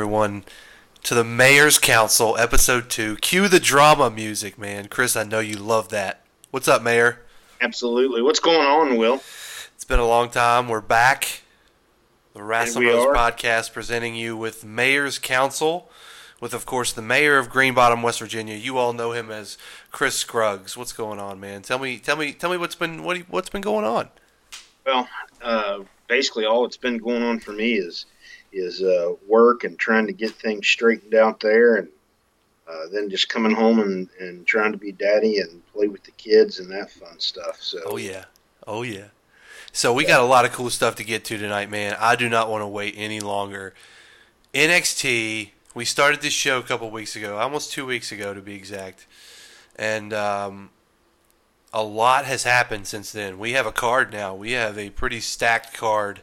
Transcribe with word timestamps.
Everyone, 0.00 0.44
to 1.02 1.14
the 1.14 1.24
Mayor's 1.24 1.78
Council, 1.78 2.34
Episode 2.38 2.88
2. 2.88 3.16
Cue 3.16 3.48
the 3.48 3.60
drama 3.60 4.08
music, 4.08 4.56
man. 4.56 4.88
Chris, 4.88 5.14
I 5.14 5.24
know 5.24 5.40
you 5.40 5.58
love 5.58 5.90
that. 5.90 6.24
What's 6.50 6.68
up, 6.68 6.82
Mayor? 6.82 7.20
Absolutely. 7.60 8.22
What's 8.22 8.40
going 8.40 8.66
on, 8.66 8.96
Will? 8.96 9.16
It's 9.74 9.84
been 9.84 9.98
a 9.98 10.06
long 10.06 10.30
time. 10.30 10.70
We're 10.70 10.80
back. 10.80 11.42
The 12.32 12.42
Rasmus 12.42 12.94
podcast 13.14 13.74
presenting 13.74 14.14
you 14.14 14.38
with 14.38 14.64
Mayor's 14.64 15.18
Council, 15.18 15.90
with, 16.40 16.54
of 16.54 16.64
course, 16.64 16.94
the 16.94 17.02
mayor 17.02 17.36
of 17.36 17.50
Green 17.50 17.74
Bottom, 17.74 18.00
West 18.02 18.20
Virginia. 18.20 18.56
You 18.56 18.78
all 18.78 18.94
know 18.94 19.12
him 19.12 19.30
as 19.30 19.58
Chris 19.90 20.14
Scruggs. 20.14 20.78
What's 20.78 20.94
going 20.94 21.20
on, 21.20 21.38
man? 21.38 21.60
Tell 21.60 21.78
me, 21.78 21.98
tell 21.98 22.16
me, 22.16 22.32
tell 22.32 22.50
me 22.50 22.56
what's 22.56 22.74
been 22.74 23.04
what, 23.04 23.18
what's 23.28 23.50
been 23.50 23.60
going 23.60 23.84
on. 23.84 24.08
Well, 24.86 25.06
uh, 25.42 25.80
basically, 26.08 26.46
all 26.46 26.62
that's 26.62 26.78
been 26.78 26.96
going 26.96 27.22
on 27.22 27.38
for 27.38 27.52
me 27.52 27.74
is 27.74 28.06
is 28.52 28.82
uh, 28.82 29.12
work 29.26 29.64
and 29.64 29.78
trying 29.78 30.06
to 30.06 30.12
get 30.12 30.32
things 30.32 30.68
straightened 30.68 31.14
out 31.14 31.40
there, 31.40 31.76
and 31.76 31.88
uh, 32.68 32.88
then 32.92 33.10
just 33.10 33.28
coming 33.28 33.54
home 33.54 33.80
and, 33.80 34.08
and 34.18 34.46
trying 34.46 34.72
to 34.72 34.78
be 34.78 34.92
daddy 34.92 35.38
and 35.38 35.64
play 35.72 35.88
with 35.88 36.04
the 36.04 36.10
kids 36.12 36.58
and 36.58 36.70
that 36.70 36.90
fun 36.90 37.18
stuff. 37.18 37.60
So, 37.60 37.80
Oh 37.86 37.96
yeah, 37.96 38.24
oh 38.66 38.82
yeah. 38.82 39.08
So 39.72 39.92
we 39.92 40.04
got 40.04 40.20
a 40.20 40.24
lot 40.24 40.44
of 40.44 40.52
cool 40.52 40.70
stuff 40.70 40.96
to 40.96 41.04
get 41.04 41.24
to 41.26 41.38
tonight, 41.38 41.70
man. 41.70 41.96
I 42.00 42.16
do 42.16 42.28
not 42.28 42.50
want 42.50 42.62
to 42.62 42.66
wait 42.66 42.94
any 42.96 43.20
longer. 43.20 43.74
NXT. 44.52 45.50
We 45.74 45.84
started 45.84 46.20
this 46.20 46.32
show 46.32 46.58
a 46.58 46.62
couple 46.62 46.90
weeks 46.90 47.14
ago, 47.14 47.38
almost 47.38 47.72
two 47.72 47.86
weeks 47.86 48.10
ago 48.10 48.34
to 48.34 48.40
be 48.40 48.54
exact, 48.54 49.06
and 49.76 50.12
um, 50.12 50.70
a 51.72 51.82
lot 51.84 52.24
has 52.24 52.42
happened 52.42 52.88
since 52.88 53.12
then. 53.12 53.38
We 53.38 53.52
have 53.52 53.66
a 53.66 53.72
card 53.72 54.12
now. 54.12 54.34
We 54.34 54.52
have 54.52 54.76
a 54.76 54.90
pretty 54.90 55.20
stacked 55.20 55.72
card 55.72 56.22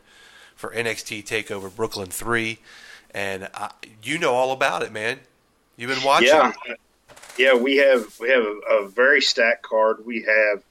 for 0.58 0.72
NXT 0.72 1.24
Takeover 1.24 1.74
Brooklyn 1.74 2.10
Three, 2.10 2.60
and 3.12 3.48
I, 3.54 3.72
you 4.04 4.18
know 4.18 4.34
all 4.34 4.52
about 4.52 4.82
it, 4.82 4.92
man. 4.92 5.20
You've 5.78 5.92
been 5.92 6.04
watching. 6.04 6.28
yeah, 6.28 6.52
yeah, 7.38 7.54
we 7.54 7.78
have 7.78 8.20
we 8.20 8.30
have 8.30 8.44
a, 8.44 8.84
a 8.84 8.88
very 8.90 9.22
stacked 9.22 9.62
card. 9.62 10.06
We 10.06 10.24
have 10.24 10.64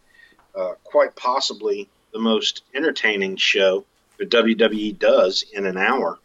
uh, 0.55 0.75
quite 0.85 1.15
possibly 1.17 1.89
the 2.13 2.19
most 2.19 2.63
entertaining 2.75 3.37
show 3.37 3.85
that 4.19 4.31
WWE 4.31 4.99
does 4.99 5.45
in 5.53 5.65
an 5.65 5.79
hour, 5.79 6.19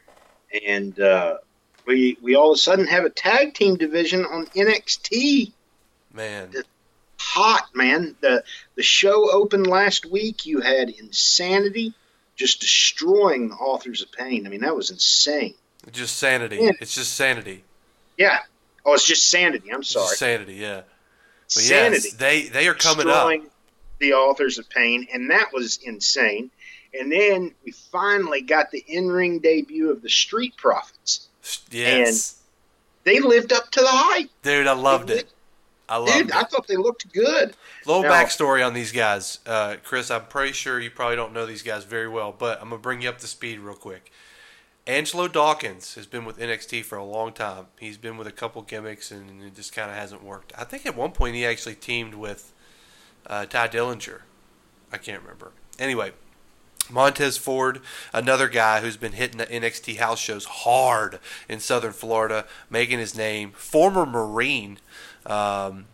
and 0.66 1.00
uh, 1.00 1.38
we 1.86 2.18
we 2.22 2.36
all 2.36 2.52
of 2.52 2.56
a 2.56 2.60
sudden 2.60 2.88
have 2.88 3.06
a 3.06 3.10
tag 3.10 3.54
team 3.54 3.78
division 3.78 4.26
on 4.26 4.48
NXT. 4.48 5.54
man. 6.12 6.52
Hot 7.20 7.70
man! 7.76 8.16
the 8.22 8.44
The 8.74 8.82
show 8.82 9.32
opened 9.32 9.68
last 9.68 10.08
week. 10.08 10.48
You 10.48 10.62
had 10.62 10.90
Insanity 10.90 11.94
just 12.36 12.60
destroying 12.60 13.50
the 13.50 13.56
Authors 13.56 14.02
of 14.02 14.12
Pain. 14.12 14.46
I 14.46 14.50
mean, 14.50 14.62
that 14.62 14.76
was 14.76 14.90
insane. 14.90 15.54
Just 15.92 16.18
sanity. 16.18 16.58
Yeah. 16.62 16.72
It's 16.80 16.96
just 16.96 17.14
sanity. 17.14 17.64
Yeah. 18.18 18.40
Oh, 18.86 18.94
it's 18.94 19.06
just 19.06 19.30
Sanity. 19.30 19.72
I'm 19.72 19.84
sorry. 19.84 20.16
sanity. 20.16 20.56
Yeah. 20.56 20.82
But 21.46 21.52
Sanity. 21.64 22.02
yes, 22.04 22.14
they 22.14 22.44
they 22.44 22.68
are 22.68 22.74
coming 22.74 23.08
up. 23.08 23.30
the 24.00 24.14
authors 24.14 24.58
of 24.58 24.70
pain, 24.70 25.08
and 25.14 25.30
that 25.30 25.50
was 25.54 25.78
insane. 25.84 26.50
And 27.00 27.12
then 27.12 27.54
we 27.64 27.72
finally 27.72 28.42
got 28.42 28.72
the 28.72 28.84
in-ring 28.88 29.40
debut 29.40 29.92
of 29.92 30.02
the 30.02 30.10
Street 30.10 30.58
Profits. 30.58 31.28
Yes, 31.70 32.42
And 33.06 33.16
They 33.16 33.20
lived 33.20 33.54
up 33.54 33.72
to 33.72 33.80
the 33.82 33.88
hype, 33.88 34.30
dude, 34.44 34.68
I 34.68 34.74
loved 34.74 35.10
it. 35.10 35.32
I 35.92 35.98
loved 35.98 36.14
dude. 36.14 36.30
it. 36.30 36.36
I 36.36 36.44
thought 36.44 36.68
they 36.68 36.78
looked 36.78 37.12
good. 37.14 37.56
Little 37.86 38.04
Now- 38.04 38.12
backstory 38.12 38.66
on 38.66 38.74
these 38.74 38.92
guys, 38.92 39.40
uh, 39.46 39.76
Chris. 39.84 40.10
I'm 40.10 40.26
pretty 40.26 40.54
sure 40.54 40.80
you 40.80 40.90
probably 40.90 41.16
don't 41.18 41.34
know 41.34 41.46
these 41.46 41.64
guys 41.64 41.84
very 41.84 42.08
well, 42.08 42.32
but 42.38 42.62
I'm 42.62 42.70
gonna 42.70 42.82
bring 42.82 43.02
you 43.02 43.10
up 43.10 43.18
to 43.20 43.28
speed 43.28 43.60
real 43.60 43.76
quick. 43.76 44.12
Angelo 44.88 45.28
Dawkins 45.28 45.94
has 45.96 46.08
been 46.08 46.26
with 46.26 46.40
NXT 46.40 46.82
for 46.84 46.98
a 46.98 47.04
long 47.04 47.34
time. 47.34 47.68
He's 47.80 47.98
been 47.98 48.18
with 48.18 48.26
a 48.28 48.32
couple 48.32 48.62
gimmicks, 48.64 49.12
and 49.12 49.44
it 49.44 49.54
just 49.56 49.74
kind 49.74 49.92
of 49.92 49.96
hasn't 49.96 50.24
worked. 50.24 50.54
I 50.58 50.64
think 50.64 50.86
at 50.86 50.96
one 50.96 51.12
point 51.12 51.36
he 51.36 51.46
actually 51.46 51.76
teamed 51.76 52.16
with 52.16 52.52
uh, 53.28 53.46
Tye 53.46 53.68
Dillinger. 53.68 54.22
I 54.92 54.98
can't 54.98 55.22
remember. 55.22 55.52
Anyway, 55.78 56.14
Montez 56.90 57.38
Ford, 57.38 57.82
another 58.12 58.48
guy 58.50 58.82
who's 58.82 58.98
been 58.98 59.14
hitting 59.14 59.38
the 59.38 59.46
NXT 59.46 59.98
house 59.98 60.20
shows 60.20 60.46
hard 60.46 61.20
in 61.48 61.60
Southern 61.60 61.94
Florida, 61.94 62.46
making 62.70 62.98
his 63.00 63.16
name. 63.16 63.52
Former 63.52 64.06
Marine, 64.06 64.80
um, 65.26 65.86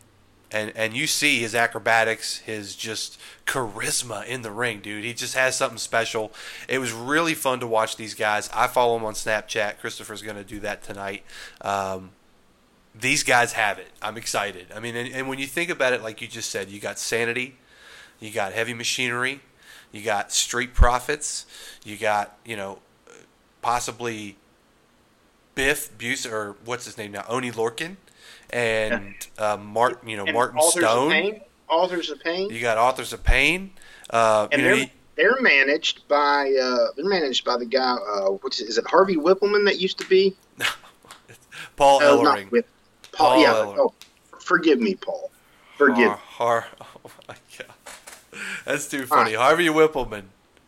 and 0.51 0.71
and 0.75 0.95
you 0.95 1.07
see 1.07 1.39
his 1.39 1.53
acrobatics, 1.53 2.37
his 2.39 2.75
just 2.75 3.19
charisma 3.45 4.25
in 4.25 4.41
the 4.41 4.51
ring, 4.51 4.79
dude. 4.79 5.03
He 5.03 5.13
just 5.13 5.35
has 5.35 5.55
something 5.55 5.77
special. 5.77 6.31
It 6.67 6.79
was 6.79 6.93
really 6.93 7.33
fun 7.33 7.59
to 7.59 7.67
watch 7.67 7.97
these 7.97 8.13
guys. 8.13 8.49
I 8.53 8.67
follow 8.67 8.95
him 8.97 9.05
on 9.05 9.13
Snapchat. 9.13 9.79
Christopher's 9.79 10.21
going 10.21 10.37
to 10.37 10.43
do 10.43 10.59
that 10.61 10.83
tonight. 10.83 11.23
Um, 11.61 12.11
these 12.99 13.23
guys 13.23 13.53
have 13.53 13.77
it. 13.77 13.89
I'm 14.01 14.17
excited. 14.17 14.67
I 14.73 14.79
mean, 14.79 14.95
and, 14.95 15.13
and 15.13 15.27
when 15.27 15.39
you 15.39 15.47
think 15.47 15.69
about 15.69 15.93
it, 15.93 16.01
like 16.01 16.21
you 16.21 16.27
just 16.27 16.49
said, 16.49 16.69
you 16.69 16.79
got 16.79 16.97
Sanity, 16.97 17.57
you 18.19 18.31
got 18.31 18.53
Heavy 18.53 18.73
Machinery, 18.73 19.41
you 19.91 20.01
got 20.01 20.31
Street 20.31 20.73
Profits, 20.73 21.45
you 21.83 21.97
got 21.97 22.37
you 22.45 22.55
know 22.55 22.79
possibly 23.61 24.37
Biff 25.55 25.95
Busick 25.97 26.31
or 26.31 26.55
what's 26.63 26.85
his 26.85 26.97
name 26.97 27.11
now, 27.11 27.25
Oney 27.27 27.51
Lorcan, 27.51 27.97
and 28.51 29.13
uh, 29.37 29.57
Martin, 29.57 30.09
you 30.09 30.17
know 30.17 30.25
And 30.25 30.33
Martin 30.33 30.59
authors 30.59 30.83
Stone. 30.83 31.05
Of 31.07 31.11
pain, 31.11 31.41
authors 31.69 32.09
of 32.09 32.19
pain, 32.21 32.49
You 32.49 32.61
got 32.61 32.77
Authors 32.77 33.13
of 33.13 33.23
Pain. 33.23 33.71
Uh, 34.09 34.47
and 34.51 34.61
you 34.61 34.67
know, 34.67 34.75
they're 34.75 34.85
he- 34.85 34.91
they're 35.15 35.41
managed 35.41 36.07
by 36.07 36.53
uh, 36.61 36.91
they're 36.95 37.05
managed 37.09 37.43
by 37.43 37.57
the 37.57 37.65
guy. 37.65 37.95
Uh, 37.95 38.29
what's 38.41 38.59
is 38.59 38.77
it 38.77 38.85
Harvey 38.87 39.15
Wippleman 39.17 39.65
that 39.65 39.79
used 39.79 39.97
to 39.99 40.07
be? 40.07 40.35
Paul 41.75 42.01
Uh, 42.03 42.21
not 42.23 42.37
Ellering. 42.37 42.49
Paul. 43.11 43.31
Paul 43.33 43.41
yeah. 43.41 43.53
Ellering. 43.53 43.77
Oh, 43.79 43.93
forgive 44.39 44.79
me, 44.79 44.95
Paul. 44.95 45.29
Forgive. 45.77 46.11
Har, 46.11 46.61
Har, 46.61 46.67
oh 47.05 47.11
my 47.27 47.35
god, 47.57 48.39
that's 48.65 48.87
too 48.87 49.05
funny. 49.05 49.33
Harvey 49.33 49.67
Wippleman. 49.67 50.23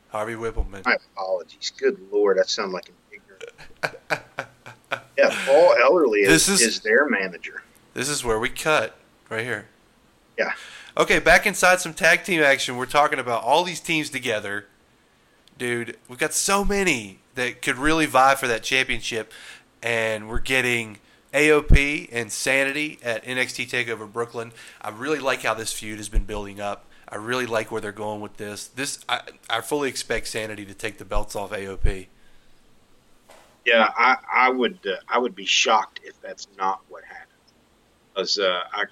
Harvey 0.09 0.33
Wippleman. 0.33 0.83
My 0.85 0.97
apologies. 1.15 1.71
Good 1.77 1.99
lord, 2.11 2.37
that 2.39 2.49
sounds 2.49 2.73
like 2.73 2.89
an 2.89 2.95
ignorant. 3.11 4.23
yeah, 5.17 5.29
Paul 5.45 5.75
Ellering 5.79 6.25
is, 6.25 6.49
is- 6.49 6.61
is 6.61 6.79
their 6.81 7.07
manager. 7.07 7.61
This 7.99 8.07
is 8.07 8.23
where 8.23 8.39
we 8.39 8.47
cut 8.47 8.95
right 9.29 9.43
here. 9.43 9.65
Yeah. 10.37 10.53
Okay, 10.95 11.19
back 11.19 11.45
inside 11.45 11.81
some 11.81 11.93
tag 11.93 12.23
team 12.23 12.41
action. 12.41 12.77
We're 12.77 12.85
talking 12.85 13.19
about 13.19 13.43
all 13.43 13.65
these 13.65 13.81
teams 13.81 14.09
together. 14.09 14.67
Dude, 15.57 15.97
we've 16.07 16.17
got 16.17 16.31
so 16.31 16.63
many 16.63 17.19
that 17.35 17.61
could 17.61 17.75
really 17.75 18.05
vie 18.05 18.35
for 18.35 18.47
that 18.47 18.63
championship. 18.63 19.33
And 19.83 20.29
we're 20.29 20.39
getting 20.39 20.99
AOP 21.33 22.07
and 22.09 22.31
Sanity 22.31 22.99
at 23.03 23.25
NXT 23.25 23.69
TakeOver 23.69 24.09
Brooklyn. 24.09 24.53
I 24.81 24.91
really 24.91 25.19
like 25.19 25.41
how 25.41 25.53
this 25.53 25.73
feud 25.73 25.97
has 25.97 26.07
been 26.07 26.23
building 26.23 26.61
up. 26.61 26.85
I 27.09 27.17
really 27.17 27.47
like 27.47 27.69
where 27.69 27.81
they're 27.81 27.91
going 27.91 28.21
with 28.21 28.37
this. 28.37 28.67
This 28.67 29.03
I, 29.09 29.23
I 29.49 29.59
fully 29.59 29.89
expect 29.89 30.29
Sanity 30.29 30.65
to 30.65 30.73
take 30.73 30.99
the 30.99 31.05
belts 31.05 31.35
off 31.35 31.51
AOP. 31.51 32.07
Yeah, 33.65 33.89
I, 33.93 34.15
I 34.33 34.49
would 34.51 34.79
uh, 34.87 34.95
I 35.09 35.17
would 35.17 35.35
be 35.35 35.45
shocked 35.45 35.99
if 36.05 36.21
that's 36.21 36.47
not 36.57 36.79
what 36.87 37.03
happened. 37.03 37.28
Because 38.13 38.37
uh, 38.39 38.61
I 38.73 38.85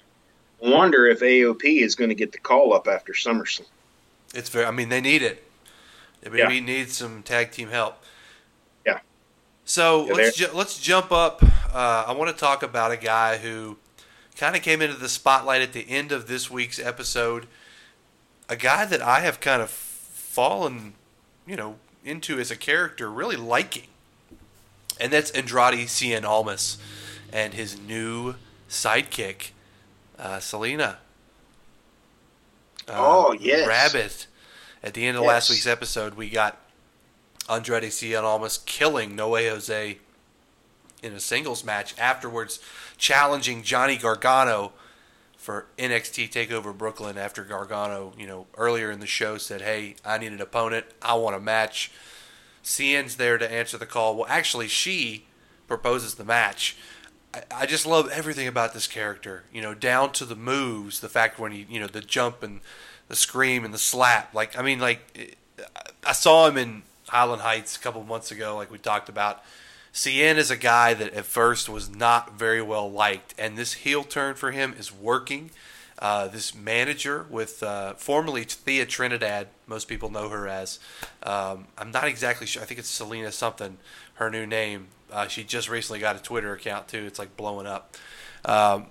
wonder 0.60 1.06
if 1.06 1.20
AOP 1.20 1.82
is 1.82 1.94
going 1.94 2.08
to 2.10 2.14
get 2.14 2.32
the 2.32 2.38
call 2.38 2.72
up 2.72 2.88
after 2.88 3.12
SummerSlam. 3.12 3.66
It's 4.34 4.48
very. 4.48 4.64
I 4.66 4.70
mean, 4.70 4.88
they 4.88 5.00
need 5.00 5.22
it. 5.22 5.44
They 6.20 6.36
Yeah. 6.38 6.48
maybe 6.48 6.60
need 6.60 6.90
some 6.90 7.22
tag 7.22 7.52
team 7.52 7.68
help. 7.70 8.02
Yeah. 8.86 9.00
So 9.64 10.06
Yeah, 10.06 10.12
let's 10.14 10.36
ju- 10.36 10.50
let's 10.52 10.78
jump 10.78 11.12
up. 11.12 11.42
Uh, 11.72 12.04
I 12.06 12.12
want 12.12 12.30
to 12.34 12.38
talk 12.38 12.62
about 12.62 12.90
a 12.90 12.96
guy 12.96 13.38
who 13.38 13.76
kind 14.36 14.56
of 14.56 14.62
came 14.62 14.80
into 14.82 14.96
the 14.96 15.08
spotlight 15.08 15.62
at 15.62 15.72
the 15.72 15.88
end 15.88 16.12
of 16.12 16.26
this 16.28 16.50
week's 16.50 16.78
episode. 16.78 17.46
A 18.48 18.56
guy 18.56 18.84
that 18.86 19.02
I 19.02 19.20
have 19.20 19.40
kind 19.40 19.60
of 19.60 19.68
fallen, 19.70 20.94
you 21.46 21.56
know, 21.56 21.76
into 22.04 22.38
as 22.38 22.50
a 22.50 22.56
character, 22.56 23.10
really 23.10 23.36
liking, 23.36 23.88
and 25.00 25.12
that's 25.12 25.30
Andrade 25.32 25.86
Cien 25.88 26.24
Almas 26.24 26.78
and 27.32 27.52
his 27.54 27.78
new 27.78 28.36
sidekick, 28.68 29.50
uh, 30.18 30.36
Zelina. 30.38 30.96
Uh, 32.86 32.94
Oh, 32.96 33.32
yes. 33.38 33.66
Rabbit. 33.66 34.26
At 34.82 34.94
the 34.94 35.04
end 35.06 35.16
of 35.16 35.24
last 35.24 35.50
week's 35.50 35.66
episode, 35.66 36.14
we 36.14 36.30
got 36.30 36.58
Andrade 37.48 37.82
Cien 37.84 38.22
almost 38.22 38.64
killing 38.66 39.16
No 39.16 39.30
Way 39.30 39.48
Jose 39.48 39.98
in 41.02 41.12
a 41.12 41.20
singles 41.20 41.64
match. 41.64 41.94
Afterwards, 41.98 42.60
challenging 42.96 43.62
Johnny 43.62 43.96
Gargano 43.96 44.72
for 45.36 45.66
NXT 45.78 46.30
Takeover 46.30 46.76
Brooklyn. 46.76 47.18
After 47.18 47.42
Gargano, 47.42 48.12
you 48.16 48.26
know, 48.26 48.46
earlier 48.56 48.90
in 48.90 49.00
the 49.00 49.06
show 49.06 49.36
said, 49.36 49.62
"Hey, 49.62 49.96
I 50.04 50.18
need 50.18 50.32
an 50.32 50.40
opponent. 50.40 50.86
I 51.02 51.14
want 51.14 51.34
a 51.36 51.40
match." 51.40 51.90
Cien's 52.62 53.16
there 53.16 53.38
to 53.38 53.50
answer 53.50 53.78
the 53.78 53.86
call. 53.86 54.16
Well, 54.16 54.26
actually, 54.28 54.68
she 54.68 55.26
proposes 55.66 56.14
the 56.14 56.24
match. 56.24 56.76
I, 57.50 57.66
just 57.66 57.86
love 57.86 58.08
everything 58.10 58.48
about 58.48 58.74
this 58.74 58.86
character. 58.86 59.44
You 59.52 59.62
know, 59.62 59.74
down 59.74 60.12
to 60.12 60.24
the 60.24 60.36
moves, 60.36 61.00
the 61.00 61.08
fact 61.08 61.38
when 61.38 61.52
he, 61.52 61.66
you 61.68 61.80
know, 61.80 61.86
the 61.86 62.00
jump 62.00 62.42
and 62.42 62.60
the 63.08 63.16
scream 63.16 63.64
and 63.64 63.72
the 63.72 63.78
slap. 63.78 64.34
Like, 64.34 64.58
I 64.58 64.62
mean, 64.62 64.78
like, 64.78 65.36
I- 66.04 66.12
saw 66.12 66.46
him 66.48 66.56
in 66.56 66.82
Highland 67.08 67.42
Heights 67.42 67.76
a 67.76 67.80
couple 67.80 68.02
months 68.04 68.30
ago, 68.30 68.56
like 68.56 68.70
we 68.70 68.78
talked 68.78 69.08
about. 69.08 69.42
Cien 69.92 70.36
is 70.36 70.50
a 70.50 70.56
guy 70.56 70.94
that 70.94 71.12
at 71.14 71.24
first 71.24 71.68
was 71.68 71.88
not 71.88 72.38
very 72.38 72.62
well 72.62 72.90
liked, 72.90 73.34
and 73.38 73.56
this 73.56 73.72
heel 73.72 74.04
turn 74.04 74.34
for 74.34 74.52
him 74.52 74.74
is 74.78 74.92
working. 74.92 75.50
Uh, 75.98 76.28
this 76.28 76.54
manager 76.54 77.26
with 77.28 77.60
uh, 77.62 77.94
formerly 77.94 78.44
Thea 78.44 78.86
Trinidad, 78.86 79.48
most 79.66 79.88
people 79.88 80.10
know 80.10 80.28
her 80.28 80.46
as. 80.46 80.78
Um, 81.24 81.66
I'm 81.76 81.90
not 81.90 82.04
exactly 82.04 82.46
sure. 82.46 82.62
I 82.62 82.66
think 82.66 82.78
it's 82.78 83.00
Zelina 83.00 83.32
something, 83.32 83.78
her 84.14 84.30
new 84.30 84.46
name. 84.46 84.88
Uh, 85.12 85.26
she 85.26 85.44
just 85.44 85.68
recently 85.68 86.00
got 86.00 86.16
a 86.16 86.22
Twitter 86.22 86.52
account 86.52 86.88
too. 86.88 87.04
It's 87.06 87.18
like 87.18 87.36
blowing 87.36 87.66
up. 87.66 87.96
Um, 88.44 88.86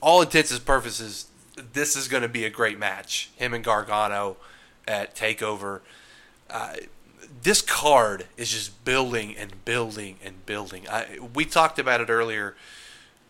all 0.00 0.22
intents 0.22 0.50
and 0.50 0.64
purposes, 0.64 1.26
this 1.72 1.96
is 1.96 2.08
going 2.08 2.22
to 2.22 2.28
be 2.28 2.44
a 2.44 2.50
great 2.50 2.78
match. 2.78 3.30
Him 3.36 3.54
and 3.54 3.64
Gargano 3.64 4.36
at 4.86 5.14
Takeover. 5.14 5.80
Uh, 6.50 6.74
this 7.42 7.62
card 7.62 8.26
is 8.36 8.50
just 8.50 8.84
building 8.84 9.36
and 9.36 9.64
building 9.64 10.16
and 10.24 10.44
building. 10.46 10.88
I, 10.88 11.18
we 11.34 11.44
talked 11.44 11.78
about 11.78 12.00
it 12.00 12.08
earlier. 12.10 12.56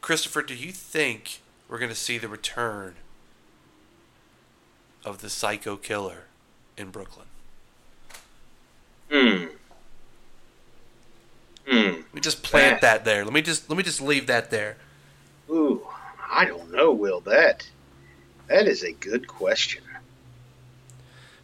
Christopher, 0.00 0.42
do 0.42 0.54
you 0.54 0.72
think 0.72 1.40
we're 1.69 1.78
going 1.78 1.90
to 1.90 1.94
see 1.94 2.19
the 2.19 2.28
return 2.28 2.94
of 5.04 5.20
the 5.20 5.30
Psycho 5.30 5.76
Killer 5.76 6.24
in 6.76 6.90
Brooklyn? 6.90 7.26
Hmm. 9.10 9.44
Hmm. 11.66 11.76
Let 11.76 12.14
me 12.14 12.20
just 12.20 12.42
plant 12.42 12.80
that 12.82 13.04
there. 13.04 13.24
Let 13.24 13.32
me 13.32 13.42
just 13.42 13.68
let 13.68 13.76
me 13.76 13.82
just 13.82 14.00
leave 14.00 14.26
that 14.28 14.50
there. 14.50 14.76
Ooh, 15.50 15.86
I 16.30 16.44
don't 16.44 16.72
know, 16.72 16.92
Will. 16.92 17.20
That 17.20 17.68
that 18.46 18.66
is 18.66 18.82
a 18.82 18.92
good 18.92 19.26
question. 19.26 19.82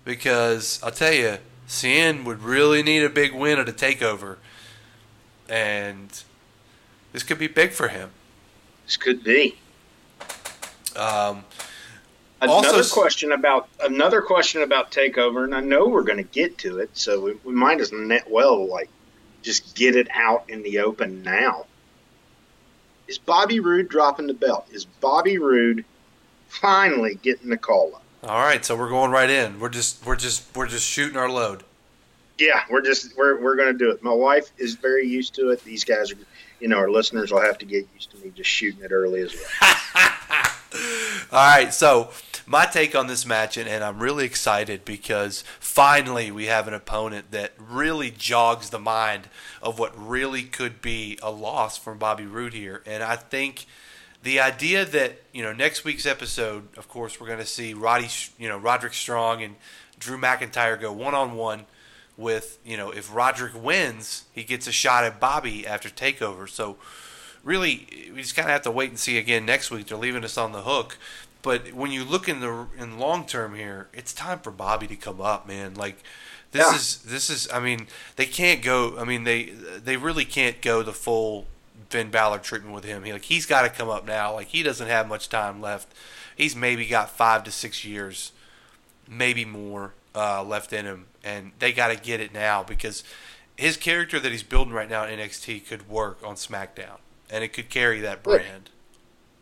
Because 0.05 0.81
I'll 0.83 0.91
tell 0.91 1.13
you, 1.13 1.39
Cien 1.69 2.25
would 2.25 2.43
really 2.43 2.83
need 2.83 3.03
a 3.03 3.09
big 3.09 3.35
win 3.35 3.59
at 3.59 3.69
a 3.69 3.73
takeover, 3.73 4.37
and 5.49 6.23
this 7.13 7.23
could 7.23 7.39
be 7.39 7.47
big 7.47 7.73
for 7.73 7.89
him. 7.89 8.11
This 8.85 8.97
could 8.97 9.23
be. 9.23 9.59
Um, 10.97 11.45
another 12.41 12.69
also- 12.69 12.95
question 12.95 13.33
about 13.33 13.69
another 13.81 14.23
question 14.23 14.63
about 14.63 14.91
takeover, 14.91 15.45
and 15.45 15.55
I 15.55 15.61
know 15.61 15.89
we're 15.89 16.03
going 16.03 16.19
to 16.19 16.25
get 16.25 16.59
to 16.59 16.79
it, 16.79 16.91
so 16.95 17.21
we, 17.21 17.33
we 17.45 17.53
might 17.53 17.81
as 17.81 17.93
net 17.93 18.31
well 18.31 18.67
like 18.69 18.91
just 19.43 19.75
get 19.75 19.97
it 19.97 20.09
out 20.15 20.45
in 20.49 20.63
the 20.63 20.81
open 20.81 21.23
now. 21.23 21.67
Is 23.09 23.19
Bobby 23.19 23.61
Roode 23.61 23.89
dropping 23.89 24.27
the 24.27 24.35
belt? 24.35 24.67
Is 24.73 24.85
Bobby 24.85 25.39
Roode 25.39 25.85
finally 26.49 27.17
getting 27.17 27.51
the 27.51 27.57
call 27.57 27.93
up? 27.95 28.03
all 28.25 28.39
right, 28.39 28.65
so 28.65 28.77
we're 28.77 28.89
going 28.89 29.11
right 29.11 29.29
in. 29.29 29.59
We're 29.59 29.69
just 29.69 30.07
we're 30.07 30.17
just 30.17 30.45
we're 30.55 30.69
just 30.69 30.87
shooting 30.87 31.17
our 31.17 31.29
load. 31.29 31.65
Yeah, 32.39 32.63
we're 32.71 32.81
just 32.81 33.17
we're 33.17 33.41
we're 33.41 33.57
going 33.57 33.73
to 33.73 33.79
do 33.79 33.91
it. 33.91 34.03
My 34.03 34.13
wife 34.13 34.53
is 34.59 34.77
very 34.77 35.07
used 35.07 35.35
to 35.35 35.51
it. 35.51 35.65
These 35.65 35.85
guys 35.85 36.13
are, 36.13 36.19
you 36.61 36.69
know, 36.69 36.77
our 36.77 36.91
listeners 36.91 37.33
will 37.33 37.41
have 37.41 37.59
to 37.59 37.67
get 37.67 37.87
used 37.95 38.13
to 38.13 38.19
me 38.19 38.31
just 38.35 38.49
shooting 38.49 38.83
it 38.85 38.93
early 38.93 39.23
as 39.23 39.35
well. 39.35 39.75
All 41.33 41.47
right, 41.47 41.75
so 41.75 42.11
my 42.53 42.67
take 42.67 42.95
on 42.95 43.07
this 43.07 43.25
match, 43.25 43.57
and, 43.57 43.67
and 43.67 43.83
I'm 43.83 43.99
really 43.99 44.27
excited 44.27 44.85
because 44.85 45.43
finally 45.59 46.31
we 46.31 46.47
have 46.47 46.69
an 46.69 46.75
opponent 46.75 47.31
that 47.31 47.53
really 47.59 48.11
jogs 48.11 48.69
the 48.69 48.79
mind 48.79 49.31
of 49.63 49.79
what 49.79 49.93
really 49.97 50.43
could 50.43 50.83
be 50.83 51.19
a 51.23 51.31
loss 51.31 51.79
from 51.79 51.97
Bobby 51.97 52.27
Roode 52.27 52.53
here. 52.53 52.83
And 52.85 53.03
I 53.03 53.17
think 53.17 53.65
the 54.23 54.39
idea 54.39 54.85
that 54.85 55.23
you 55.33 55.43
know 55.43 55.55
next 55.55 55.83
week's 55.83 56.05
episode, 56.05 56.69
of 56.77 56.89
course, 56.89 57.19
we're 57.19 57.27
going 57.27 57.39
to 57.39 57.47
see 57.47 57.73
Roddy, 57.73 58.09
you 58.39 58.51
know, 58.51 58.59
Roderick 58.59 58.93
Strong 58.93 59.43
and 59.43 59.57
Drew 59.99 60.19
McIntyre 60.19 60.79
go 60.79 60.93
one 60.93 61.15
on 61.15 61.35
one 61.35 61.65
with 62.19 62.59
you 62.67 62.77
know 62.77 62.91
if 62.91 63.15
Roderick 63.15 63.55
wins, 63.61 64.25
he 64.31 64.45
gets 64.45 64.67
a 64.67 64.73
shot 64.73 65.05
at 65.05 65.19
Bobby 65.19 65.67
after 65.67 65.89
Takeover. 65.89 66.47
So 66.47 66.77
really, 67.43 68.11
we 68.15 68.21
just 68.21 68.37
kind 68.37 68.47
of 68.47 68.53
have 68.53 68.63
to 68.63 68.71
wait 68.71 68.91
and 68.91 68.99
see 68.99 69.17
again 69.17 69.47
next 69.47 69.71
week. 69.71 69.87
They're 69.87 69.97
leaving 69.97 70.23
us 70.23 70.37
on 70.37 70.53
the 70.53 70.63
hook. 70.63 70.99
But 71.43 71.73
when 71.73 71.91
you 71.91 72.05
look 72.05 72.29
in 72.29 72.41
the 72.41 72.67
in 72.79 72.99
long 72.99 73.27
term 73.27 73.55
here, 73.55 73.89
it's 73.93 74.13
time 74.13 74.39
for 74.39 74.51
Bobby 74.51 74.87
to 74.87 74.97
come 74.97 75.21
up, 75.21 75.47
man. 75.47 75.75
Like 75.75 75.97
this 76.53 76.63
Yeah. 76.71 76.77
is 76.77 76.97
this 76.99 77.31
is. 77.31 77.49
I 77.53 77.59
mean, 77.61 77.89
they 78.17 78.27
can't 78.27 78.63
go. 78.63 78.99
I 78.99 79.05
mean, 79.05 79.25
they 79.25 79.45
they 79.47 79.97
really 79.97 80.25
can't 80.25 80.61
go 80.63 80.83
the 80.83 80.93
full 80.93 81.47
Finn 81.91 82.11
Balor 82.11 82.39
treatment 82.39 82.75
with 82.75 82.85
him. 82.85 83.03
He 83.05 83.13
like 83.13 83.23
he's 83.25 83.45
got 83.47 83.63
to 83.63 83.69
come 83.71 83.89
up 83.89 84.07
now. 84.07 84.33
Like 84.35 84.49
he 84.49 84.63
doesn't 84.63 84.87
have 84.89 85.09
much 85.09 85.29
time 85.29 85.61
left. 85.61 85.89
He's 86.37 86.55
maybe 86.57 86.87
got 86.87 87.11
five 87.11 87.45
to 87.45 87.51
six 87.51 87.85
years, 87.85 88.33
maybe 89.09 89.45
more 89.45 89.93
uh, 90.15 90.43
left 90.43 90.73
in 90.73 90.85
him, 90.87 91.07
and 91.25 91.53
they 91.59 91.73
got 91.73 91.89
to 91.89 91.97
get 91.97 92.21
it 92.21 92.33
now 92.33 92.63
because 92.63 93.03
his 93.57 93.77
character 93.77 94.19
that 94.21 94.33
he's 94.33 94.43
building 94.43 94.73
right 94.73 94.89
now 94.89 95.05
in 95.05 95.19
NXT 95.19 95.67
could 95.69 95.89
work 95.89 96.19
on 96.25 96.37
SmackDown, 96.37 96.99
and 97.31 97.43
it 97.45 97.53
could 97.53 97.69
carry 97.69 98.01
that 98.01 98.23
brand. 98.23 98.71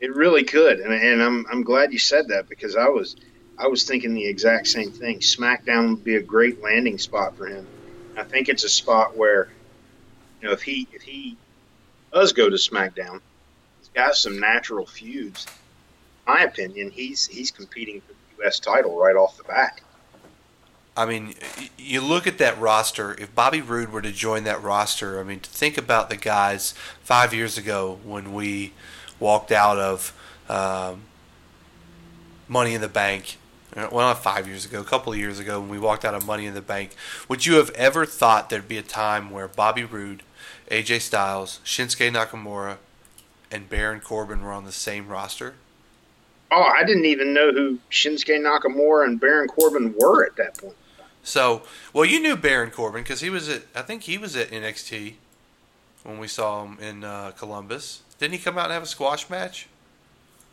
It 0.00 0.14
really 0.14 0.44
could, 0.44 0.80
and, 0.80 0.94
and 0.94 1.22
I'm 1.22 1.46
I'm 1.50 1.62
glad 1.62 1.92
you 1.92 1.98
said 1.98 2.28
that 2.28 2.48
because 2.48 2.74
I 2.74 2.88
was 2.88 3.16
I 3.58 3.66
was 3.66 3.84
thinking 3.84 4.14
the 4.14 4.26
exact 4.26 4.68
same 4.68 4.90
thing. 4.90 5.20
SmackDown 5.20 5.90
would 5.90 6.04
be 6.04 6.16
a 6.16 6.22
great 6.22 6.62
landing 6.62 6.98
spot 6.98 7.36
for 7.36 7.46
him. 7.46 7.66
I 8.16 8.24
think 8.24 8.48
it's 8.48 8.64
a 8.64 8.68
spot 8.68 9.16
where, 9.16 9.50
you 10.40 10.48
know, 10.48 10.54
if 10.54 10.62
he 10.62 10.88
if 10.92 11.02
he 11.02 11.36
does 12.12 12.32
go 12.32 12.48
to 12.48 12.56
SmackDown, 12.56 13.20
he's 13.78 13.88
got 13.94 14.16
some 14.16 14.40
natural 14.40 14.86
feuds. 14.86 15.46
In 16.26 16.34
my 16.34 16.42
opinion, 16.44 16.90
he's 16.90 17.26
he's 17.26 17.50
competing 17.50 18.00
for 18.00 18.12
the 18.12 18.42
U.S. 18.42 18.58
title 18.58 18.98
right 18.98 19.16
off 19.16 19.36
the 19.36 19.44
bat. 19.44 19.82
I 20.96 21.06
mean, 21.06 21.34
you 21.78 22.00
look 22.00 22.26
at 22.26 22.38
that 22.38 22.58
roster. 22.58 23.12
If 23.12 23.34
Bobby 23.34 23.60
Roode 23.60 23.92
were 23.92 24.02
to 24.02 24.12
join 24.12 24.44
that 24.44 24.62
roster, 24.62 25.20
I 25.20 25.22
mean, 25.22 25.40
to 25.40 25.50
think 25.50 25.78
about 25.78 26.10
the 26.10 26.16
guys 26.16 26.74
five 27.02 27.32
years 27.32 27.56
ago 27.56 28.00
when 28.02 28.32
we 28.32 28.72
walked 29.20 29.52
out 29.52 29.78
of 29.78 30.12
um, 30.48 31.02
Money 32.48 32.74
in 32.74 32.80
the 32.80 32.88
Bank. 32.88 33.36
uh, 33.76 33.88
Well, 33.92 34.08
not 34.08 34.22
five 34.22 34.48
years 34.48 34.64
ago, 34.64 34.80
a 34.80 34.84
couple 34.84 35.12
of 35.12 35.18
years 35.18 35.38
ago, 35.38 35.60
when 35.60 35.68
we 35.68 35.78
walked 35.78 36.04
out 36.04 36.14
of 36.14 36.26
Money 36.26 36.46
in 36.46 36.54
the 36.54 36.62
Bank. 36.62 36.96
Would 37.28 37.46
you 37.46 37.54
have 37.54 37.70
ever 37.70 38.04
thought 38.06 38.50
there'd 38.50 38.66
be 38.66 38.78
a 38.78 38.82
time 38.82 39.30
where 39.30 39.46
Bobby 39.46 39.84
Roode, 39.84 40.22
AJ 40.70 41.02
Styles, 41.02 41.60
Shinsuke 41.64 42.10
Nakamura, 42.12 42.78
and 43.50 43.68
Baron 43.68 44.00
Corbin 44.00 44.42
were 44.42 44.52
on 44.52 44.64
the 44.64 44.72
same 44.72 45.08
roster? 45.08 45.54
Oh, 46.52 46.62
I 46.62 46.84
didn't 46.84 47.04
even 47.04 47.32
know 47.32 47.52
who 47.52 47.78
Shinsuke 47.90 48.40
Nakamura 48.40 49.04
and 49.04 49.20
Baron 49.20 49.46
Corbin 49.46 49.94
were 49.96 50.24
at 50.24 50.34
that 50.36 50.58
point. 50.58 50.74
So, 51.22 51.62
well, 51.92 52.04
you 52.04 52.18
knew 52.18 52.34
Baron 52.36 52.70
Corbin 52.70 53.02
because 53.02 53.20
he 53.20 53.30
was 53.30 53.48
at, 53.48 53.62
I 53.74 53.82
think 53.82 54.04
he 54.04 54.18
was 54.18 54.34
at 54.34 54.50
NXT 54.50 55.14
when 56.02 56.18
we 56.18 56.26
saw 56.26 56.64
him 56.64 56.78
in 56.80 57.04
uh, 57.04 57.32
Columbus. 57.32 58.02
Didn't 58.20 58.34
he 58.34 58.38
come 58.38 58.56
out 58.58 58.66
and 58.66 58.74
have 58.74 58.82
a 58.84 58.86
squash 58.86 59.28
match? 59.28 59.66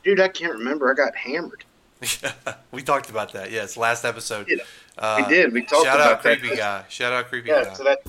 Dude, 0.04 0.20
I 0.20 0.30
can't 0.30 0.54
remember. 0.54 0.90
I 0.90 0.96
got 0.96 1.16
hammered. 1.16 1.64
we 2.72 2.82
talked 2.82 3.10
about 3.10 3.34
that. 3.34 3.52
Yes, 3.52 3.76
last 3.78 4.06
episode. 4.06 4.48
Yeah, 4.50 4.64
Uh, 4.98 5.24
we 5.28 5.34
did. 5.36 5.52
We 5.54 5.62
talked 5.64 5.86
shout 5.86 5.96
about 6.00 6.12
out 6.14 6.24
that. 6.24 6.40
creepy 6.40 6.56
guy. 6.56 6.86
Shout 6.90 7.12
out 7.14 7.28
creepy 7.28 7.50
Yeah, 7.50 7.66
guy. 7.66 7.74
so 7.74 7.84
that 7.84 8.00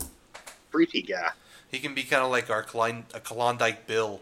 creepy 0.70 1.02
guy. 1.02 1.30
He 1.70 1.78
can 1.80 1.94
be 1.94 2.02
kind 2.04 2.22
of 2.22 2.30
like 2.30 2.50
our 2.50 2.62
Klon- 2.62 3.04
a 3.14 3.20
Klondike 3.20 3.86
Bill. 3.86 4.20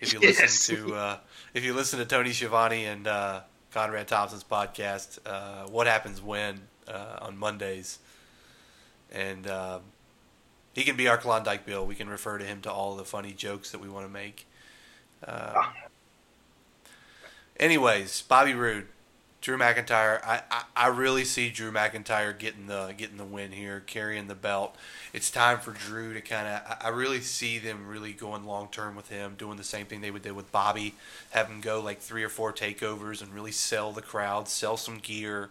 If 0.00 0.12
you 0.12 0.18
Yes. 0.22 0.40
listen 0.40 0.76
to 0.76 0.94
uh, 0.94 1.18
if 1.54 1.62
you 1.64 1.72
listen 1.74 1.98
to 1.98 2.04
Tony 2.04 2.32
Schiavone 2.32 2.84
and 2.86 3.06
uh, 3.06 3.40
Conrad 3.72 4.08
Thompson's 4.08 4.44
podcast, 4.44 5.18
uh, 5.26 5.66
what 5.68 5.86
happens 5.86 6.20
when 6.22 6.60
uh, 6.88 7.18
on 7.22 7.36
Mondays, 7.36 7.98
and 9.12 9.46
um, 9.48 9.82
he 10.74 10.82
can 10.84 10.96
be 10.96 11.08
our 11.08 11.16
Klondike 11.18 11.64
Bill. 11.66 11.84
We 11.86 11.94
can 11.94 12.08
refer 12.08 12.38
to 12.38 12.44
him 12.44 12.60
to 12.62 12.72
all 12.72 12.96
the 12.96 13.04
funny 13.04 13.32
jokes 13.32 13.70
that 13.72 13.80
we 13.80 13.88
want 13.88 14.06
to 14.06 14.12
make. 14.12 14.46
Uh, 15.26 15.64
anyways, 17.58 18.22
Bobby 18.22 18.54
Roode, 18.54 18.86
Drew 19.40 19.58
McIntyre. 19.58 20.20
I, 20.24 20.42
I, 20.50 20.62
I 20.74 20.86
really 20.88 21.24
see 21.24 21.50
Drew 21.50 21.70
McIntyre 21.70 22.36
getting 22.38 22.66
the 22.66 22.94
getting 22.96 23.16
the 23.18 23.24
win 23.24 23.52
here, 23.52 23.82
carrying 23.86 24.26
the 24.26 24.34
belt. 24.34 24.74
It's 25.12 25.30
time 25.30 25.58
for 25.60 25.72
Drew 25.72 26.14
to 26.14 26.20
kind 26.20 26.48
of. 26.48 26.62
I 26.66 26.86
I 26.86 26.88
really 26.88 27.20
see 27.20 27.58
them 27.58 27.86
really 27.86 28.12
going 28.12 28.44
long 28.46 28.68
term 28.70 28.96
with 28.96 29.08
him, 29.10 29.34
doing 29.36 29.56
the 29.56 29.64
same 29.64 29.86
thing 29.86 30.00
they 30.00 30.10
would 30.10 30.22
did 30.22 30.32
with 30.32 30.50
Bobby, 30.50 30.94
have 31.30 31.48
him 31.48 31.60
go 31.60 31.80
like 31.80 32.00
three 32.00 32.22
or 32.24 32.28
four 32.30 32.52
takeovers 32.52 33.22
and 33.22 33.32
really 33.34 33.52
sell 33.52 33.92
the 33.92 34.02
crowd, 34.02 34.48
sell 34.48 34.78
some 34.78 34.98
gear, 34.98 35.50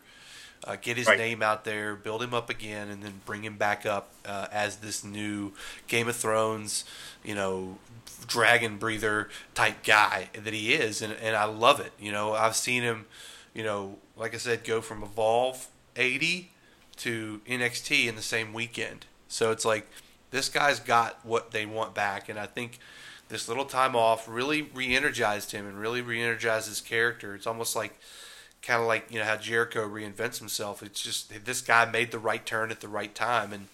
uh, 0.64 0.76
get 0.82 0.98
his 0.98 1.08
Right. 1.08 1.18
name 1.20 1.44
out 1.44 1.64
there, 1.64 1.96
build 1.96 2.24
him 2.24 2.34
up 2.34 2.50
again, 2.50 2.90
and 2.90 3.04
then 3.04 3.22
bring 3.26 3.44
him 3.44 3.58
back 3.58 3.86
up 3.86 4.10
uh, 4.26 4.48
as 4.52 4.78
this 4.78 5.04
new 5.04 5.52
Game 5.88 6.08
of 6.08 6.16
Thrones, 6.16 6.84
you 7.24 7.36
know, 7.36 7.78
dragon 8.28 8.78
breather 8.78 9.30
type 9.54 9.84
guy 9.84 10.30
that 10.34 10.54
he 10.54 10.74
is, 10.74 11.02
and 11.02 11.14
and 11.14 11.36
I 11.36 11.46
love 11.46 11.80
it. 11.80 11.92
You 12.00 12.12
know, 12.12 12.34
I've 12.34 12.56
seen 12.56 12.84
him, 12.84 13.06
you 13.54 13.64
know, 13.64 13.98
like 14.16 14.34
I 14.34 14.38
said, 14.38 14.64
go 14.64 14.82
from 14.82 15.04
Evolve 15.04 15.68
80 15.96 16.52
to 16.98 17.42
NXT 17.48 18.08
in 18.08 18.16
the 18.16 18.22
same 18.22 18.54
weekend. 18.54 19.06
So 19.28 19.52
it's 19.52 19.66
like 19.66 19.88
this 20.32 20.50
guy's 20.50 20.80
got 20.80 21.26
what 21.26 21.52
they 21.52 21.66
want 21.66 21.94
back, 21.94 22.30
and 22.30 22.40
I 22.40 22.46
think 22.46 22.80
this 23.30 23.48
little 23.48 23.66
time 23.66 23.96
off 23.96 24.28
really 24.28 24.62
re-energized 24.62 25.52
him 25.52 25.66
and 25.66 25.80
really 25.80 26.02
re-energized 26.02 26.68
his 26.68 26.82
character. 26.82 27.34
It's 27.36 27.48
almost 27.48 27.76
like 27.76 28.00
kind 28.62 28.82
of 28.82 28.88
like 28.88 29.12
you 29.12 29.20
know 29.20 29.26
how 29.26 29.38
Jericho 29.38 29.88
reinvents 29.88 30.40
himself. 30.40 30.82
It's 30.84 31.02
just 31.02 31.46
this 31.46 31.62
guy 31.62 31.86
made 31.86 32.12
the 32.12 32.20
right 32.20 32.46
turn 32.46 32.72
at 32.72 32.82
the 32.82 32.88
right 32.88 33.14
time, 33.14 33.54
and 33.54 33.68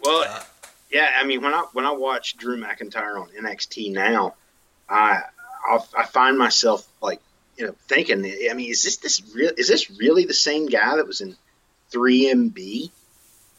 Well, 0.00 0.24
Uh, 0.28 0.42
Yeah, 0.90 1.10
I 1.18 1.24
mean 1.24 1.42
when 1.42 1.52
I 1.52 1.66
when 1.72 1.84
I 1.84 1.92
watch 1.92 2.36
Drew 2.36 2.60
McIntyre 2.60 3.20
on 3.20 3.28
NXT 3.30 3.92
now, 3.92 4.34
I 4.88 5.20
I'll, 5.68 5.86
I 5.96 6.06
find 6.06 6.38
myself 6.38 6.86
like 7.02 7.20
you 7.56 7.66
know 7.66 7.74
thinking, 7.88 8.24
I 8.50 8.54
mean, 8.54 8.70
is 8.70 8.82
this 8.82 8.98
this 8.98 9.22
real? 9.34 9.52
Is 9.56 9.68
this 9.68 9.90
really 9.90 10.24
the 10.24 10.34
same 10.34 10.66
guy 10.66 10.96
that 10.96 11.06
was 11.06 11.20
in 11.20 11.36
3MB? 11.92 12.90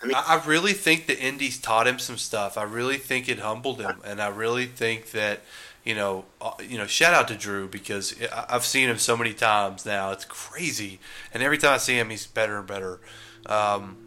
I 0.02 0.06
mean, 0.06 0.16
I 0.16 0.42
really 0.46 0.74
think 0.74 1.08
the 1.08 1.20
Indies 1.20 1.60
taught 1.60 1.88
him 1.88 1.98
some 1.98 2.18
stuff. 2.18 2.58
I 2.58 2.64
really 2.64 2.98
think 2.98 3.28
it 3.28 3.40
humbled 3.40 3.82
him, 3.82 4.00
and 4.06 4.22
I 4.22 4.28
really 4.28 4.68
think 4.68 5.12
that 5.12 5.42
you 5.84 5.96
know, 5.96 6.26
uh, 6.42 6.52
you 6.62 6.78
know, 6.78 6.86
shout 6.86 7.14
out 7.14 7.28
to 7.30 7.36
Drew 7.36 7.68
because 7.68 8.14
I've 8.50 8.66
seen 8.66 8.90
him 8.90 8.98
so 8.98 9.18
many 9.18 9.34
times 9.34 9.86
now. 9.86 10.12
It's 10.12 10.26
crazy, 10.26 11.00
and 11.34 11.42
every 11.42 11.58
time 11.58 11.74
I 11.74 11.78
see 11.78 11.98
him, 11.98 12.10
he's 12.10 12.28
better 12.28 12.58
and 12.60 12.68
better. 12.68 13.00
Um, 13.46 13.98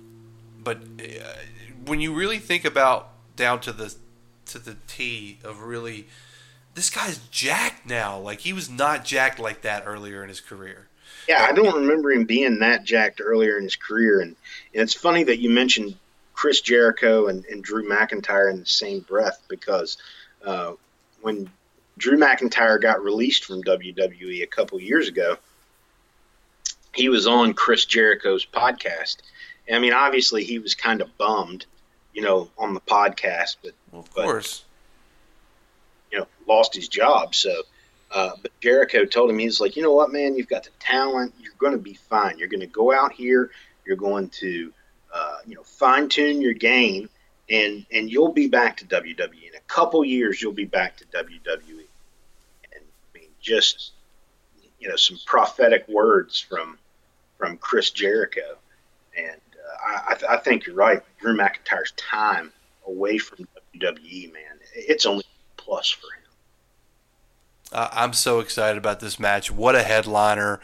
but 0.63 0.77
uh, 0.77 1.33
when 1.87 2.01
you 2.01 2.15
really 2.15 2.39
think 2.39 2.65
about 2.65 3.10
down 3.41 3.59
to 3.61 3.73
the 3.73 3.95
to 4.47 4.59
the 4.59 4.77
T 4.87 5.39
of 5.43 5.63
really, 5.63 6.07
this 6.75 6.91
guy's 6.91 7.19
jacked 7.31 7.87
now. 7.87 8.19
Like 8.19 8.41
he 8.41 8.53
was 8.53 8.69
not 8.69 9.05
jacked 9.05 9.41
like 9.41 9.63
that 9.63 9.85
earlier 9.87 10.23
in 10.23 10.29
his 10.29 10.41
career. 10.41 10.89
Yeah, 11.29 11.47
I 11.49 11.53
don't 11.53 11.75
remember 11.75 12.13
him 12.13 12.25
being 12.25 12.59
that 12.61 12.85
jacked 12.85 13.21
earlier 13.23 13.57
in 13.57 13.65
his 13.65 13.77
career, 13.77 14.21
and, 14.21 14.37
and 14.75 14.83
it's 14.83 14.95
funny 14.95 15.25
that 15.25 15.39
you 15.39 15.51
mentioned 15.51 15.97
Chris 16.35 16.61
Jericho 16.61 17.27
and, 17.27 17.45
and 17.47 17.65
Drew 17.65 17.89
McIntyre 17.89 18.51
in 18.51 18.61
the 18.61 18.67
same 18.67 19.01
breath 19.01 19.43
because 19.49 19.97
uh, 20.45 20.73
when 21.23 21.51
Drew 21.99 22.19
McIntyre 22.19 22.81
got 22.81 23.03
released 23.03 23.45
from 23.45 23.63
WWE 23.63 24.43
a 24.43 24.47
couple 24.47 24.81
years 24.81 25.09
ago, 25.09 25.37
he 26.95 27.09
was 27.09 27.27
on 27.27 27.55
Chris 27.55 27.85
Jericho's 27.85 28.47
podcast. 28.47 29.19
I 29.73 29.79
mean, 29.79 29.93
obviously 29.93 30.45
he 30.45 30.59
was 30.59 30.75
kind 30.75 31.01
of 31.01 31.17
bummed, 31.17 31.67
you 32.13 32.23
know, 32.23 32.51
on 32.59 32.75
the 32.75 32.81
podcast, 32.81 33.57
but 33.63 33.73
well, 33.93 34.03
of 34.03 34.15
course, 34.15 34.65
you 36.11 36.19
know, 36.19 36.27
lost 36.47 36.75
his 36.75 36.89
job. 36.89 37.35
So, 37.35 37.63
uh, 38.13 38.31
but 38.43 38.51
Jericho 38.61 39.05
told 39.05 39.31
him 39.31 39.39
he's 39.39 39.61
like, 39.61 39.77
you 39.77 39.83
know 39.83 39.93
what, 39.93 40.13
man, 40.13 40.37
you've 40.37 40.49
got 40.49 40.65
the 40.65 40.71
talent. 40.81 41.35
You're 41.41 41.53
going 41.59 41.73
to 41.73 41.79
be 41.79 41.95
fine. 41.95 42.39
You're 42.39 42.49
going 42.49 42.61
to 42.61 42.67
go 42.67 42.93
out 42.93 43.13
here. 43.13 43.51
You're 43.87 43.97
going 43.97 44.29
to, 44.31 44.73
uh, 45.15 45.39
you 45.47 45.55
know, 45.55 45.63
fine 45.63 46.09
tune 46.09 46.41
your 46.41 46.55
game, 46.55 47.09
and 47.49 47.87
and 47.93 48.11
you'll 48.11 48.33
be 48.33 48.49
back 48.49 48.77
to 48.79 48.85
WWE 48.87 49.49
in 49.49 49.57
a 49.57 49.61
couple 49.67 50.05
years. 50.05 50.41
You'll 50.41 50.53
be 50.53 50.65
back 50.65 50.97
to 50.99 51.05
WWE 51.07 51.87
And 52.73 52.83
I 53.15 53.19
mean, 53.19 53.29
just 53.41 53.93
you 54.81 54.89
know 54.89 54.97
some 54.97 55.19
prophetic 55.27 55.87
words 55.89 56.41
from 56.41 56.79
from 57.39 57.57
Chris 57.57 57.91
Jericho, 57.91 58.59
and 59.17 59.31
uh, 59.31 60.15
I, 60.29 60.35
I, 60.35 60.37
think 60.37 60.67
you're 60.67 60.77
right. 60.77 61.01
Drew 61.21 61.35
McIntyre's 61.65 61.93
time 61.93 62.53
away 62.87 63.19
from 63.19 63.47
WWE, 63.77 64.33
man, 64.33 64.43
it's 64.75 65.07
only 65.07 65.25
plus 65.57 65.91
for 65.91 66.07
him. 66.07 66.25
Uh, 67.73 67.89
I'm 67.93 68.13
so 68.13 68.41
excited 68.41 68.79
about 68.79 69.01
this 69.01 69.21
match. 69.21 69.51
What 69.51 69.77
a 69.77 69.83
headliner! 69.83 70.61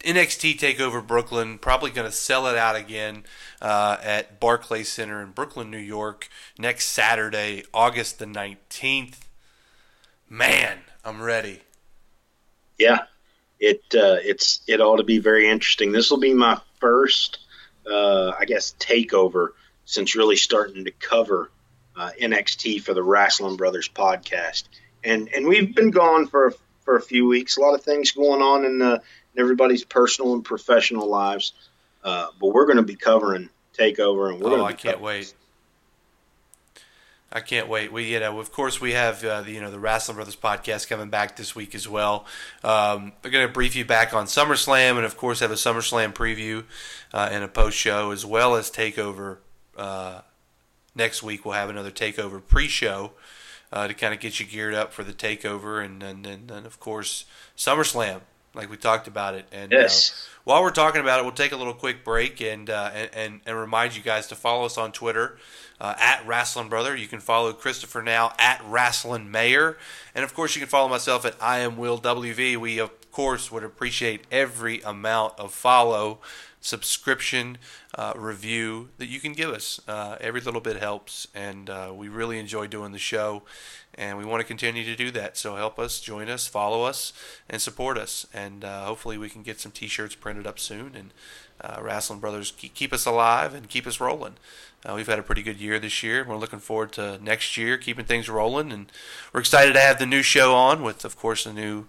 NXT 0.00 0.58
Takeover 0.58 1.04
Brooklyn 1.04 1.58
probably 1.58 1.90
going 1.90 2.08
to 2.08 2.16
sell 2.16 2.46
it 2.46 2.56
out 2.56 2.76
again 2.76 3.24
uh, 3.60 3.96
at 4.02 4.38
Barclays 4.38 4.88
Center 4.88 5.22
in 5.22 5.30
Brooklyn, 5.30 5.70
New 5.70 5.78
York, 5.78 6.28
next 6.58 6.86
Saturday, 6.86 7.64
August 7.72 8.18
the 8.18 8.26
19th. 8.26 9.20
Man, 10.28 10.78
I'm 11.04 11.22
ready. 11.22 11.60
Yeah, 12.78 12.98
it 13.58 13.82
uh, 13.94 14.18
it's 14.22 14.60
it 14.66 14.80
ought 14.80 14.96
to 14.96 15.04
be 15.04 15.18
very 15.18 15.48
interesting. 15.48 15.92
This 15.92 16.10
will 16.10 16.20
be 16.20 16.34
my 16.34 16.60
first, 16.78 17.38
uh, 17.90 18.32
I 18.38 18.44
guess, 18.44 18.74
takeover 18.78 19.50
since 19.86 20.14
really 20.14 20.36
starting 20.36 20.84
to 20.84 20.90
cover 20.90 21.50
uh, 21.96 22.10
NXT 22.20 22.82
for 22.82 22.92
the 22.92 23.02
Wrestling 23.02 23.56
Brothers 23.56 23.88
podcast, 23.88 24.64
and 25.02 25.30
and 25.34 25.46
we've 25.46 25.74
been 25.74 25.90
gone 25.90 26.26
for 26.26 26.52
for 26.84 26.96
a 26.96 27.02
few 27.02 27.26
weeks. 27.26 27.56
A 27.56 27.60
lot 27.60 27.74
of 27.74 27.82
things 27.82 28.10
going 28.10 28.42
on 28.42 28.66
in, 28.66 28.82
in 28.82 29.00
everybody's 29.38 29.84
personal 29.84 30.34
and 30.34 30.44
professional 30.44 31.08
lives, 31.08 31.52
uh, 32.04 32.26
but 32.38 32.48
we're 32.48 32.66
going 32.66 32.76
to 32.76 32.82
be 32.82 32.96
covering 32.96 33.48
takeover, 33.78 34.30
and 34.30 34.40
we're 34.40 34.58
oh. 34.58 34.64
I 34.64 34.74
can't 34.74 35.00
wait. 35.00 35.32
I 37.32 37.40
can't 37.40 37.68
wait. 37.68 37.92
We, 37.92 38.12
you 38.12 38.20
know, 38.20 38.38
of 38.38 38.52
course, 38.52 38.80
we 38.80 38.92
have 38.92 39.22
uh, 39.24 39.42
the, 39.42 39.50
you 39.50 39.60
know, 39.60 39.70
the 39.70 39.80
Wrestling 39.80 40.14
Brothers 40.14 40.36
podcast 40.36 40.88
coming 40.88 41.10
back 41.10 41.36
this 41.36 41.56
week 41.56 41.74
as 41.74 41.88
well. 41.88 42.24
Um, 42.62 43.12
we're 43.22 43.30
going 43.30 43.46
to 43.46 43.52
brief 43.52 43.74
you 43.74 43.84
back 43.84 44.14
on 44.14 44.26
SummerSlam, 44.26 44.96
and 44.96 45.04
of 45.04 45.16
course, 45.16 45.40
have 45.40 45.50
a 45.50 45.54
SummerSlam 45.54 46.14
preview 46.14 46.64
uh, 47.12 47.28
and 47.30 47.42
a 47.42 47.48
post 47.48 47.76
show, 47.76 48.12
as 48.12 48.24
well 48.24 48.54
as 48.54 48.70
Takeover. 48.70 49.38
Uh, 49.76 50.22
next 50.94 51.22
week, 51.22 51.44
we'll 51.44 51.54
have 51.54 51.70
another 51.70 51.90
Takeover 51.90 52.40
pre-show 52.46 53.12
uh, 53.72 53.88
to 53.88 53.94
kind 53.94 54.14
of 54.14 54.20
get 54.20 54.40
you 54.40 54.46
geared 54.46 54.74
up 54.74 54.92
for 54.92 55.04
the 55.04 55.12
Takeover, 55.12 55.84
and 55.84 56.02
and, 56.02 56.26
and, 56.26 56.50
and 56.50 56.66
of 56.66 56.80
course, 56.80 57.24
SummerSlam, 57.56 58.20
like 58.54 58.70
we 58.70 58.76
talked 58.76 59.06
about 59.06 59.34
it. 59.34 59.46
And 59.52 59.72
uh, 59.72 59.88
while 60.44 60.62
we're 60.62 60.70
talking 60.70 61.00
about 61.00 61.20
it, 61.20 61.24
we'll 61.24 61.32
take 61.32 61.52
a 61.52 61.56
little 61.56 61.74
quick 61.74 62.04
break 62.04 62.40
and 62.40 62.70
uh, 62.70 62.90
and 63.12 63.40
and 63.44 63.56
remind 63.56 63.96
you 63.96 64.02
guys 64.02 64.26
to 64.28 64.34
follow 64.34 64.64
us 64.64 64.78
on 64.78 64.92
Twitter 64.92 65.38
uh, 65.80 65.94
at 65.98 66.26
Wrestling 66.26 66.68
Brother. 66.68 66.96
You 66.96 67.06
can 67.06 67.20
follow 67.20 67.52
Christopher 67.52 68.02
now 68.02 68.32
at 68.38 68.62
Wrestling 68.64 69.30
Mayor. 69.30 69.76
And 70.14 70.24
of 70.24 70.34
course, 70.34 70.54
you 70.54 70.60
can 70.60 70.68
follow 70.68 70.88
myself 70.88 71.24
at 71.24 71.34
I 71.40 71.58
am 71.58 71.76
Will 71.76 71.98
WV. 71.98 72.56
We, 72.56 72.78
of 72.78 73.10
course, 73.10 73.50
would 73.50 73.64
appreciate 73.64 74.24
every 74.30 74.80
amount 74.82 75.38
of 75.38 75.52
follow, 75.52 76.20
subscription, 76.66 77.58
uh, 77.94 78.12
review 78.16 78.88
that 78.98 79.06
you 79.06 79.20
can 79.20 79.32
give 79.32 79.50
us. 79.50 79.80
Uh, 79.86 80.16
every 80.20 80.40
little 80.40 80.60
bit 80.60 80.76
helps. 80.76 81.28
And 81.34 81.70
uh, 81.70 81.92
we 81.94 82.08
really 82.08 82.38
enjoy 82.38 82.66
doing 82.66 82.92
the 82.92 82.98
show. 82.98 83.42
And 83.94 84.18
we 84.18 84.24
want 84.24 84.40
to 84.40 84.46
continue 84.46 84.84
to 84.84 84.96
do 84.96 85.10
that. 85.12 85.36
So 85.36 85.56
help 85.56 85.78
us, 85.78 86.00
join 86.00 86.28
us, 86.28 86.46
follow 86.46 86.82
us, 86.82 87.12
and 87.48 87.62
support 87.62 87.96
us. 87.96 88.26
And 88.34 88.64
uh, 88.64 88.84
hopefully, 88.84 89.16
we 89.16 89.30
can 89.30 89.42
get 89.42 89.60
some 89.60 89.72
t 89.72 89.86
shirts 89.86 90.14
printed 90.14 90.46
up 90.46 90.58
soon. 90.58 90.94
And 90.94 91.12
uh, 91.60 91.80
Wrestling 91.80 92.18
Brothers 92.18 92.50
keep 92.50 92.92
us 92.92 93.06
alive 93.06 93.54
and 93.54 93.68
keep 93.68 93.86
us 93.86 94.00
rolling. 94.00 94.34
Uh, 94.84 94.94
we've 94.94 95.06
had 95.06 95.18
a 95.18 95.22
pretty 95.22 95.42
good 95.42 95.58
year 95.58 95.78
this 95.78 96.02
year. 96.02 96.24
We're 96.28 96.36
looking 96.36 96.58
forward 96.58 96.92
to 96.92 97.18
next 97.22 97.56
year, 97.56 97.78
keeping 97.78 98.04
things 98.04 98.28
rolling, 98.28 98.70
and 98.70 98.92
we're 99.32 99.40
excited 99.40 99.72
to 99.72 99.80
have 99.80 99.98
the 99.98 100.06
new 100.06 100.22
show 100.22 100.54
on 100.54 100.82
with, 100.82 101.04
of 101.04 101.16
course, 101.16 101.44
the 101.44 101.52
new 101.52 101.86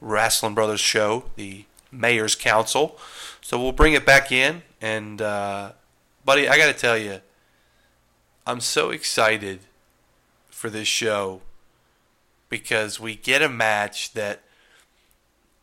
Wrestling 0.00 0.54
Brothers 0.54 0.80
show, 0.80 1.26
the 1.36 1.64
Mayor's 1.92 2.34
Council. 2.34 2.98
So 3.46 3.62
we'll 3.62 3.70
bring 3.70 3.92
it 3.92 4.04
back 4.04 4.32
in, 4.32 4.62
and 4.80 5.22
uh, 5.22 5.70
buddy, 6.24 6.48
I 6.48 6.58
got 6.58 6.66
to 6.66 6.72
tell 6.72 6.98
you, 6.98 7.20
I'm 8.44 8.58
so 8.58 8.90
excited 8.90 9.60
for 10.50 10.68
this 10.68 10.88
show 10.88 11.42
because 12.48 12.98
we 12.98 13.14
get 13.14 13.42
a 13.42 13.48
match 13.48 14.14
that 14.14 14.42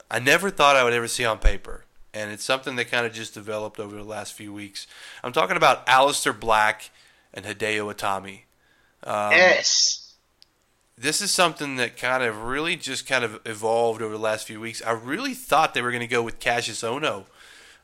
I 0.09 0.19
never 0.19 0.49
thought 0.49 0.77
I 0.77 0.85
would 0.85 0.93
ever 0.93 1.09
see 1.09 1.25
on 1.25 1.39
paper 1.39 1.83
and 2.13 2.31
it's 2.31 2.45
something 2.45 2.77
that 2.77 2.89
kind 2.89 3.05
of 3.05 3.11
just 3.11 3.33
developed 3.33 3.81
over 3.81 3.97
the 3.97 4.03
last 4.05 4.31
few 4.31 4.53
weeks. 4.53 4.87
I'm 5.21 5.33
talking 5.33 5.57
about 5.57 5.85
Aleister 5.85 6.39
Black 6.39 6.89
and 7.33 7.45
Hideo 7.45 7.93
Itami. 7.93 8.43
Um, 9.03 9.33
yes. 9.33 10.13
This 10.97 11.19
is 11.19 11.31
something 11.31 11.75
that 11.75 11.97
kind 11.97 12.23
of 12.23 12.43
really 12.43 12.77
just 12.77 13.05
kind 13.05 13.25
of 13.25 13.41
evolved 13.45 14.01
over 14.01 14.13
the 14.13 14.23
last 14.23 14.47
few 14.47 14.61
weeks. 14.61 14.81
I 14.85 14.91
really 14.91 15.33
thought 15.33 15.73
they 15.73 15.81
were 15.81 15.91
going 15.91 15.99
to 15.99 16.07
go 16.07 16.23
with 16.23 16.39
Kassius 16.39 16.81
Ohno 16.81 17.25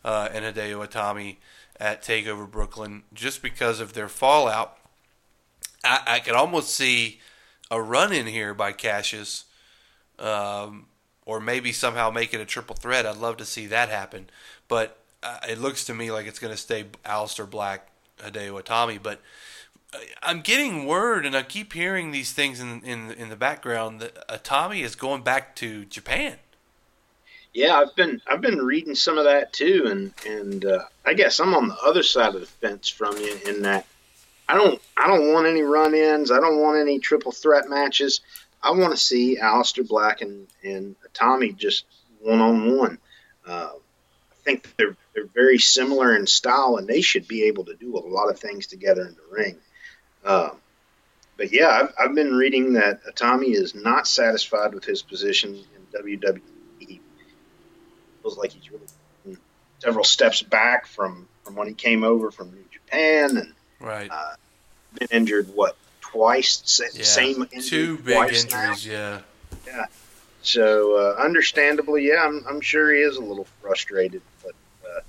uh, 0.03 0.29
and 0.31 0.45
Hideo 0.45 0.87
Itami 0.87 1.37
at 1.79 2.01
Takeover 2.01 2.49
Brooklyn 2.49 3.03
just 3.13 3.41
because 3.41 3.79
of 3.79 3.93
their 3.93 4.09
fallout. 4.09 4.77
I, 5.83 6.01
I 6.07 6.19
could 6.19 6.35
almost 6.35 6.73
see 6.73 7.19
a 7.71 7.81
run 7.81 8.11
in 8.11 8.27
here 8.27 8.53
by 8.53 8.73
Kassius. 8.73 9.43
Um, 10.17 10.87
or 11.29 11.39
maybe 11.39 11.71
somehow 11.71 12.09
make 12.09 12.33
it 12.33 12.41
a 12.41 12.45
triple 12.45 12.75
threat. 12.75 13.05
I'd 13.05 13.17
love 13.17 13.37
to 13.37 13.45
see 13.45 13.67
that 13.67 13.89
happen. 13.89 14.31
But 14.67 14.97
uh, 15.21 15.37
it 15.47 15.59
looks 15.59 15.85
to 15.85 15.93
me 15.93 16.11
like 16.11 16.25
it's 16.25 16.39
going 16.39 16.53
to 16.53 16.57
stay 16.57 16.85
Aleister 17.05 17.47
Black, 17.47 17.87
Hideo 18.17 18.59
Itami. 18.59 18.97
But 19.01 19.21
uh, 19.93 19.99
I'm 20.23 20.41
getting 20.41 20.87
word, 20.87 21.27
and 21.27 21.35
I 21.37 21.43
keep 21.43 21.73
hearing 21.73 22.09
these 22.09 22.31
things 22.31 22.59
in 22.59 22.81
in 22.81 23.11
in 23.11 23.29
the 23.29 23.35
background 23.35 23.99
that 23.99 24.27
Itami 24.27 24.83
is 24.83 24.95
going 24.95 25.21
back 25.21 25.55
to 25.57 25.85
Japan. 25.85 26.37
Yeah, 27.53 27.79
I've 27.79 27.95
been 27.95 28.21
I've 28.27 28.41
been 28.41 28.59
reading 28.59 28.95
some 28.95 29.17
of 29.17 29.25
that 29.25 29.53
too, 29.53 29.85
and 29.87 30.13
and 30.27 30.65
uh, 30.65 30.83
I 31.05 31.13
guess 31.13 31.39
I'm 31.39 31.53
on 31.55 31.67
the 31.67 31.77
other 31.83 32.03
side 32.03 32.35
of 32.35 32.41
the 32.41 32.47
fence 32.47 32.89
from 32.89 33.17
you 33.17 33.37
in 33.47 33.63
that 33.63 33.85
I 34.47 34.55
don't 34.55 34.81
I 34.97 35.07
don't 35.07 35.33
want 35.33 35.47
any 35.47 35.61
run-ins. 35.61 36.31
I 36.31 36.39
don't 36.39 36.59
want 36.59 36.79
any 36.79 36.99
triple 36.99 37.31
threat 37.31 37.69
matches. 37.69 38.21
I 38.61 38.71
want 38.71 38.91
to 38.91 38.97
see 38.97 39.37
Aleister 39.37 39.87
Black 39.87 40.21
and, 40.21 40.47
and 40.63 40.95
Itami 41.13 41.55
just 41.55 41.85
one 42.19 42.41
on 42.41 42.77
one. 42.77 42.97
I 43.47 43.71
think 44.43 44.75
they're 44.77 44.95
they're 45.13 45.25
very 45.25 45.59
similar 45.59 46.15
in 46.15 46.27
style, 46.27 46.77
and 46.77 46.87
they 46.87 47.01
should 47.01 47.27
be 47.27 47.43
able 47.43 47.65
to 47.65 47.75
do 47.75 47.97
a 47.97 47.99
lot 47.99 48.29
of 48.29 48.39
things 48.39 48.67
together 48.67 49.01
in 49.01 49.15
the 49.15 49.35
ring. 49.35 49.55
Um, 50.23 50.51
but 51.37 51.51
yeah, 51.51 51.69
I've, 51.69 51.93
I've 51.99 52.15
been 52.15 52.33
reading 52.33 52.73
that 52.73 53.03
Itami 53.05 53.53
is 53.53 53.75
not 53.75 54.07
satisfied 54.07 54.73
with 54.73 54.85
his 54.85 55.01
position 55.01 55.55
in 55.55 56.01
WWE. 56.01 56.41
Feels 58.29 58.37
like 58.37 58.51
he's 58.51 58.69
really 58.71 59.37
several 59.79 60.03
steps 60.03 60.43
back 60.43 60.85
from, 60.85 61.27
from 61.43 61.55
when 61.55 61.67
he 61.67 61.73
came 61.73 62.03
over 62.03 62.29
from 62.29 62.51
New 62.51 62.63
Japan, 62.71 63.37
and 63.37 63.53
right. 63.79 64.07
Uh, 64.11 64.35
been 64.93 65.07
injured 65.09 65.47
what 65.55 65.75
twice, 66.01 66.79
Yeah. 66.93 67.03
same 67.03 67.47
Two 67.63 67.97
big 67.97 68.15
twice 68.15 68.51
now. 68.51 68.71
injuries, 68.73 68.85
yeah. 68.85 69.21
So 70.43 70.95
uh, 71.17 71.21
understandably, 71.23 72.07
yeah, 72.07 72.23
I'm, 72.23 72.43
I'm 72.47 72.61
sure 72.61 72.93
he 72.93 73.01
is 73.01 73.17
a 73.17 73.21
little 73.21 73.47
frustrated. 73.63 74.21
But 74.43 74.53
uh, 74.85 74.99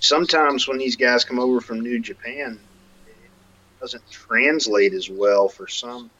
sometimes 0.00 0.68
when 0.68 0.76
these 0.76 0.96
guys 0.96 1.24
come 1.24 1.38
over 1.38 1.62
from 1.62 1.80
New 1.80 1.98
Japan, 1.98 2.60
it 3.06 3.80
doesn't 3.80 4.02
translate 4.10 4.92
as 4.92 5.08
well 5.08 5.48
for 5.48 5.66
some. 5.66 6.10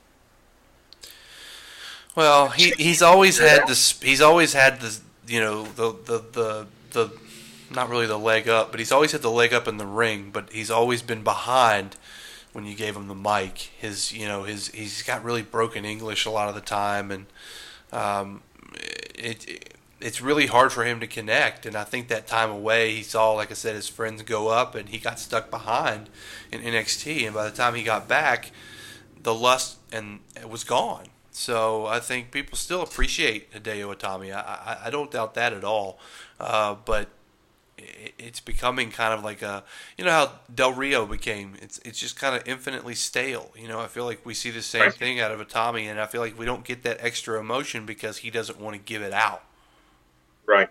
Well, 2.16 2.48
he 2.48 2.70
he's 2.70 3.02
always 3.02 3.38
had 3.38 3.66
this. 3.68 4.00
He's 4.00 4.20
always 4.22 4.52
had 4.54 4.80
this. 4.80 5.02
You 5.30 5.40
know, 5.40 5.62
the 5.62 5.92
the 5.92 6.24
the 6.32 6.66
the 6.90 7.18
not 7.70 7.88
really 7.88 8.06
the 8.06 8.18
leg 8.18 8.48
up, 8.48 8.72
but 8.72 8.80
he's 8.80 8.90
always 8.90 9.12
had 9.12 9.22
the 9.22 9.30
leg 9.30 9.54
up 9.54 9.68
in 9.68 9.76
the 9.76 9.86
ring. 9.86 10.30
But 10.32 10.50
he's 10.52 10.72
always 10.72 11.02
been 11.02 11.22
behind 11.22 11.94
when 12.52 12.66
you 12.66 12.74
gave 12.74 12.96
him 12.96 13.06
the 13.06 13.14
mic. 13.14 13.58
His 13.78 14.12
you 14.12 14.26
know 14.26 14.42
his 14.42 14.68
he's 14.68 15.02
got 15.04 15.22
really 15.22 15.42
broken 15.42 15.84
English 15.84 16.26
a 16.26 16.30
lot 16.30 16.48
of 16.48 16.56
the 16.56 16.60
time, 16.60 17.12
and 17.12 17.26
um, 17.92 18.42
it, 19.14 19.48
it 19.48 19.78
it's 20.00 20.20
really 20.20 20.46
hard 20.46 20.72
for 20.72 20.84
him 20.84 20.98
to 20.98 21.06
connect. 21.06 21.64
And 21.64 21.76
I 21.76 21.84
think 21.84 22.08
that 22.08 22.26
time 22.26 22.50
away, 22.50 22.96
he 22.96 23.02
saw, 23.04 23.32
like 23.32 23.52
I 23.52 23.54
said, 23.54 23.76
his 23.76 23.86
friends 23.86 24.22
go 24.22 24.48
up, 24.48 24.74
and 24.74 24.88
he 24.88 24.98
got 24.98 25.20
stuck 25.20 25.48
behind 25.48 26.08
in 26.50 26.60
NXT. 26.60 27.26
And 27.26 27.34
by 27.34 27.44
the 27.44 27.56
time 27.56 27.76
he 27.76 27.84
got 27.84 28.08
back, 28.08 28.50
the 29.22 29.34
lust 29.34 29.78
and 29.92 30.20
it 30.34 30.48
was 30.48 30.64
gone. 30.64 31.06
So 31.40 31.86
I 31.86 32.00
think 32.00 32.32
people 32.32 32.58
still 32.58 32.82
appreciate 32.82 33.50
Hideo 33.54 33.96
Itami. 33.96 34.30
I, 34.30 34.40
I, 34.82 34.86
I 34.88 34.90
don't 34.90 35.10
doubt 35.10 35.32
that 35.34 35.54
at 35.54 35.64
all. 35.64 35.98
Uh, 36.38 36.76
but 36.84 37.08
it, 37.78 38.12
it's 38.18 38.40
becoming 38.40 38.90
kind 38.90 39.14
of 39.14 39.24
like 39.24 39.40
a, 39.40 39.64
you 39.96 40.04
know 40.04 40.10
how 40.10 40.32
Del 40.54 40.74
Rio 40.74 41.06
became. 41.06 41.54
It's 41.62 41.78
it's 41.78 41.98
just 41.98 42.20
kind 42.20 42.36
of 42.36 42.46
infinitely 42.46 42.94
stale. 42.94 43.52
You 43.56 43.68
know, 43.68 43.80
I 43.80 43.86
feel 43.86 44.04
like 44.04 44.26
we 44.26 44.34
see 44.34 44.50
the 44.50 44.60
same 44.60 44.90
thing 44.90 45.18
out 45.18 45.30
of 45.30 45.40
Itami, 45.40 45.90
and 45.90 45.98
I 45.98 46.04
feel 46.04 46.20
like 46.20 46.38
we 46.38 46.44
don't 46.44 46.62
get 46.62 46.82
that 46.82 46.98
extra 47.00 47.40
emotion 47.40 47.86
because 47.86 48.18
he 48.18 48.30
doesn't 48.30 48.60
want 48.60 48.76
to 48.76 48.82
give 48.82 49.00
it 49.00 49.14
out. 49.14 49.42
Right. 50.44 50.68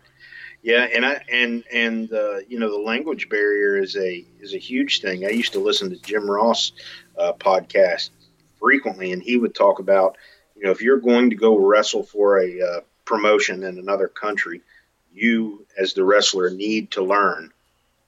Yeah, 0.62 0.84
and 0.84 1.04
I 1.04 1.24
and 1.32 1.64
and 1.74 2.14
uh, 2.14 2.42
you 2.48 2.60
know 2.60 2.70
the 2.70 2.78
language 2.78 3.28
barrier 3.28 3.76
is 3.78 3.96
a 3.96 4.24
is 4.40 4.54
a 4.54 4.60
huge 4.60 5.02
thing. 5.02 5.26
I 5.26 5.30
used 5.30 5.54
to 5.54 5.60
listen 5.60 5.90
to 5.90 5.96
Jim 5.96 6.30
Ross 6.30 6.74
uh, 7.18 7.34
podcast 7.34 8.12
frequently, 8.60 9.14
and 9.14 9.24
he 9.24 9.38
would 9.38 9.56
talk 9.56 9.80
about 9.80 10.16
you 10.60 10.66
know 10.66 10.72
if 10.72 10.82
you're 10.82 11.00
going 11.00 11.30
to 11.30 11.36
go 11.36 11.58
wrestle 11.58 12.04
for 12.04 12.40
a 12.40 12.62
uh, 12.62 12.82
promotion 13.06 13.64
in 13.64 13.80
another 13.80 14.08
country, 14.08 14.62
you 15.14 15.66
as 15.78 15.94
the 15.94 16.04
wrestler 16.04 16.50
need 16.50 16.92
to 16.92 17.02
learn 17.02 17.52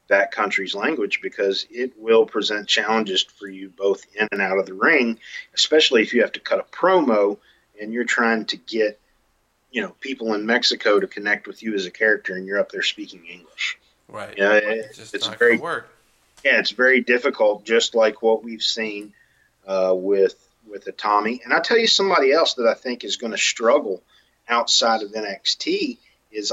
that 0.09 0.33
country's 0.33 0.75
language 0.75 1.21
because 1.21 1.65
it 1.71 1.93
will 1.97 2.25
present 2.25 2.67
challenges 2.67 3.23
for 3.23 3.47
you 3.47 3.69
both 3.69 4.05
in 4.19 4.27
and 4.33 4.41
out 4.41 4.57
of 4.57 4.65
the 4.65 4.73
ring, 4.73 5.17
especially 5.55 6.01
if 6.01 6.13
you 6.13 6.21
have 6.21 6.33
to 6.33 6.41
cut 6.41 6.59
a 6.59 6.63
promo 6.63 7.37
and 7.81 7.93
you're 7.93 8.03
trying 8.03 8.43
to 8.45 8.57
get 8.57 8.99
you 9.71 9.81
know 9.81 9.95
people 10.01 10.33
in 10.33 10.45
Mexico 10.45 10.99
to 10.99 11.07
connect 11.07 11.47
with 11.47 11.63
you 11.63 11.73
as 11.73 11.85
a 11.85 11.91
character, 11.91 12.35
and 12.35 12.45
you're 12.45 12.59
up 12.59 12.71
there 12.71 12.83
speaking 12.83 13.25
English. 13.25 13.79
Right. 14.09 14.37
Yeah, 14.37 14.55
it's 14.55 14.97
just 14.97 15.15
it's 15.15 15.27
not 15.27 15.39
very- 15.39 15.57
work. 15.57 15.87
Yeah, 16.43 16.59
it's 16.59 16.71
very 16.71 17.01
difficult, 17.01 17.65
just 17.65 17.93
like 17.93 18.23
what 18.23 18.43
we've 18.43 18.63
seen 18.63 19.13
uh, 19.67 19.93
with 19.95 20.35
with 20.69 20.85
Itami. 20.85 21.43
And 21.43 21.53
I'll 21.53 21.61
tell 21.61 21.77
you 21.77 21.87
somebody 21.87 22.31
else 22.31 22.53
that 22.55 22.67
I 22.67 22.73
think 22.73 23.03
is 23.03 23.17
going 23.17 23.31
to 23.31 23.37
struggle 23.37 24.01
outside 24.47 25.01
of 25.01 25.11
NXT 25.11 25.97
is. 26.31 26.51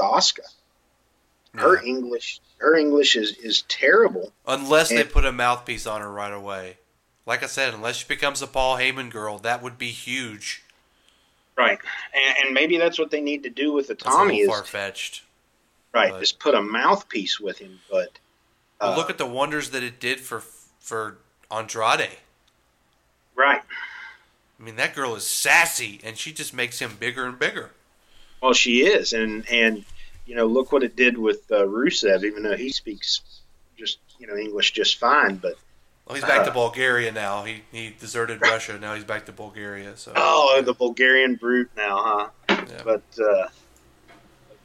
Her 1.55 1.75
Yeah. 1.77 1.87
English, 1.89 2.41
her 2.57 2.75
English 2.75 3.15
is 3.15 3.31
is 3.37 3.63
terrible. 3.63 4.31
Unless 4.45 4.89
they 4.89 5.03
put 5.03 5.25
a 5.25 5.31
mouthpiece 5.31 5.87
on 5.87 6.01
her 6.01 6.11
right 6.11 6.33
away. 6.33 6.77
Like 7.25 7.43
I 7.43 7.47
said, 7.47 7.73
unless 7.73 7.97
she 7.97 8.07
becomes 8.07 8.41
a 8.41 8.47
Paul 8.47 8.77
Heyman 8.77 9.09
girl, 9.11 9.37
that 9.39 9.61
would 9.61 9.77
be 9.77 9.89
huge. 9.91 10.63
Right, 11.55 11.77
and, 12.13 12.37
and 12.45 12.53
maybe 12.53 12.77
that's 12.77 12.97
what 12.97 13.11
they 13.11 13.19
need 13.19 13.43
to 13.43 13.49
do 13.49 13.73
with 13.73 13.87
the 13.87 13.95
Tommy 13.95 14.39
a 14.39 14.43
is 14.43 14.47
little 14.47 14.63
far 14.63 14.63
fetched. 14.63 15.23
right, 15.93 16.11
but- 16.11 16.23
is 16.23 16.31
put 16.31 16.55
a 16.55 16.61
mouthpiece 16.61 17.39
with 17.39 17.57
him. 17.57 17.79
But 17.91 18.17
uh, 18.79 18.95
look 18.95 19.09
at 19.09 19.17
the 19.17 19.25
wonders 19.25 19.71
that 19.71 19.83
it 19.83 19.99
did 19.99 20.19
for 20.21 20.41
for 20.79 21.17
Andrade. 21.51 22.17
right, 23.35 23.61
I 24.59 24.63
mean, 24.63 24.75
that 24.75 24.93
girl 24.95 25.15
is 25.15 25.25
sassy, 25.25 26.01
and 26.03 26.17
she 26.17 26.33
just 26.33 26.53
makes 26.53 26.79
him 26.79 26.97
bigger 26.99 27.25
and 27.25 27.39
bigger. 27.39 27.71
Well, 28.41 28.53
she 28.53 28.81
is, 28.85 29.13
and 29.13 29.49
and 29.49 29.85
you 30.25 30.35
know, 30.35 30.45
look 30.45 30.71
what 30.71 30.83
it 30.83 30.95
did 30.95 31.17
with 31.17 31.49
uh, 31.51 31.63
Rusev. 31.65 32.23
Even 32.23 32.43
though 32.43 32.57
he 32.57 32.69
speaks 32.69 33.21
just 33.77 33.99
you 34.19 34.27
know 34.27 34.35
English 34.35 34.71
just 34.71 34.97
fine, 34.97 35.37
but 35.37 35.55
Well, 36.05 36.15
he's 36.15 36.23
back 36.25 36.43
to 36.45 36.51
Uh. 36.51 36.53
Bulgaria 36.53 37.11
now. 37.11 37.43
He 37.45 37.63
he 37.71 37.95
deserted 37.99 38.41
Russia. 38.41 38.77
Now 38.79 38.95
he's 38.95 39.03
back 39.05 39.25
to 39.27 39.31
Bulgaria. 39.31 39.95
So 39.97 40.11
oh, 40.15 40.61
the 40.63 40.73
Bulgarian 40.73 41.35
brute 41.35 41.69
now, 41.77 42.29
huh? 42.49 42.55
Yeah. 42.69 42.81
But 42.83 43.03
uh, 43.19 43.47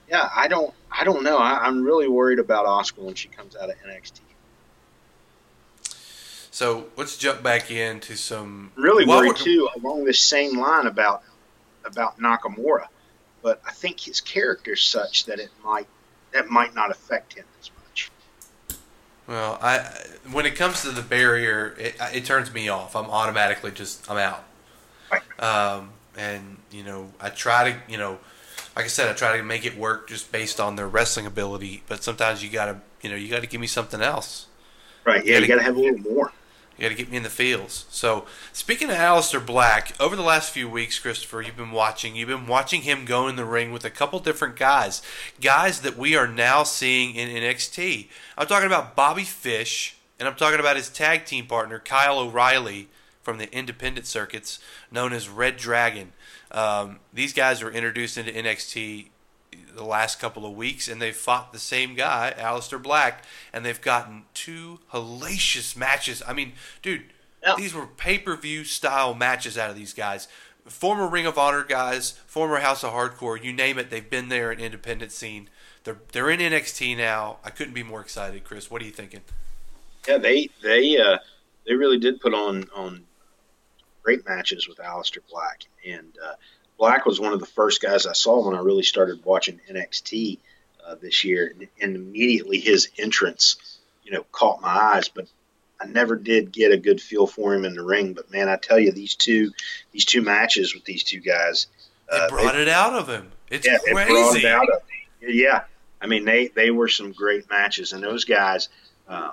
yeah, 0.08 0.28
I 0.34 0.48
don't, 0.48 0.74
I 0.90 1.04
don't 1.04 1.22
know. 1.22 1.38
I, 1.38 1.60
I'm 1.66 1.82
really 1.82 2.08
worried 2.08 2.38
about 2.38 2.66
Asuka 2.66 2.98
when 2.98 3.14
she 3.14 3.28
comes 3.28 3.56
out 3.56 3.70
of 3.70 3.76
NXT. 3.86 4.20
So 6.54 6.86
let's 6.96 7.16
jump 7.16 7.42
back 7.42 7.72
into 7.72 8.14
some. 8.14 8.70
Really 8.76 9.04
worried 9.04 9.32
we're- 9.32 9.44
too 9.44 9.68
along 9.74 10.04
this 10.04 10.20
same 10.20 10.56
line 10.56 10.86
about 10.86 11.24
about 11.84 12.20
Nakamura, 12.20 12.86
but 13.42 13.60
I 13.66 13.72
think 13.72 13.98
his 13.98 14.20
character's 14.20 14.80
such 14.80 15.24
that 15.24 15.40
it 15.40 15.50
might 15.64 15.88
that 16.32 16.48
might 16.48 16.72
not 16.72 16.92
affect 16.92 17.32
him 17.32 17.44
as 17.60 17.72
much. 17.82 18.08
Well, 19.26 19.58
I 19.60 19.80
when 20.30 20.46
it 20.46 20.54
comes 20.54 20.82
to 20.82 20.92
the 20.92 21.02
barrier, 21.02 21.74
it, 21.76 21.96
it 22.12 22.24
turns 22.24 22.54
me 22.54 22.68
off. 22.68 22.94
I'm 22.94 23.10
automatically 23.10 23.72
just 23.72 24.08
I'm 24.08 24.18
out. 24.18 24.44
Right. 25.10 25.22
Um, 25.42 25.90
and 26.16 26.58
you 26.70 26.84
know, 26.84 27.10
I 27.20 27.30
try 27.30 27.72
to 27.72 27.76
you 27.90 27.98
know, 27.98 28.20
like 28.76 28.84
I 28.84 28.88
said, 28.88 29.08
I 29.08 29.14
try 29.14 29.36
to 29.36 29.42
make 29.42 29.66
it 29.66 29.76
work 29.76 30.08
just 30.08 30.30
based 30.30 30.60
on 30.60 30.76
their 30.76 30.86
wrestling 30.86 31.26
ability. 31.26 31.82
But 31.88 32.04
sometimes 32.04 32.44
you 32.44 32.48
gotta 32.48 32.80
you 33.02 33.10
know 33.10 33.16
you 33.16 33.28
gotta 33.28 33.48
give 33.48 33.60
me 33.60 33.66
something 33.66 34.00
else. 34.00 34.46
Right? 35.04 35.24
Yeah, 35.24 35.38
you 35.38 35.48
got 35.48 35.56
to 35.56 35.62
have 35.62 35.76
a 35.76 35.80
little 35.80 35.98
more. 35.98 36.32
You 36.76 36.82
got 36.82 36.88
to 36.88 36.94
get 36.94 37.10
me 37.10 37.16
in 37.16 37.22
the 37.22 37.30
fields. 37.30 37.86
So, 37.88 38.26
speaking 38.52 38.90
of 38.90 38.96
Aleister 38.96 39.44
Black, 39.44 39.94
over 40.00 40.16
the 40.16 40.22
last 40.22 40.50
few 40.50 40.68
weeks, 40.68 40.98
Christopher, 40.98 41.40
you've 41.40 41.56
been 41.56 41.70
watching. 41.70 42.16
You've 42.16 42.28
been 42.28 42.48
watching 42.48 42.82
him 42.82 43.04
go 43.04 43.28
in 43.28 43.36
the 43.36 43.44
ring 43.44 43.70
with 43.70 43.84
a 43.84 43.90
couple 43.90 44.18
different 44.18 44.56
guys, 44.56 45.00
guys 45.40 45.82
that 45.82 45.96
we 45.96 46.16
are 46.16 46.26
now 46.26 46.64
seeing 46.64 47.14
in 47.14 47.28
NXT. 47.28 48.08
I'm 48.36 48.46
talking 48.48 48.66
about 48.66 48.96
Bobby 48.96 49.22
Fish, 49.22 49.96
and 50.18 50.28
I'm 50.28 50.34
talking 50.34 50.58
about 50.58 50.76
his 50.76 50.88
tag 50.88 51.26
team 51.26 51.46
partner 51.46 51.78
Kyle 51.78 52.18
O'Reilly 52.18 52.88
from 53.22 53.38
the 53.38 53.52
independent 53.56 54.06
circuits, 54.06 54.58
known 54.90 55.12
as 55.12 55.28
Red 55.28 55.56
Dragon. 55.56 56.12
Um, 56.50 56.98
these 57.12 57.32
guys 57.32 57.62
were 57.62 57.70
introduced 57.70 58.18
into 58.18 58.32
NXT 58.32 59.06
the 59.74 59.84
last 59.84 60.18
couple 60.20 60.46
of 60.46 60.52
weeks, 60.54 60.88
and 60.88 61.00
they've 61.00 61.16
fought 61.16 61.52
the 61.52 61.58
same 61.58 61.94
guy, 61.94 62.34
Aleister 62.36 62.82
Black, 62.82 63.24
and 63.52 63.64
they've 63.64 63.80
gotten 63.80 64.24
two 64.34 64.80
hellacious 64.92 65.76
matches. 65.76 66.22
I 66.26 66.32
mean, 66.32 66.52
dude, 66.82 67.04
Yeah. 67.42 67.54
these 67.56 67.74
were 67.74 67.86
pay 67.86 68.18
per 68.18 68.36
view 68.36 68.64
style 68.64 69.14
matches 69.14 69.58
out 69.58 69.70
of 69.70 69.76
these 69.76 69.92
guys. 69.94 70.28
Former 70.66 71.06
Ring 71.06 71.26
of 71.26 71.36
Honor 71.36 71.62
guys, 71.62 72.12
former 72.26 72.60
House 72.60 72.82
of 72.82 72.92
Hardcore, 72.92 73.42
you 73.42 73.52
name 73.52 73.78
it, 73.78 73.90
they've 73.90 74.08
been 74.08 74.30
there 74.30 74.50
in 74.50 74.58
independent 74.60 75.12
scene. 75.12 75.50
They're 75.84 75.98
they're 76.12 76.30
in 76.30 76.40
NXT 76.40 76.96
now. 76.96 77.38
I 77.44 77.50
couldn't 77.50 77.74
be 77.74 77.82
more 77.82 78.00
excited, 78.00 78.44
Chris. 78.44 78.70
What 78.70 78.80
are 78.80 78.86
you 78.86 78.90
thinking? 78.90 79.20
Yeah, 80.08 80.16
they 80.18 80.48
they 80.62 80.96
uh, 80.96 81.18
they 81.66 81.74
really 81.74 81.98
did 81.98 82.20
put 82.20 82.32
on 82.32 82.64
on 82.74 83.04
great 84.02 84.26
matches 84.26 84.66
with 84.68 84.78
Aleister 84.78 85.18
Black, 85.30 85.64
and 85.86 86.16
uh, 86.24 86.34
Black 86.78 87.06
was 87.06 87.20
one 87.20 87.32
of 87.32 87.40
the 87.40 87.46
first 87.46 87.80
guys 87.80 88.06
I 88.06 88.12
saw 88.12 88.46
when 88.46 88.56
I 88.56 88.60
really 88.60 88.82
started 88.82 89.24
watching 89.24 89.60
NXT 89.70 90.38
uh, 90.86 90.96
this 91.00 91.24
year, 91.24 91.54
and, 91.80 91.96
immediately 91.96 92.58
his 92.58 92.88
entrance, 92.98 93.78
you 94.02 94.12
know, 94.12 94.24
caught 94.32 94.60
my 94.60 94.68
eyes. 94.68 95.08
But 95.08 95.26
I 95.80 95.86
never 95.86 96.16
did 96.16 96.52
get 96.52 96.72
a 96.72 96.76
good 96.76 97.00
feel 97.00 97.26
for 97.26 97.54
him 97.54 97.64
in 97.64 97.74
the 97.74 97.84
ring. 97.84 98.12
But 98.12 98.30
man, 98.30 98.48
I 98.48 98.56
tell 98.56 98.78
you, 98.78 98.92
these 98.92 99.14
two 99.14 99.52
these 99.92 100.04
two 100.04 100.22
matches 100.22 100.74
with 100.74 100.84
these 100.84 101.04
two 101.04 101.20
guys, 101.20 101.68
They 102.10 102.18
uh, 102.18 102.28
brought 102.28 102.56
it 102.56 102.68
out 102.68 102.94
of 102.94 103.08
him. 103.08 103.30
It's 103.50 103.66
yeah, 103.66 103.78
it 103.84 103.92
brought 103.92 104.08
it 104.08 104.32
crazy. 104.32 104.48
out 104.48 104.68
of. 104.68 104.82
Yeah, 105.20 105.64
I 106.00 106.06
mean 106.06 106.24
they 106.24 106.48
they 106.48 106.70
were 106.70 106.88
some 106.88 107.12
great 107.12 107.48
matches, 107.48 107.92
and 107.92 108.02
those 108.02 108.24
guys, 108.24 108.68
um, 109.08 109.32